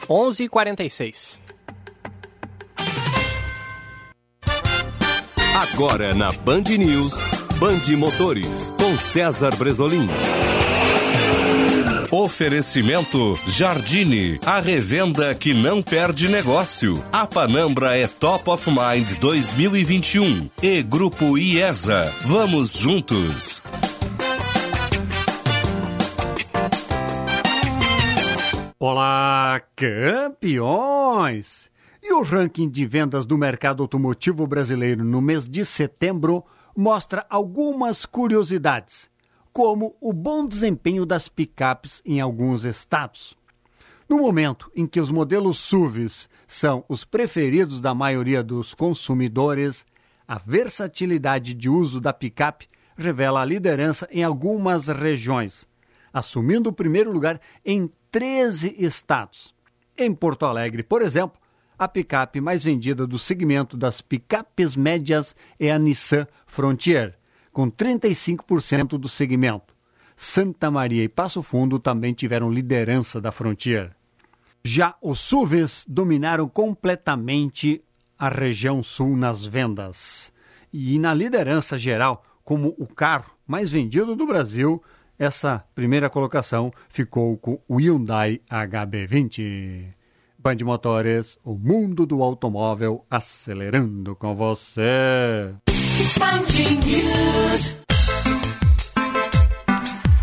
11:46. 0.09 1.39
Agora 5.55 6.15
na 6.15 6.33
Band 6.33 6.63
News, 6.79 7.13
Band 7.59 7.95
Motores, 7.99 8.71
com 8.79 8.97
César 8.97 9.55
Bresolim. 9.57 10.09
Oferecimento 12.15 13.39
Jardine, 13.47 14.39
a 14.45 14.61
revenda 14.61 15.35
que 15.35 15.55
não 15.55 15.81
perde 15.81 16.29
negócio. 16.29 17.03
A 17.11 17.27
Panambra 17.27 17.97
é 17.97 18.07
Top 18.07 18.51
of 18.51 18.69
Mind 18.69 19.19
2021 19.19 20.51
e 20.63 20.83
Grupo 20.83 21.39
IESA. 21.39 22.13
Vamos 22.27 22.75
juntos. 22.75 23.63
Olá, 28.79 29.63
campeões! 29.75 31.71
E 32.03 32.13
o 32.13 32.23
ranking 32.23 32.69
de 32.69 32.85
vendas 32.85 33.25
do 33.25 33.39
mercado 33.39 33.83
automotivo 33.83 34.47
brasileiro 34.47 35.03
no 35.03 35.23
mês 35.23 35.49
de 35.49 35.65
setembro 35.65 36.45
mostra 36.77 37.25
algumas 37.31 38.05
curiosidades 38.05 39.11
como 39.53 39.97
o 40.01 40.13
bom 40.13 40.47
desempenho 40.47 41.05
das 41.05 41.29
picapes 41.29 42.01
em 42.05 42.21
alguns 42.21 42.65
estados. 42.65 43.37
No 44.09 44.19
momento 44.19 44.71
em 44.75 44.87
que 44.87 45.01
os 45.01 45.11
modelos 45.11 45.59
SUVs 45.59 46.29
são 46.47 46.85
os 46.89 47.05
preferidos 47.05 47.81
da 47.81 47.95
maioria 47.95 48.43
dos 48.43 48.75
consumidores, 48.75 49.85
a 50.27 50.39
versatilidade 50.39 51.55
de 51.55 51.69
uso 51.69 52.01
da 52.01 52.13
picape 52.13 52.69
revela 52.97 53.43
a 53.43 53.45
liderança 53.45 54.09
em 54.11 54.23
algumas 54.23 54.89
regiões, 54.89 55.69
assumindo 56.13 56.71
o 56.71 56.73
primeiro 56.73 57.11
lugar 57.11 57.41
em 57.65 57.91
13 58.11 58.75
estados. 58.79 59.55
Em 59.97 60.15
Porto 60.15 60.45
Alegre, 60.45 60.83
por 60.83 61.03
exemplo, 61.03 61.41
a 61.79 61.89
picape 61.89 62.41
mais 62.41 62.63
vendida 62.63 63.07
do 63.07 63.19
segmento 63.19 63.77
das 63.77 64.01
picapes 64.01 64.77
médias 64.77 65.35
é 65.59 65.71
a 65.71 65.79
Nissan 65.79 66.27
Frontier, 66.47 67.19
com 67.53 67.71
35% 67.71 68.99
do 68.99 69.09
segmento. 69.09 69.75
Santa 70.17 70.71
Maria 70.71 71.05
e 71.05 71.09
Passo 71.09 71.43
Fundo 71.43 71.79
também 71.79 72.15
tiveram 72.15 72.51
liderança 72.51 73.21
da 73.21 73.33
Frontier. 73.33 73.95
Já 74.65 74.95
os 75.03 75.21
SUVs 75.21 75.85
dominaram 75.89 76.49
completamente 76.49 77.83
a 78.19 78.29
região 78.29 78.83
sul 78.83 79.17
nas 79.17 79.45
vendas. 79.45 80.33
E 80.73 80.99
na 80.99 81.13
liderança 81.13 81.79
geral, 81.79 82.23
como 82.45 82.75
o 82.79 82.87
carro 82.87 83.33
mais 83.47 83.71
vendido 83.71 84.15
do 84.15 84.27
Brasil, 84.27 84.83
essa 85.19 85.65
primeira 85.75 86.09
colocação 86.09 86.73
ficou 86.89 87.37
com 87.37 87.61
o 87.69 87.77
Hyundai 87.77 88.41
HB20. 88.49 89.93
Band 90.39 90.57
Motores, 90.65 91.39
o 91.45 91.55
mundo 91.55 92.07
do 92.07 92.23
automóvel 92.23 93.05
acelerando 93.11 94.17
com 94.17 94.35
você. 94.35 95.55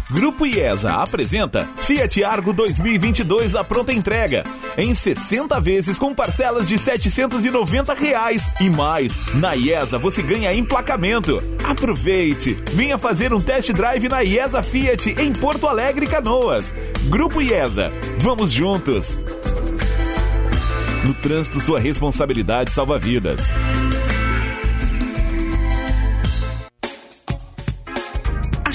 Grupo 0.09 0.45
IESA 0.45 0.93
apresenta 0.93 1.67
Fiat 1.77 2.23
Argo 2.23 2.51
2022 2.53 3.55
à 3.55 3.63
pronta 3.63 3.93
entrega. 3.93 4.43
Em 4.77 4.95
60 4.95 5.59
vezes 5.59 5.99
com 5.99 6.15
parcelas 6.15 6.67
de 6.67 6.77
790 6.77 7.93
reais. 7.93 8.51
E 8.59 8.69
mais, 8.69 9.17
na 9.35 9.53
IESA 9.55 9.97
você 9.97 10.21
ganha 10.21 10.53
emplacamento. 10.53 11.43
Aproveite! 11.63 12.57
Venha 12.71 12.97
fazer 12.97 13.33
um 13.33 13.41
test 13.41 13.71
drive 13.71 14.09
na 14.09 14.23
IESA 14.23 14.63
Fiat 14.63 15.09
em 15.21 15.31
Porto 15.31 15.67
Alegre 15.67 16.07
Canoas. 16.07 16.73
Grupo 17.09 17.41
IESA, 17.41 17.91
vamos 18.17 18.51
juntos! 18.51 19.17
No 21.05 21.13
trânsito, 21.13 21.59
sua 21.59 21.79
responsabilidade 21.79 22.71
salva 22.73 22.97
vidas. 22.97 23.53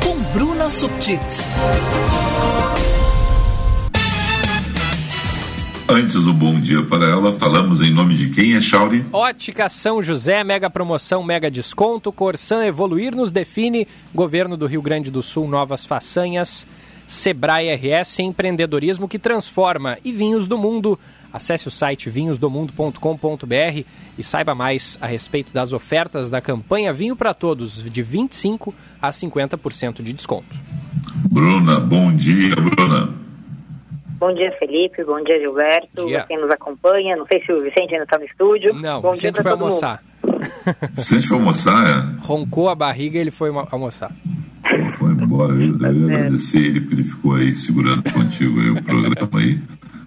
Com 0.03 0.19
Bruna 0.33 0.69
Subtits. 0.69 1.47
Antes 5.93 6.23
do 6.23 6.33
bom 6.33 6.59
dia 6.59 6.81
para 6.81 7.05
ela, 7.05 7.33
falamos 7.33 7.79
em 7.79 7.91
nome 7.91 8.15
de 8.15 8.31
quem 8.31 8.55
é 8.55 8.59
Chauri? 8.59 9.05
Ótica 9.13 9.69
São 9.69 10.01
José, 10.01 10.43
mega 10.43 10.67
promoção, 10.67 11.21
mega 11.21 11.51
desconto. 11.51 12.11
Corsan 12.11 12.65
Evoluir 12.65 13.15
nos 13.15 13.29
define. 13.29 13.87
Governo 14.11 14.57
do 14.57 14.65
Rio 14.65 14.81
Grande 14.81 15.11
do 15.11 15.21
Sul, 15.21 15.47
novas 15.47 15.85
façanhas. 15.85 16.65
Sebrae 17.05 17.71
RS, 17.75 18.21
empreendedorismo 18.21 19.07
que 19.07 19.19
transforma. 19.19 19.99
E 20.03 20.11
Vinhos 20.11 20.47
do 20.47 20.57
Mundo. 20.57 20.99
Acesse 21.31 21.67
o 21.67 21.71
site 21.71 22.09
vinhosdomundo.com.br 22.09 23.83
e 24.17 24.23
saiba 24.23 24.55
mais 24.55 24.97
a 24.99 25.05
respeito 25.05 25.53
das 25.53 25.73
ofertas 25.73 26.27
da 26.27 26.41
campanha 26.41 26.91
Vinho 26.91 27.15
para 27.15 27.35
Todos, 27.35 27.83
de 27.83 28.03
25% 28.03 28.73
a 28.99 29.11
50% 29.11 30.01
de 30.01 30.11
desconto. 30.11 30.55
Bruna, 31.29 31.79
bom 31.79 32.11
dia, 32.15 32.55
Bruna. 32.55 33.22
Bom 34.23 34.33
dia, 34.33 34.53
Felipe. 34.57 35.03
Bom 35.03 35.21
dia, 35.21 35.37
Gilberto. 35.37 36.05
Dia. 36.05 36.23
Quem 36.25 36.39
nos 36.39 36.49
acompanha. 36.49 37.17
Não 37.17 37.25
sei 37.27 37.43
se 37.43 37.51
o 37.51 37.59
Vicente 37.59 37.91
ainda 37.91 38.05
está 38.05 38.17
no 38.17 38.23
estúdio. 38.23 38.73
Não, 38.73 39.01
Bom 39.01 39.11
Vicente 39.11 39.41
foi 39.41 39.51
almoçar. 39.51 40.01
Vicente 40.95 41.27
foi 41.27 41.37
almoçar, 41.37 41.85
é? 41.85 42.25
Roncou 42.25 42.69
a 42.69 42.75
barriga 42.75 43.17
e 43.17 43.19
ele 43.21 43.31
foi 43.31 43.51
almoçar. 43.69 44.15
Foi 44.97 45.11
embora. 45.11 45.51
Eu, 45.51 45.77
eu 45.77 46.09
é. 46.09 46.15
agradecer 46.15 46.59
ele 46.59 46.79
porque 46.79 46.95
ele 46.95 47.03
ficou 47.03 47.35
aí 47.35 47.53
segurando 47.53 48.01
contigo 48.13 48.61
aí 48.61 48.69
o 48.69 48.81
programa 48.81 49.39
aí. 49.41 49.59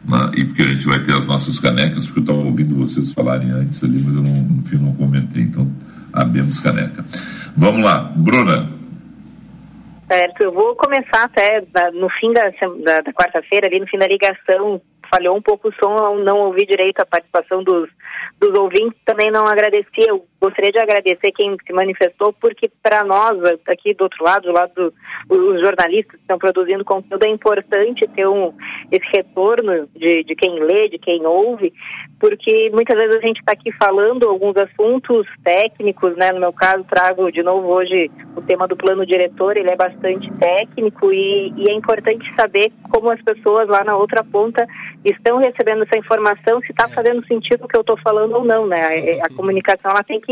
Na, 0.03 0.33
e 0.35 0.47
porque 0.47 0.62
a 0.62 0.69
gente 0.69 0.87
vai 0.87 1.03
ter 1.03 1.12
as 1.12 1.27
nossas 1.27 1.59
canecas, 1.59 2.07
porque 2.07 2.21
eu 2.21 2.23
estava 2.23 2.39
ouvindo 2.39 2.75
vocês 2.75 3.12
falarem 3.12 3.51
antes 3.51 3.85
ali, 3.85 4.01
mas 4.03 4.14
eu 4.14 4.23
não, 4.23 4.33
no 4.33 4.64
fim 4.64 4.77
não 4.77 4.95
comentei. 4.95 5.43
Então, 5.43 5.71
abemos 6.11 6.59
caneca. 6.59 7.05
Vamos 7.55 7.85
lá. 7.85 8.14
Bruna, 8.17 8.76
Certo, 10.09 10.41
eu 10.41 10.53
vou 10.53 10.77
começar 10.77 11.25
até 11.25 11.61
no 11.93 12.09
fim 12.09 12.33
da, 12.33 12.51
da, 12.85 13.01
da 13.01 13.13
quarta-feira, 13.13 13.67
ali 13.67 13.81
no 13.81 13.89
fim 13.89 13.99
da 13.99 14.07
ligação, 14.07 14.81
falhou 15.11 15.37
um 15.37 15.43
pouco 15.43 15.69
o 15.69 15.75
som, 15.75 16.17
não 16.17 16.47
ouvi 16.47 16.65
direito 16.65 17.01
a 17.01 17.07
participação 17.07 17.63
dos, 17.65 17.89
dos 18.39 18.57
ouvintes, 18.57 18.99
também 19.05 19.31
não 19.31 19.47
agradeci, 19.47 20.07
eu 20.07 20.25
gostaria 20.41 20.70
de 20.70 20.78
agradecer 20.78 21.32
quem 21.32 21.57
se 21.66 21.72
manifestou, 21.72 22.32
porque 22.32 22.70
para 22.82 23.05
nós, 23.05 23.39
aqui 23.68 23.95
do 23.95 24.05
outro 24.05 24.22
lado, 24.22 24.43
do 24.43 24.53
lado 24.53 24.95
dos 25.28 25.61
jornalistas 25.61 26.16
que 26.16 26.20
estão 26.20 26.39
produzindo 26.39 26.84
conteúdo, 26.84 27.24
é 27.24 27.28
importante 27.28 28.07
ter 28.09 28.26
um, 28.26 28.53
esse 28.91 29.07
retorno 29.14 29.89
de, 29.95 30.24
de 30.24 30.34
quem 30.34 30.61
lê, 30.61 30.89
de 30.89 30.99
quem 30.99 31.24
ouve, 31.26 31.72
porque 32.20 32.70
muitas 32.72 32.99
vezes 32.99 33.16
a 33.16 33.26
gente 33.26 33.39
está 33.41 33.53
aqui 33.53 33.70
falando 33.72 34.28
alguns 34.28 34.57
assuntos 34.57 35.26
técnicos, 35.45 36.16
né? 36.16 36.32
No 36.32 36.41
meu 36.41 36.53
caso, 36.53 36.84
trago 36.84 37.30
de 37.30 37.43
novo 37.43 37.74
hoje 37.74 38.11
o 38.34 38.43
tema 38.43 38.66
do 38.66 38.76
plano 38.76 39.07
diretor, 39.07 39.57
ele 39.57 39.70
é 39.70 39.76
bastante 39.76 40.30
técnico 40.39 41.12
e, 41.12 41.53
e 41.57 41.70
é 41.70 41.74
importante 41.74 42.30
saber 42.39 42.72
como 42.91 43.11
as 43.11 43.20
pessoas 43.22 43.68
lá 43.68 43.84
na 43.84 43.97
outra 43.97 44.24
ponta 44.24 44.66
estão 45.05 45.39
recebendo 45.39 45.82
essa 45.82 45.99
informação, 45.99 46.61
se 46.61 46.70
está 46.70 46.89
fazendo 46.89 47.24
sentido 47.26 47.64
o 47.64 47.68
que 47.68 47.76
eu 47.76 47.82
estou 47.82 47.99
falando 47.99 48.34
ou 48.34 48.45
não, 48.45 48.66
né? 48.66 48.80
A, 49.22 49.26
a 49.26 49.34
comunicação 49.37 49.91
ela 49.91 50.03
tem 50.03 50.20
que, 50.20 50.26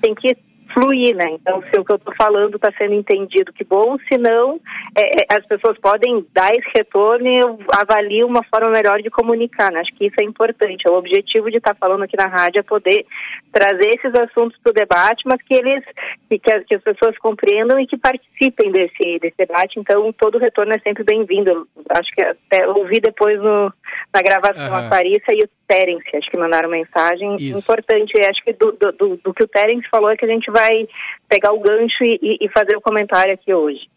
tem 0.00 0.14
que 0.14 0.36
fluir, 0.72 1.14
né? 1.16 1.24
Então, 1.32 1.62
se 1.62 1.78
o 1.78 1.84
que 1.84 1.92
eu 1.92 1.96
estou 1.96 2.14
falando 2.16 2.56
está 2.56 2.72
sendo 2.76 2.94
entendido, 2.94 3.52
que 3.52 3.64
bom, 3.64 3.96
se 4.08 4.18
não, 4.18 4.60
é, 4.96 5.22
é, 5.22 5.36
as 5.36 5.46
pessoas 5.46 5.78
podem 5.78 6.24
dar 6.32 6.50
esse 6.52 6.68
retorno 6.76 7.26
e 7.26 7.38
eu 7.38 7.58
avalio 7.72 8.26
uma 8.26 8.42
forma 8.44 8.70
melhor 8.70 9.00
de 9.02 9.10
comunicar, 9.10 9.70
né? 9.72 9.80
Acho 9.80 9.94
que 9.94 10.06
isso 10.06 10.16
é 10.20 10.24
importante. 10.24 10.88
O 10.88 10.94
objetivo 10.94 11.50
de 11.50 11.58
estar 11.58 11.74
tá 11.74 11.78
falando 11.78 12.02
aqui 12.02 12.16
na 12.16 12.26
rádio 12.26 12.60
é 12.60 12.62
poder 12.62 13.04
trazer 13.52 13.88
esses 13.88 14.12
assuntos 14.18 14.58
para 14.62 14.70
o 14.70 14.74
debate, 14.74 15.22
mas 15.26 15.42
que 15.42 15.54
eles, 15.54 15.84
que, 16.28 16.38
que, 16.38 16.50
as, 16.52 16.64
que, 16.64 16.74
as, 16.74 16.82
pessoas 16.82 17.16
compreendam 17.18 17.78
e 17.78 17.86
que 17.86 17.96
participem 17.96 18.70
desse, 18.70 19.18
desse 19.20 19.36
debate. 19.36 19.78
Então, 19.78 20.12
todo 20.12 20.38
retorno 20.38 20.72
é 20.72 20.78
sempre 20.80 21.04
bem-vindo. 21.04 21.68
Acho 21.90 22.10
que 22.14 22.22
até 22.22 22.66
ouvi 22.68 23.00
depois 23.00 23.40
no, 23.40 23.72
na 24.12 24.22
gravação 24.22 24.68
uhum. 24.68 24.76
a 24.76 24.88
Clarissa 24.88 25.32
e 25.32 25.44
o 25.44 25.48
Terence, 25.66 26.16
acho 26.16 26.30
que 26.30 26.38
mandaram 26.38 26.68
mensagem 26.68 27.36
Isso. 27.36 27.58
importante. 27.58 28.12
Acho 28.20 28.42
que 28.44 28.52
do, 28.52 28.72
do, 28.72 28.92
do, 28.92 29.16
do, 29.16 29.34
que 29.34 29.44
o 29.44 29.48
Terence 29.48 29.88
falou 29.88 30.10
é 30.10 30.16
que 30.16 30.24
a 30.24 30.28
gente 30.28 30.50
vai 30.50 30.88
pegar 31.28 31.52
o 31.52 31.60
gancho 31.60 32.02
e, 32.02 32.38
e 32.40 32.48
fazer 32.48 32.76
o 32.76 32.80
comentário 32.80 33.32
aqui 33.32 33.52
hoje. 33.54 33.88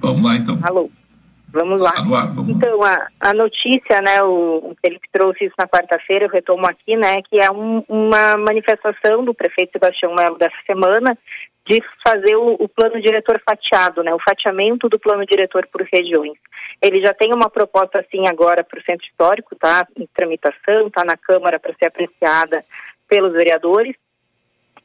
Vamos 0.00 0.22
lá, 0.22 0.36
então. 0.36 0.58
Alô. 0.62 0.90
Vamos 1.54 1.80
lá. 1.80 1.92
Então, 2.48 2.82
a, 2.82 3.06
a 3.20 3.32
notícia, 3.32 4.00
né, 4.02 4.20
o, 4.24 4.72
o 4.72 4.76
Felipe 4.84 5.06
trouxe 5.12 5.44
isso 5.44 5.54
na 5.56 5.68
quarta-feira, 5.68 6.24
eu 6.24 6.28
retomo 6.28 6.66
aqui, 6.66 6.96
né, 6.96 7.22
que 7.30 7.40
é 7.40 7.48
um, 7.48 7.80
uma 7.88 8.36
manifestação 8.36 9.24
do 9.24 9.32
prefeito 9.32 9.70
Sebastião 9.72 10.16
Melo 10.16 10.36
dessa 10.36 10.56
semana 10.66 11.16
de 11.66 11.82
fazer 12.06 12.36
o, 12.36 12.54
o, 12.60 12.68
plano 12.68 13.00
diretor 13.00 13.40
fatiado, 13.48 14.02
né, 14.02 14.14
o 14.14 14.20
fatiamento 14.20 14.88
do 14.88 14.98
plano 14.98 15.24
diretor 15.24 15.66
por 15.72 15.82
regiões. 15.92 16.38
Ele 16.80 17.00
já 17.00 17.14
tem 17.14 17.32
uma 17.34 17.48
proposta 17.48 18.00
assim 18.00 18.28
agora 18.28 18.62
para 18.62 18.78
o 18.78 18.82
centro 18.82 19.06
histórico, 19.06 19.56
tá 19.56 19.86
em 19.96 20.06
tramitação, 20.14 20.90
tá 20.90 21.04
na 21.04 21.16
Câmara 21.16 21.58
para 21.58 21.74
ser 21.74 21.86
apreciada 21.86 22.64
pelos 23.08 23.32
vereadores. 23.32 23.96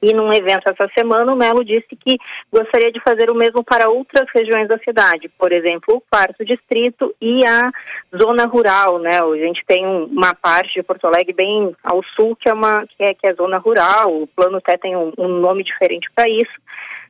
E 0.02 0.14
num 0.14 0.32
evento 0.32 0.64
essa 0.66 0.90
semana, 0.98 1.34
o 1.34 1.38
Melo 1.38 1.64
disse 1.64 1.96
que 1.96 2.18
gostaria 2.52 2.92
de 2.92 3.02
fazer 3.02 3.30
o 3.30 3.36
mesmo 3.36 3.64
para 3.64 3.90
outras 3.90 4.26
regiões 4.34 4.68
da 4.68 4.78
cidade, 4.80 5.30
por 5.38 5.52
exemplo, 5.52 5.98
o 5.98 6.02
quarto 6.10 6.46
distrito 6.46 7.14
e 7.22 7.46
a 7.46 7.70
zona 8.18 8.46
rural, 8.46 9.00
né? 9.00 9.20
A 9.22 9.36
gente 9.36 9.62
tem 9.68 9.86
uma 9.86 10.34
parte 10.34 10.74
de 10.74 10.84
Porto 10.84 11.06
Alegre 11.06 11.34
bem 11.34 11.76
ao 11.84 12.02
sul 12.16 12.36
que 12.36 12.50
é 12.50 12.54
uma 12.54 12.86
que 12.88 13.04
é, 13.04 13.14
que 13.14 13.28
é 13.28 13.34
zona 13.34 13.58
rural. 13.58 14.22
O 14.22 14.28
plano 14.28 14.58
até 14.58 14.78
tem 14.78 14.96
um, 14.96 15.12
um 15.18 15.28
nome 15.28 15.64
diferente 15.64 16.10
para 16.16 16.30
isso 16.30 16.60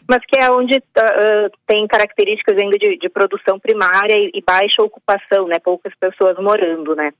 mas 0.09 0.25
que 0.25 0.43
é 0.43 0.51
onde 0.51 0.75
uh, 0.75 1.51
tem 1.67 1.85
características 1.87 2.57
ainda 2.59 2.79
de, 2.79 2.97
de 2.97 3.09
produção 3.09 3.59
primária 3.59 4.17
e, 4.17 4.31
e, 4.33 4.41
baixa 4.41 4.81
ocupação, 4.81 5.47
né, 5.47 5.59
poucas 5.63 5.93
pessoas 5.99 6.35
morando, 6.39 6.95
né. 6.95 7.13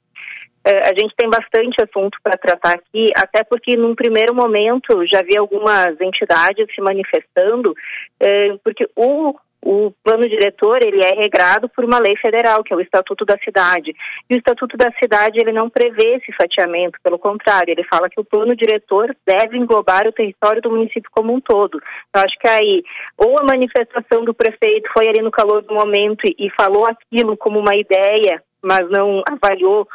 Uh, 0.68 0.82
a 0.84 0.99
gente 0.99 1.16
tem 1.16 1.30
bastante 1.30 1.82
assunto 1.82 2.18
para 2.22 2.38
tratar 2.38 2.76
aqui, 2.76 3.12
até 3.16 3.43
porque 3.43 3.78
num 3.78 3.95
primeiro 3.95 4.36
momento 4.36 5.05
já 5.07 5.22
vi 5.22 5.38
algumas 5.38 5.99
entidades 6.01 6.68
se 6.74 6.82
manifestando, 6.82 7.72
uh, 7.72 8.60
porque 8.64 8.88
o 8.95 9.36
o 9.62 9.91
plano 10.03 10.28
diretor 10.28 10.80
ele 10.82 11.03
é 11.03 11.14
regrado 11.16 11.68
por 11.70 11.84
uma 11.84 11.99
lei 11.99 12.16
federal, 12.18 12.64
que 12.64 12.74
é 12.74 12.76
o 12.76 12.82
Estatuto 12.82 13.26
da 13.26 13.38
Cidade. 13.39 13.93
E 14.30 14.36
o 14.36 14.38
Estatuto 14.38 14.78
da 14.78 14.91
Cidade 14.93 15.39
ele 15.39 15.51
não 15.51 15.70
prevê 15.70 16.16
esse 16.16 16.32
fatiamento, 16.34 16.97
pelo 17.03 17.20
contrário, 17.20 17.72
ele 17.72 17.84
fala 17.84 18.10
que 18.10 18.20
o 18.20 18.24
plano 18.24 18.55
diretor 18.55 19.16
deve 19.26 19.57
englobar 19.57 20.07
o 20.07 20.14
território 20.14 20.62
do 20.62 20.72
município 20.72 21.12
como 21.12 21.34
um 21.34 21.41
todo. 21.41 21.82
Eu 22.14 22.22
acho 22.22 22.38
que 22.39 22.47
aí, 22.47 22.84
ou 23.18 23.36
a 23.39 23.43
manifestação 23.43 24.24
do 24.24 24.34
prefeito 24.34 24.89
foi 24.93 25.07
ali 25.07 25.22
no 25.22 25.32
calor 25.32 25.62
do 25.62 25.74
momento 25.74 26.22
e, 26.26 26.47
e 26.47 26.49
falou 26.51 26.88
aquilo 26.88 27.36
como 27.36 27.60
uma 27.60 27.76
ideia, 27.76 28.41
mas 28.62 28.89
não 28.89 29.22
avaliou 29.28 29.88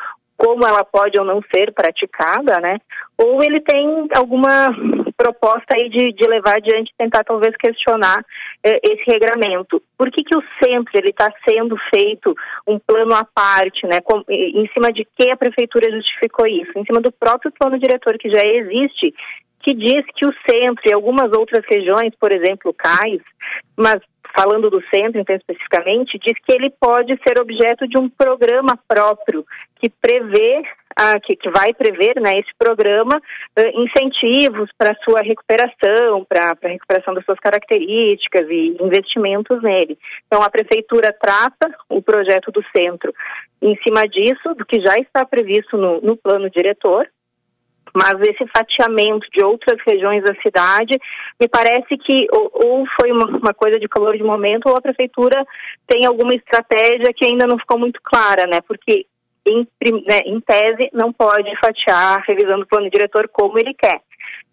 como 0.44 0.66
ela 0.66 0.84
pode 0.84 1.18
ou 1.18 1.24
não 1.24 1.40
ser 1.54 1.72
praticada, 1.72 2.60
né? 2.60 2.78
Ou 3.16 3.42
ele 3.42 3.60
tem 3.60 4.06
alguma 4.14 4.68
proposta 5.16 5.74
aí 5.74 5.88
de, 5.88 6.12
de 6.12 6.26
levar 6.26 6.56
adiante, 6.56 6.92
tentar 6.98 7.24
talvez 7.24 7.56
questionar 7.56 8.22
eh, 8.62 8.78
esse 8.82 9.04
regramento. 9.06 9.82
Por 9.96 10.10
que, 10.10 10.22
que 10.22 10.36
o 10.36 10.44
centro 10.62 10.92
ele 10.94 11.08
está 11.08 11.32
sendo 11.48 11.76
feito 11.88 12.34
um 12.66 12.78
plano 12.78 13.14
à 13.14 13.24
parte, 13.24 13.86
né? 13.86 14.02
Com, 14.02 14.22
em 14.28 14.68
cima 14.74 14.92
de 14.92 15.06
que 15.16 15.30
a 15.30 15.36
prefeitura 15.36 15.90
justificou 15.90 16.46
isso? 16.46 16.72
Em 16.76 16.84
cima 16.84 17.00
do 17.00 17.10
próprio 17.10 17.50
plano 17.58 17.78
diretor 17.78 18.18
que 18.18 18.28
já 18.28 18.44
existe, 18.44 19.14
que 19.62 19.72
diz 19.72 20.04
que 20.14 20.26
o 20.26 20.34
centro 20.50 20.82
e 20.84 20.92
algumas 20.92 21.28
outras 21.34 21.64
regiões, 21.66 22.12
por 22.20 22.30
exemplo, 22.30 22.74
Cais, 22.74 23.22
mas 23.78 23.98
falando 24.36 24.68
do 24.68 24.82
centro 24.88 25.20
então 25.20 25.34
especificamente, 25.34 26.18
diz 26.18 26.34
que 26.44 26.52
ele 26.52 26.70
pode 26.70 27.18
ser 27.26 27.40
objeto 27.40 27.86
de 27.86 27.98
um 27.98 28.08
programa 28.08 28.78
próprio 28.88 29.44
que 29.76 29.88
prevê 29.88 30.62
ah, 30.96 31.18
que, 31.18 31.34
que, 31.34 31.50
vai 31.50 31.74
prever 31.74 32.20
né, 32.20 32.38
esse 32.38 32.50
programa 32.56 33.16
uh, 33.18 33.80
incentivos 33.82 34.70
para 34.78 34.96
sua 35.04 35.20
recuperação, 35.22 36.24
para 36.24 36.52
a 36.52 36.68
recuperação 36.68 37.12
das 37.14 37.24
suas 37.24 37.38
características 37.40 38.48
e 38.48 38.76
investimentos 38.80 39.60
nele. 39.60 39.98
Então 40.26 40.40
a 40.40 40.48
prefeitura 40.48 41.12
trata 41.12 41.74
o 41.88 42.00
projeto 42.00 42.52
do 42.52 42.62
centro 42.76 43.12
em 43.60 43.76
cima 43.82 44.06
disso, 44.06 44.54
do 44.56 44.64
que 44.64 44.80
já 44.80 44.94
está 44.96 45.24
previsto 45.24 45.76
no, 45.76 46.00
no 46.00 46.16
plano 46.16 46.48
diretor, 46.48 47.08
mas 47.94 48.14
esse 48.22 48.44
fatiamento 48.48 49.26
de 49.30 49.44
outras 49.44 49.80
regiões 49.86 50.22
da 50.24 50.34
cidade, 50.42 50.98
me 51.40 51.48
parece 51.48 51.96
que 51.96 52.26
ou, 52.32 52.50
ou 52.52 52.84
foi 53.00 53.12
uma, 53.12 53.26
uma, 53.26 53.54
coisa 53.54 53.78
de 53.78 53.88
calor 53.88 54.16
de 54.16 54.24
momento, 54.24 54.68
ou 54.68 54.76
a 54.76 54.82
prefeitura 54.82 55.46
tem 55.86 56.04
alguma 56.04 56.34
estratégia 56.34 57.12
que 57.14 57.24
ainda 57.24 57.46
não 57.46 57.58
ficou 57.58 57.78
muito 57.78 58.00
clara, 58.02 58.46
né? 58.46 58.60
Porque 58.66 59.06
em, 59.46 59.66
né, 60.08 60.20
em 60.26 60.40
tese 60.40 60.90
não 60.92 61.12
pode 61.12 61.48
fatiar 61.60 62.22
revisando 62.26 62.62
o 62.64 62.66
plano 62.66 62.90
diretor 62.90 63.28
como 63.28 63.58
ele 63.58 63.74
quer. 63.74 64.00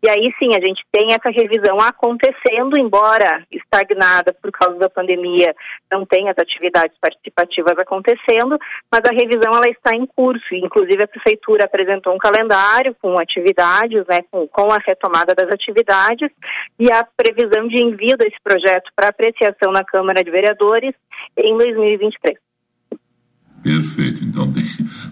E 0.04 0.10
aí 0.10 0.34
sim, 0.41 0.49
a 0.56 0.66
gente 0.66 0.84
tem 0.91 1.14
essa 1.14 1.30
revisão 1.30 1.78
acontecendo, 1.80 2.76
embora 2.76 3.45
estagnada 3.52 4.34
por 4.34 4.52
causa 4.52 4.80
da 4.80 4.89
pandemia, 4.89 5.54
não 5.91 6.06
tem 6.06 6.28
as 6.28 6.36
atividades 6.39 6.97
participativas 6.99 7.78
acontecendo, 7.78 8.58
mas 8.91 9.02
a 9.06 9.14
revisão 9.14 9.54
ela 9.54 9.70
está 9.70 9.95
em 9.95 10.08
curso. 10.08 10.56
Inclusive 10.56 11.04
a 11.04 11.08
prefeitura 11.08 11.66
apresentou 11.66 12.16
um 12.16 12.18
calendário 12.18 12.95
com 12.99 13.20
atividades, 13.20 14.04
né, 14.08 14.22
com, 14.32 14.47
com 14.47 14.72
a 14.74 14.80
retomada 14.84 15.36
das 15.36 15.49
atividades 15.52 16.32
e 16.80 16.91
a 16.91 17.06
previsão 17.16 17.68
de 17.68 17.80
envio 17.80 18.18
desse 18.18 18.38
projeto 18.43 18.91
para 18.95 19.10
apreciação 19.10 19.72
na 19.72 19.84
Câmara 19.84 20.24
de 20.24 20.32
Vereadores 20.32 20.95
em 21.38 21.56
2023. 21.56 22.38
Perfeito. 23.62 24.24
Então 24.24 24.52
tem, 24.52 24.64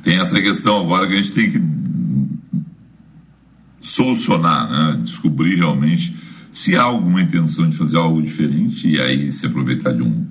tem 0.04 0.20
essa 0.20 0.42
questão 0.42 0.82
agora 0.82 1.08
que 1.08 1.14
a 1.14 1.18
gente 1.18 1.34
tem 1.36 1.52
que 1.52 1.79
solucionar, 3.82 4.70
né? 4.70 5.00
descobrir 5.02 5.56
realmente 5.56 6.16
se 6.52 6.76
há 6.76 6.82
alguma 6.82 7.22
intenção 7.22 7.70
de 7.70 7.78
fazer 7.78 7.98
algo 7.98 8.22
diferente 8.22 8.88
e 8.88 9.00
aí 9.00 9.32
se 9.32 9.46
aproveitar 9.46 9.94
de 9.94 10.02
um 10.02 10.26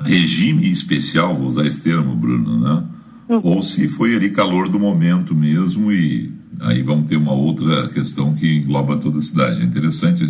regime 0.00 0.70
especial, 0.70 1.34
vou 1.34 1.48
usar 1.48 1.66
esse 1.66 1.82
termo, 1.82 2.14
Bruno, 2.14 2.60
né? 2.60 2.84
Uhum. 3.28 3.40
Ou 3.42 3.62
se 3.62 3.88
foi 3.88 4.14
ali 4.14 4.30
calor 4.30 4.68
do 4.68 4.78
momento 4.78 5.34
mesmo 5.34 5.92
e 5.92 6.32
aí 6.60 6.82
vamos 6.82 7.08
ter 7.08 7.16
uma 7.16 7.32
outra 7.32 7.88
questão 7.88 8.34
que 8.34 8.58
engloba 8.58 8.98
toda 8.98 9.18
a 9.18 9.22
cidade. 9.22 9.60
É 9.60 9.64
interessante 9.64 10.24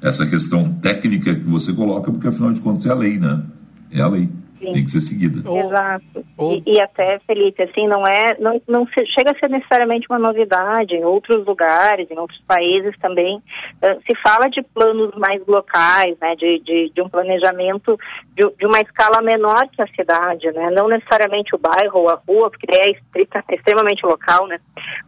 essa 0.00 0.26
questão 0.26 0.72
técnica 0.74 1.34
que 1.34 1.44
você 1.44 1.72
coloca, 1.72 2.10
porque 2.10 2.28
afinal 2.28 2.52
de 2.52 2.60
contas 2.60 2.86
é 2.86 2.90
a 2.90 2.94
lei, 2.94 3.18
né? 3.18 3.42
É 3.90 4.00
a 4.00 4.08
lei. 4.08 4.28
Sim. 4.58 4.72
Tem 4.72 4.84
que 4.84 4.90
ser 4.90 5.00
seguida. 5.00 5.38
Exato. 5.38 6.24
E, 6.40 6.62
e, 6.66 6.80
até, 6.80 7.18
Felipe, 7.20 7.62
assim, 7.62 7.86
não 7.86 8.04
é, 8.04 8.36
não, 8.38 8.60
não 8.66 8.86
se, 8.86 9.06
chega 9.06 9.32
a 9.32 9.38
ser 9.38 9.48
necessariamente 9.48 10.06
uma 10.10 10.18
novidade. 10.18 10.94
Em 10.94 11.04
outros 11.04 11.44
lugares, 11.46 12.10
em 12.10 12.18
outros 12.18 12.40
países 12.46 12.94
também, 13.00 13.36
uh, 13.36 14.00
se 14.06 14.16
fala 14.20 14.48
de 14.48 14.62
planos 14.62 15.14
mais 15.16 15.44
locais, 15.46 16.16
né, 16.20 16.34
de, 16.36 16.58
de, 16.60 16.90
de 16.94 17.02
um 17.02 17.08
planejamento 17.08 17.98
de, 18.34 18.48
de, 18.58 18.66
uma 18.66 18.80
escala 18.80 19.22
menor 19.22 19.68
que 19.68 19.80
a 19.80 19.86
cidade, 19.88 20.50
né, 20.52 20.70
não 20.70 20.88
necessariamente 20.88 21.54
o 21.54 21.58
bairro 21.58 22.00
ou 22.00 22.08
a 22.08 22.20
rua, 22.26 22.50
porque 22.50 22.66
é 22.70 22.90
estrita, 22.90 23.44
extremamente 23.50 24.04
local, 24.04 24.46
né, 24.46 24.58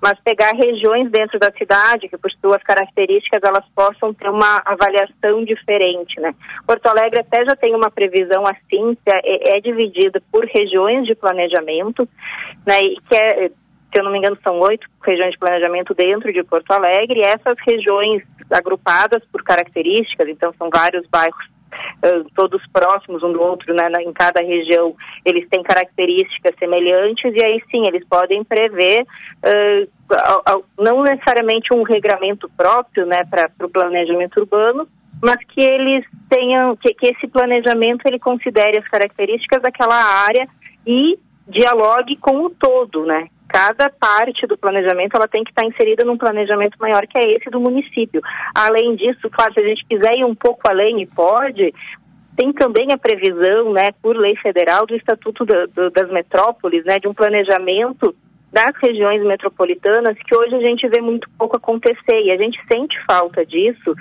mas 0.00 0.18
pegar 0.24 0.52
regiões 0.52 1.10
dentro 1.10 1.38
da 1.38 1.50
cidade 1.52 2.08
que, 2.08 2.18
por 2.18 2.30
suas 2.32 2.62
características, 2.62 3.40
elas 3.42 3.64
possam 3.74 4.14
ter 4.14 4.28
uma 4.28 4.62
avaliação 4.64 5.44
diferente, 5.44 6.20
né. 6.20 6.34
Porto 6.66 6.86
Alegre 6.86 7.20
até 7.20 7.44
já 7.44 7.56
tem 7.56 7.74
uma 7.74 7.90
previsão 7.90 8.44
assim, 8.46 8.96
que 9.04 9.10
é, 9.40 9.60
dividida 9.60 10.22
por 10.30 10.44
regiões 10.44 11.06
de 11.06 11.14
planejamento, 11.14 12.08
né, 12.66 12.80
e 12.80 12.96
que 13.08 13.16
é, 13.16 13.48
se 13.48 13.98
eu 13.98 14.04
não 14.04 14.12
me 14.12 14.18
engano, 14.18 14.38
são 14.42 14.58
oito 14.60 14.86
regiões 15.02 15.32
de 15.32 15.38
planejamento 15.38 15.94
dentro 15.94 16.32
de 16.32 16.42
Porto 16.44 16.70
Alegre, 16.70 17.22
essas 17.22 17.56
regiões 17.66 18.22
agrupadas 18.50 19.22
por 19.32 19.42
características, 19.42 20.28
então 20.28 20.52
são 20.58 20.68
vários 20.70 21.06
bairros 21.08 21.50
todos 22.34 22.66
próximos 22.68 23.22
um 23.22 23.32
do 23.32 23.40
outro, 23.40 23.74
né, 23.74 23.90
em 24.00 24.12
cada 24.12 24.40
região, 24.42 24.94
eles 25.24 25.48
têm 25.48 25.62
características 25.62 26.54
semelhantes 26.58 27.32
e 27.34 27.44
aí 27.44 27.62
sim 27.70 27.86
eles 27.86 28.06
podem 28.08 28.42
prever 28.42 29.02
uh, 29.02 30.64
não 30.78 31.02
necessariamente 31.02 31.72
um 31.74 31.82
regramento 31.82 32.50
próprio, 32.56 33.06
né, 33.06 33.22
para 33.24 33.50
o 33.62 33.68
planejamento 33.68 34.40
urbano, 34.40 34.88
mas 35.22 35.36
que 35.48 35.60
eles 35.60 36.04
tenham, 36.28 36.76
que, 36.76 36.94
que 36.94 37.08
esse 37.08 37.28
planejamento 37.28 38.06
ele 38.06 38.18
considere 38.18 38.78
as 38.78 38.88
características 38.88 39.62
daquela 39.62 39.94
área 39.94 40.48
e 40.86 41.18
dialogue 41.46 42.16
com 42.16 42.44
o 42.44 42.50
todo, 42.50 43.04
né? 43.04 43.28
Cada 43.48 43.90
parte 43.90 44.46
do 44.46 44.56
planejamento 44.56 45.16
ela 45.16 45.26
tem 45.26 45.42
que 45.42 45.50
estar 45.50 45.66
inserida 45.66 46.04
num 46.04 46.16
planejamento 46.16 46.76
maior 46.78 47.04
que 47.06 47.18
é 47.18 47.32
esse 47.32 47.50
do 47.50 47.60
município. 47.60 48.22
Além 48.54 48.94
disso, 48.94 49.28
claro, 49.28 49.52
se 49.52 49.60
a 49.60 49.68
gente 49.68 49.84
quiser 49.88 50.16
ir 50.16 50.24
um 50.24 50.34
pouco 50.34 50.60
além 50.68 51.02
e 51.02 51.06
pode, 51.06 51.74
tem 52.36 52.52
também 52.52 52.92
a 52.92 52.98
previsão, 52.98 53.72
né, 53.72 53.90
por 54.00 54.16
lei 54.16 54.36
federal 54.36 54.86
do 54.86 54.94
Estatuto 54.94 55.44
do, 55.44 55.66
do, 55.66 55.90
das 55.90 56.08
Metrópoles, 56.10 56.84
né, 56.84 56.98
de 56.98 57.08
um 57.08 57.12
planejamento 57.12 58.14
das 58.52 58.72
regiões 58.82 59.22
metropolitanas 59.24 60.16
que 60.18 60.34
hoje 60.34 60.54
a 60.54 60.60
gente 60.60 60.88
vê 60.88 61.00
muito 61.00 61.28
pouco 61.36 61.56
acontecer 61.56 62.22
e 62.22 62.30
a 62.30 62.36
gente 62.36 62.58
sente 62.70 62.96
falta 63.04 63.44
disso 63.44 63.94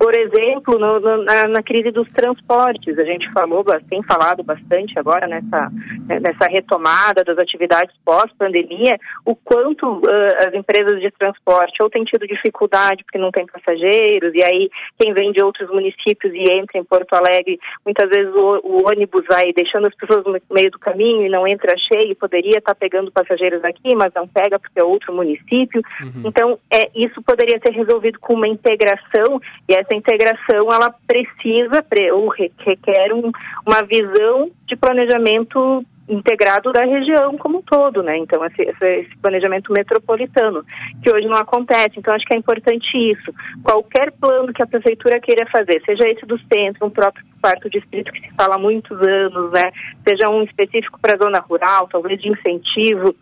por 0.00 0.16
exemplo, 0.16 0.78
no, 0.78 0.98
no, 0.98 1.24
na, 1.24 1.46
na, 1.46 1.62
crise 1.62 1.90
dos 1.90 2.08
transportes, 2.08 2.98
a 2.98 3.04
gente 3.04 3.30
falou, 3.32 3.62
tem 3.86 4.02
falado 4.02 4.42
bastante 4.42 4.98
agora 4.98 5.26
nessa, 5.26 5.70
né, 6.08 6.18
nessa 6.18 6.50
retomada 6.50 7.22
das 7.22 7.36
atividades 7.36 7.94
pós-pandemia, 8.02 8.96
o 9.26 9.36
quanto 9.36 9.86
uh, 9.86 10.48
as 10.48 10.54
empresas 10.54 11.02
de 11.02 11.10
transporte 11.10 11.82
ou 11.82 11.90
têm 11.90 12.02
tido 12.04 12.26
dificuldade 12.26 13.04
porque 13.04 13.18
não 13.18 13.30
tem 13.30 13.44
passageiros, 13.44 14.32
e 14.34 14.42
aí 14.42 14.70
quem 14.98 15.12
vem 15.12 15.32
de 15.32 15.42
outros 15.42 15.68
municípios 15.68 16.32
e 16.32 16.50
entra 16.50 16.78
em 16.78 16.84
Porto 16.84 17.12
Alegre, 17.12 17.60
muitas 17.84 18.08
vezes 18.08 18.34
o, 18.34 18.60
o 18.64 18.88
ônibus 18.88 19.26
vai 19.28 19.52
deixando 19.52 19.86
as 19.86 19.94
pessoas 19.94 20.24
no 20.24 20.40
meio 20.50 20.70
do 20.70 20.78
caminho 20.78 21.26
e 21.26 21.28
não 21.28 21.46
entra 21.46 21.76
cheio, 21.76 22.16
poderia 22.16 22.56
estar 22.56 22.74
pegando 22.74 23.12
passageiros 23.12 23.62
aqui, 23.64 23.94
mas 23.94 24.14
não 24.14 24.26
pega 24.26 24.58
porque 24.58 24.80
é 24.80 24.82
outro 24.82 25.12
município. 25.12 25.82
Uhum. 26.00 26.22
Então, 26.24 26.58
é, 26.72 26.88
isso 26.94 27.20
poderia 27.20 27.60
ser 27.62 27.74
resolvido 27.74 28.18
com 28.18 28.32
uma 28.32 28.48
integração, 28.48 29.38
e 29.68 29.74
essa 29.74 29.89
essa 29.90 29.94
integração 29.94 30.72
ela 30.72 30.94
precisa 31.06 31.84
ou 32.14 32.28
requer 32.28 33.12
um, 33.12 33.32
uma 33.66 33.82
visão 33.82 34.50
de 34.66 34.76
planejamento 34.76 35.84
integrado 36.08 36.72
da 36.72 36.84
região 36.84 37.36
como 37.38 37.58
um 37.58 37.62
todo, 37.62 38.02
né? 38.02 38.18
Então 38.18 38.44
esse, 38.44 38.62
esse, 38.62 39.16
planejamento 39.22 39.72
metropolitano 39.72 40.64
que 41.02 41.10
hoje 41.10 41.26
não 41.28 41.38
acontece. 41.38 41.98
Então 41.98 42.14
acho 42.14 42.24
que 42.24 42.34
é 42.34 42.36
importante 42.36 42.88
isso. 42.96 43.32
Qualquer 43.62 44.10
plano 44.12 44.52
que 44.52 44.62
a 44.62 44.66
prefeitura 44.66 45.20
queira 45.20 45.46
fazer, 45.50 45.80
seja 45.84 46.08
esse 46.08 46.26
do 46.26 46.38
centro, 46.52 46.86
um 46.86 46.90
próprio 46.90 47.24
quarto 47.40 47.70
distrito 47.70 48.12
que 48.12 48.20
se 48.20 48.34
fala 48.34 48.56
há 48.56 48.58
muitos 48.58 49.00
anos, 49.00 49.52
né? 49.52 49.70
Seja 50.06 50.28
um 50.28 50.42
específico 50.42 50.98
para 51.00 51.14
a 51.14 51.22
zona 51.22 51.38
rural, 51.40 51.88
talvez 51.88 52.20
de 52.20 52.28
incentivo 52.28 53.14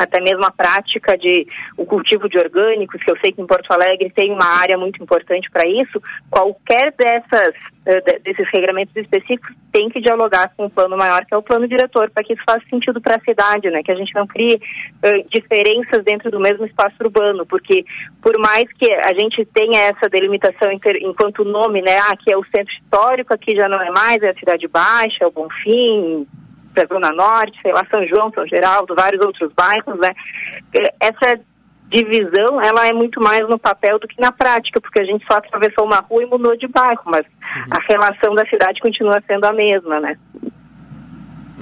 até 0.00 0.18
mesmo 0.18 0.44
a 0.44 0.50
prática 0.50 1.16
de 1.16 1.46
o 1.76 1.84
cultivo 1.84 2.26
de 2.26 2.38
orgânicos, 2.38 3.02
que 3.02 3.10
eu 3.10 3.18
sei 3.20 3.32
que 3.32 3.42
em 3.42 3.46
Porto 3.46 3.70
Alegre 3.70 4.10
tem 4.10 4.32
uma 4.32 4.46
área 4.46 4.78
muito 4.78 5.02
importante 5.02 5.50
para 5.50 5.68
isso, 5.68 6.00
qualquer 6.30 6.94
dessas 6.96 7.54
eh, 7.86 8.18
desses 8.22 8.46
regramentos 8.52 8.94
específicos 8.94 9.54
tem 9.72 9.88
que 9.88 10.00
dialogar 10.00 10.52
com 10.56 10.66
o 10.66 10.70
plano 10.70 10.96
maior, 10.96 11.24
que 11.24 11.34
é 11.34 11.36
o 11.36 11.42
plano 11.42 11.66
diretor, 11.66 12.10
para 12.10 12.22
que 12.22 12.34
isso 12.34 12.42
faça 12.46 12.62
sentido 12.68 13.00
para 13.00 13.16
a 13.16 13.20
cidade, 13.20 13.70
né? 13.70 13.82
Que 13.82 13.92
a 13.92 13.94
gente 13.94 14.14
não 14.14 14.26
crie 14.26 14.56
uh, 14.56 15.28
diferenças 15.30 16.04
dentro 16.04 16.30
do 16.30 16.40
mesmo 16.40 16.66
espaço 16.66 16.96
urbano, 17.00 17.46
porque 17.46 17.84
por 18.22 18.38
mais 18.38 18.64
que 18.72 18.92
a 18.92 19.12
gente 19.14 19.44
tenha 19.46 19.80
essa 19.80 20.08
delimitação 20.08 20.70
inter, 20.72 20.96
enquanto 21.00 21.44
nome, 21.44 21.80
né? 21.82 21.98
Ah, 21.98 22.12
aqui 22.12 22.32
é 22.32 22.36
o 22.36 22.44
centro 22.44 22.72
histórico, 22.74 23.32
aqui 23.32 23.56
já 23.56 23.68
não 23.68 23.80
é 23.80 23.90
mais, 23.90 24.22
é 24.22 24.30
a 24.30 24.34
Cidade 24.34 24.68
Baixa, 24.68 25.24
é 25.24 25.26
o 25.26 25.30
Bonfim, 25.30 26.26
para 26.72 26.84
a 26.84 26.86
Zona 26.86 27.10
Norte, 27.12 27.58
sei 27.62 27.72
lá, 27.72 27.84
São 27.90 28.06
João, 28.06 28.32
São 28.32 28.46
Geraldo, 28.46 28.94
vários 28.94 29.24
outros 29.24 29.52
bairros, 29.52 29.98
né? 29.98 30.12
Essa 31.00 31.40
divisão, 31.90 32.60
ela 32.62 32.86
é 32.86 32.92
muito 32.92 33.20
mais 33.20 33.46
no 33.48 33.58
papel 33.58 33.98
do 33.98 34.06
que 34.06 34.20
na 34.20 34.30
prática, 34.30 34.80
porque 34.80 35.00
a 35.00 35.04
gente 35.04 35.24
só 35.26 35.38
atravessou 35.38 35.84
uma 35.84 35.98
rua 35.98 36.22
e 36.22 36.26
mudou 36.26 36.56
de 36.56 36.68
bairro, 36.68 37.02
mas 37.06 37.26
uhum. 37.26 37.62
a 37.70 37.92
relação 37.92 38.34
da 38.34 38.46
cidade 38.46 38.80
continua 38.80 39.20
sendo 39.26 39.44
a 39.44 39.52
mesma, 39.52 40.00
né? 40.00 40.16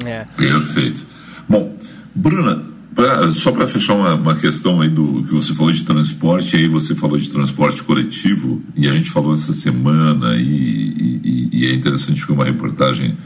É. 0.04 0.26
Perfeito. 0.36 1.02
Bom, 1.48 1.74
Bruna, 2.14 2.62
pra, 2.94 3.28
só 3.28 3.50
para 3.52 3.66
fechar 3.66 3.94
uma, 3.94 4.14
uma, 4.14 4.34
questão 4.36 4.82
aí 4.82 4.88
do 4.90 5.24
que 5.24 5.32
você 5.32 5.54
falou 5.54 5.72
de 5.72 5.82
transporte, 5.82 6.56
aí 6.56 6.68
você 6.68 6.94
falou 6.94 7.16
de 7.16 7.30
transporte 7.30 7.82
coletivo, 7.82 8.62
e 8.76 8.86
a 8.86 8.92
gente 8.92 9.10
falou 9.10 9.34
essa 9.34 9.54
semana, 9.54 10.36
e, 10.36 10.42
e, 10.42 11.48
e 11.52 11.66
é 11.66 11.72
interessante 11.72 12.24
que 12.26 12.32
uma 12.32 12.44
reportagem 12.44 13.16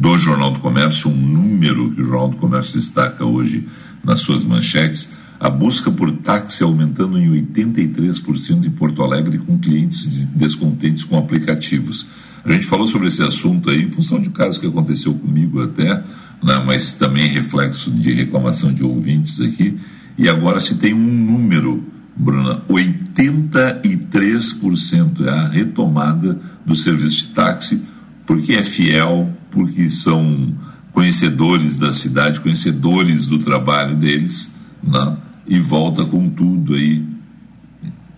do 0.00 0.16
Jornal 0.16 0.50
do 0.50 0.60
Comércio, 0.60 1.10
um 1.10 1.14
número 1.14 1.90
que 1.90 2.00
o 2.00 2.06
Jornal 2.06 2.30
do 2.30 2.38
Comércio 2.38 2.78
destaca 2.78 3.22
hoje 3.22 3.68
nas 4.02 4.20
suas 4.20 4.42
manchetes, 4.42 5.10
a 5.38 5.50
busca 5.50 5.90
por 5.90 6.10
táxi 6.10 6.62
aumentando 6.62 7.18
em 7.18 7.30
83% 7.54 8.64
em 8.64 8.70
Porto 8.70 9.02
Alegre 9.02 9.36
com 9.36 9.58
clientes 9.58 10.24
descontentes 10.24 11.04
com 11.04 11.18
aplicativos. 11.18 12.06
A 12.42 12.50
gente 12.50 12.64
falou 12.64 12.86
sobre 12.86 13.08
esse 13.08 13.22
assunto 13.22 13.68
aí 13.68 13.82
em 13.82 13.90
função 13.90 14.18
de 14.18 14.30
um 14.30 14.32
caso 14.32 14.58
que 14.58 14.66
aconteceu 14.66 15.12
comigo 15.12 15.62
até, 15.62 16.02
né, 16.42 16.62
mas 16.64 16.94
também 16.94 17.28
reflexo 17.28 17.90
de 17.90 18.14
reclamação 18.14 18.72
de 18.72 18.82
ouvintes 18.82 19.38
aqui. 19.38 19.78
E 20.16 20.30
agora 20.30 20.60
se 20.60 20.76
tem 20.76 20.94
um 20.94 20.98
número, 20.98 21.84
Bruna, 22.16 22.62
83% 22.70 25.26
é 25.26 25.28
a 25.28 25.46
retomada 25.46 26.40
do 26.64 26.74
serviço 26.74 27.18
de 27.18 27.26
táxi, 27.34 27.82
porque 28.26 28.54
é 28.54 28.62
fiel, 28.62 29.36
porque 29.50 29.88
são 29.88 30.54
conhecedores 30.92 31.76
da 31.76 31.92
cidade, 31.92 32.40
conhecedores 32.40 33.26
do 33.26 33.38
trabalho 33.38 33.96
deles, 33.96 34.54
né? 34.82 35.16
e 35.46 35.58
volta 35.58 36.04
com 36.04 36.28
tudo 36.28 36.74
aí, 36.74 37.04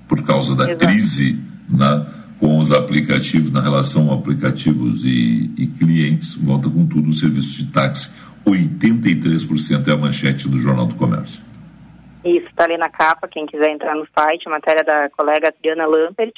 por 0.09 0.23
causa 0.23 0.55
da 0.55 0.65
Exato. 0.65 0.87
crise 0.87 1.39
né? 1.69 2.07
com 2.39 2.59
os 2.59 2.73
aplicativos, 2.73 3.51
na 3.51 3.61
relação 3.61 4.13
aplicativos 4.13 5.05
e, 5.05 5.51
e 5.57 5.67
clientes, 5.67 6.35
volta 6.35 6.69
com 6.69 6.85
tudo 6.87 7.11
o 7.11 7.15
serviço 7.15 7.57
de 7.57 7.67
táxi. 7.67 8.11
83% 8.45 9.87
é 9.87 9.93
a 9.93 9.97
manchete 9.97 10.49
do 10.49 10.61
Jornal 10.61 10.87
do 10.87 10.95
Comércio. 10.95 11.41
Isso, 12.25 12.47
está 12.47 12.65
ali 12.65 12.77
na 12.77 12.89
capa, 12.89 13.27
quem 13.27 13.47
quiser 13.47 13.71
entrar 13.71 13.97
no 13.97 14.07
site, 14.17 14.49
matéria 14.49 14.85
da 14.85 15.11
colega 15.11 15.49
Adriana 15.49 15.87
Lampert. 15.87 16.35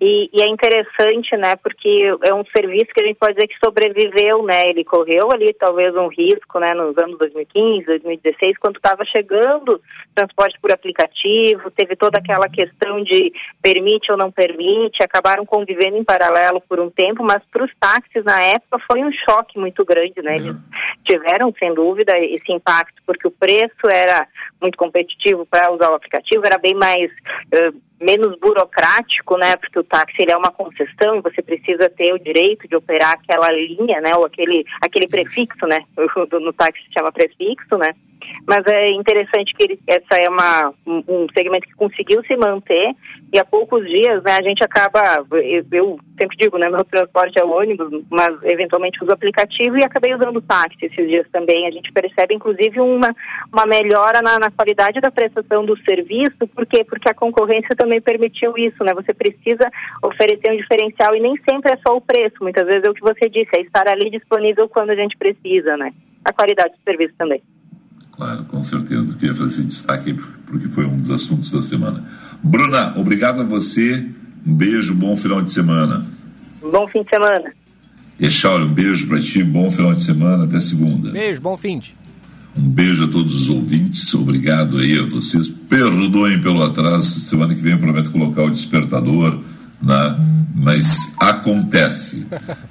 E, 0.00 0.30
e, 0.32 0.40
é 0.40 0.46
interessante, 0.46 1.36
né, 1.36 1.56
porque 1.56 2.16
é 2.22 2.32
um 2.32 2.44
serviço 2.46 2.92
que 2.94 3.02
a 3.02 3.06
gente 3.06 3.18
pode 3.18 3.34
dizer 3.34 3.48
que 3.48 3.58
sobreviveu, 3.62 4.42
né, 4.42 4.62
ele 4.66 4.84
correu 4.84 5.30
ali 5.30 5.52
talvez 5.52 5.94
um 5.94 6.08
risco, 6.08 6.58
né, 6.58 6.72
nos 6.72 6.96
anos 6.96 7.18
2015, 7.18 7.84
2016, 7.84 8.56
quando 8.58 8.76
estava 8.76 9.04
chegando 9.04 9.80
transporte 10.16 10.58
por 10.60 10.72
aplicativo, 10.72 11.70
teve 11.70 11.94
toda 11.94 12.18
aquela 12.18 12.48
questão 12.48 13.04
de 13.04 13.32
permite 13.62 14.10
ou 14.10 14.16
não 14.16 14.32
permite, 14.32 15.02
acabaram 15.02 15.44
convivendo 15.44 15.98
em 15.98 16.04
paralelo 16.04 16.60
por 16.66 16.80
um 16.80 16.90
tempo, 16.90 17.22
mas 17.22 17.42
para 17.52 17.64
os 17.64 17.70
táxis 17.78 18.24
na 18.24 18.40
época 18.40 18.78
foi 18.90 19.04
um 19.04 19.12
choque 19.12 19.58
muito 19.58 19.84
grande, 19.84 20.22
né, 20.22 20.36
eles 20.36 20.56
tiveram, 21.04 21.52
sem 21.58 21.74
dúvida, 21.74 22.18
esse 22.18 22.50
impacto, 22.50 23.02
porque 23.06 23.28
o 23.28 23.30
preço 23.30 23.86
era 23.90 24.26
muito 24.60 24.78
competitivo 24.78 25.46
para 25.46 25.70
usar 25.70 25.90
o 25.90 25.94
aplicativo, 25.94 26.44
era 26.46 26.58
bem 26.58 26.74
mais 26.74 27.10
uh, 27.10 27.80
menos 28.00 28.38
burocrático, 28.38 29.36
né? 29.38 29.56
Porque 29.56 29.78
o 29.78 29.84
táxi 29.84 30.16
ele 30.20 30.32
é 30.32 30.36
uma 30.36 30.50
concessão 30.50 31.16
e 31.16 31.20
você 31.20 31.42
precisa 31.42 31.88
ter 31.88 32.12
o 32.12 32.18
direito 32.18 32.68
de 32.68 32.76
operar 32.76 33.12
aquela 33.12 33.50
linha, 33.50 34.00
né? 34.00 34.14
Ou 34.16 34.26
aquele 34.26 34.64
aquele 34.80 35.08
prefixo, 35.08 35.66
né? 35.66 35.78
No 36.40 36.52
táxi 36.52 36.82
se 36.84 36.92
chama 36.92 37.12
prefixo, 37.12 37.76
né? 37.78 37.94
Mas 38.46 38.64
é 38.66 38.86
interessante 38.92 39.52
que 39.54 39.64
ele, 39.64 39.80
essa 39.86 40.20
é 40.20 40.28
uma, 40.28 40.72
um 40.86 41.26
segmento 41.36 41.66
que 41.66 41.74
conseguiu 41.74 42.22
se 42.24 42.36
manter 42.36 42.94
e 43.32 43.38
há 43.38 43.44
poucos 43.44 43.84
dias 43.84 44.22
né, 44.22 44.36
a 44.38 44.42
gente 44.42 44.62
acaba, 44.62 45.26
eu, 45.72 45.98
sempre 46.18 46.36
digo, 46.36 46.58
né, 46.58 46.70
meu 46.70 46.84
transporte 46.84 47.38
é 47.38 47.44
o 47.44 47.50
ônibus, 47.50 48.04
mas 48.08 48.30
eventualmente 48.44 49.02
uso 49.02 49.12
aplicativo 49.12 49.76
e 49.76 49.84
acabei 49.84 50.14
usando 50.14 50.40
táxi 50.40 50.86
esses 50.86 51.08
dias 51.08 51.26
também. 51.32 51.66
A 51.66 51.70
gente 51.70 51.92
percebe 51.92 52.34
inclusive 52.34 52.80
uma, 52.80 53.14
uma 53.52 53.66
melhora 53.66 54.22
na, 54.22 54.38
na 54.38 54.50
qualidade 54.50 55.00
da 55.00 55.10
prestação 55.10 55.64
do 55.64 55.76
serviço, 55.82 56.46
por 56.54 56.64
quê? 56.66 56.84
Porque 56.84 57.08
a 57.08 57.14
concorrência 57.14 57.74
também 57.76 58.00
permitiu 58.00 58.54
isso, 58.56 58.82
né? 58.84 58.94
Você 58.94 59.12
precisa 59.12 59.70
oferecer 60.02 60.52
um 60.52 60.56
diferencial 60.56 61.14
e 61.14 61.20
nem 61.20 61.36
sempre 61.48 61.72
é 61.72 61.76
só 61.86 61.96
o 61.96 62.00
preço, 62.00 62.36
muitas 62.40 62.66
vezes 62.66 62.84
é 62.84 62.90
o 62.90 62.94
que 62.94 63.00
você 63.00 63.28
disse, 63.28 63.50
é 63.56 63.60
estar 63.60 63.88
ali 63.88 64.08
disponível 64.10 64.68
quando 64.68 64.90
a 64.90 64.96
gente 64.96 65.16
precisa, 65.16 65.76
né? 65.76 65.92
A 66.24 66.32
qualidade 66.32 66.74
do 66.74 66.82
serviço 66.84 67.14
também. 67.18 67.42
Claro, 68.16 68.44
com 68.44 68.62
certeza. 68.62 69.10
Eu 69.10 69.14
queria 69.14 69.34
fazer 69.34 69.50
esse 69.50 69.64
destaque 69.64 70.14
porque 70.46 70.68
foi 70.68 70.86
um 70.86 70.98
dos 70.98 71.10
assuntos 71.10 71.50
da 71.50 71.60
semana. 71.60 72.04
Bruna, 72.42 72.98
obrigado 72.98 73.40
a 73.40 73.44
você. 73.44 74.06
Um 74.46 74.54
beijo, 74.54 74.94
bom 74.94 75.16
final 75.16 75.42
de 75.42 75.52
semana. 75.52 76.06
Bom 76.60 76.86
fim 76.88 77.02
de 77.02 77.10
semana. 77.10 77.52
E 78.18 78.30
Shaul, 78.30 78.62
um 78.62 78.72
beijo 78.72 79.06
para 79.06 79.20
ti, 79.20 79.42
bom 79.42 79.70
final 79.70 79.92
de 79.92 80.02
semana, 80.02 80.44
até 80.44 80.58
segunda. 80.60 81.10
Beijo, 81.10 81.40
bom 81.40 81.56
fim 81.56 81.78
de. 81.78 81.94
Um 82.56 82.70
beijo 82.70 83.04
a 83.04 83.08
todos 83.08 83.42
os 83.42 83.50
ouvintes, 83.50 84.14
obrigado 84.14 84.78
aí 84.78 84.98
a 84.98 85.02
vocês. 85.02 85.48
Perdoem 85.48 86.40
pelo 86.40 86.62
atraso, 86.62 87.20
semana 87.20 87.54
que 87.54 87.60
vem 87.60 87.72
eu 87.72 87.78
prometo 87.78 88.10
colocar 88.10 88.44
o 88.44 88.50
despertador 88.50 89.38
né? 89.82 90.16
mas 90.54 91.12
acontece. 91.18 92.26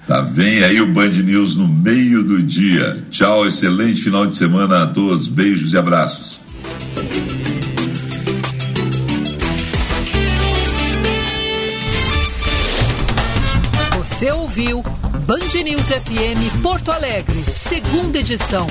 Tá? 0.08 0.22
Vem 0.22 0.64
aí 0.64 0.82
o 0.82 0.88
Band 0.88 1.10
News 1.10 1.56
no 1.56 1.68
meio 1.68 2.24
do 2.24 2.42
dia. 2.42 3.04
Tchau, 3.10 3.48
excelente 3.48 4.02
final 4.02 4.26
de 4.26 4.36
semana 4.36 4.84
a 4.84 4.88
todos. 4.88 5.28
Beijos 5.28 5.72
e 5.74 5.78
abraços. 5.78 6.42
Você 14.00 14.32
ouviu 14.32 14.82
Band 15.26 15.64
News 15.64 15.88
FM 15.88 16.62
Porto 16.62 16.92
Alegre, 16.92 17.44
segunda 17.52 18.20
edição. 18.20 18.68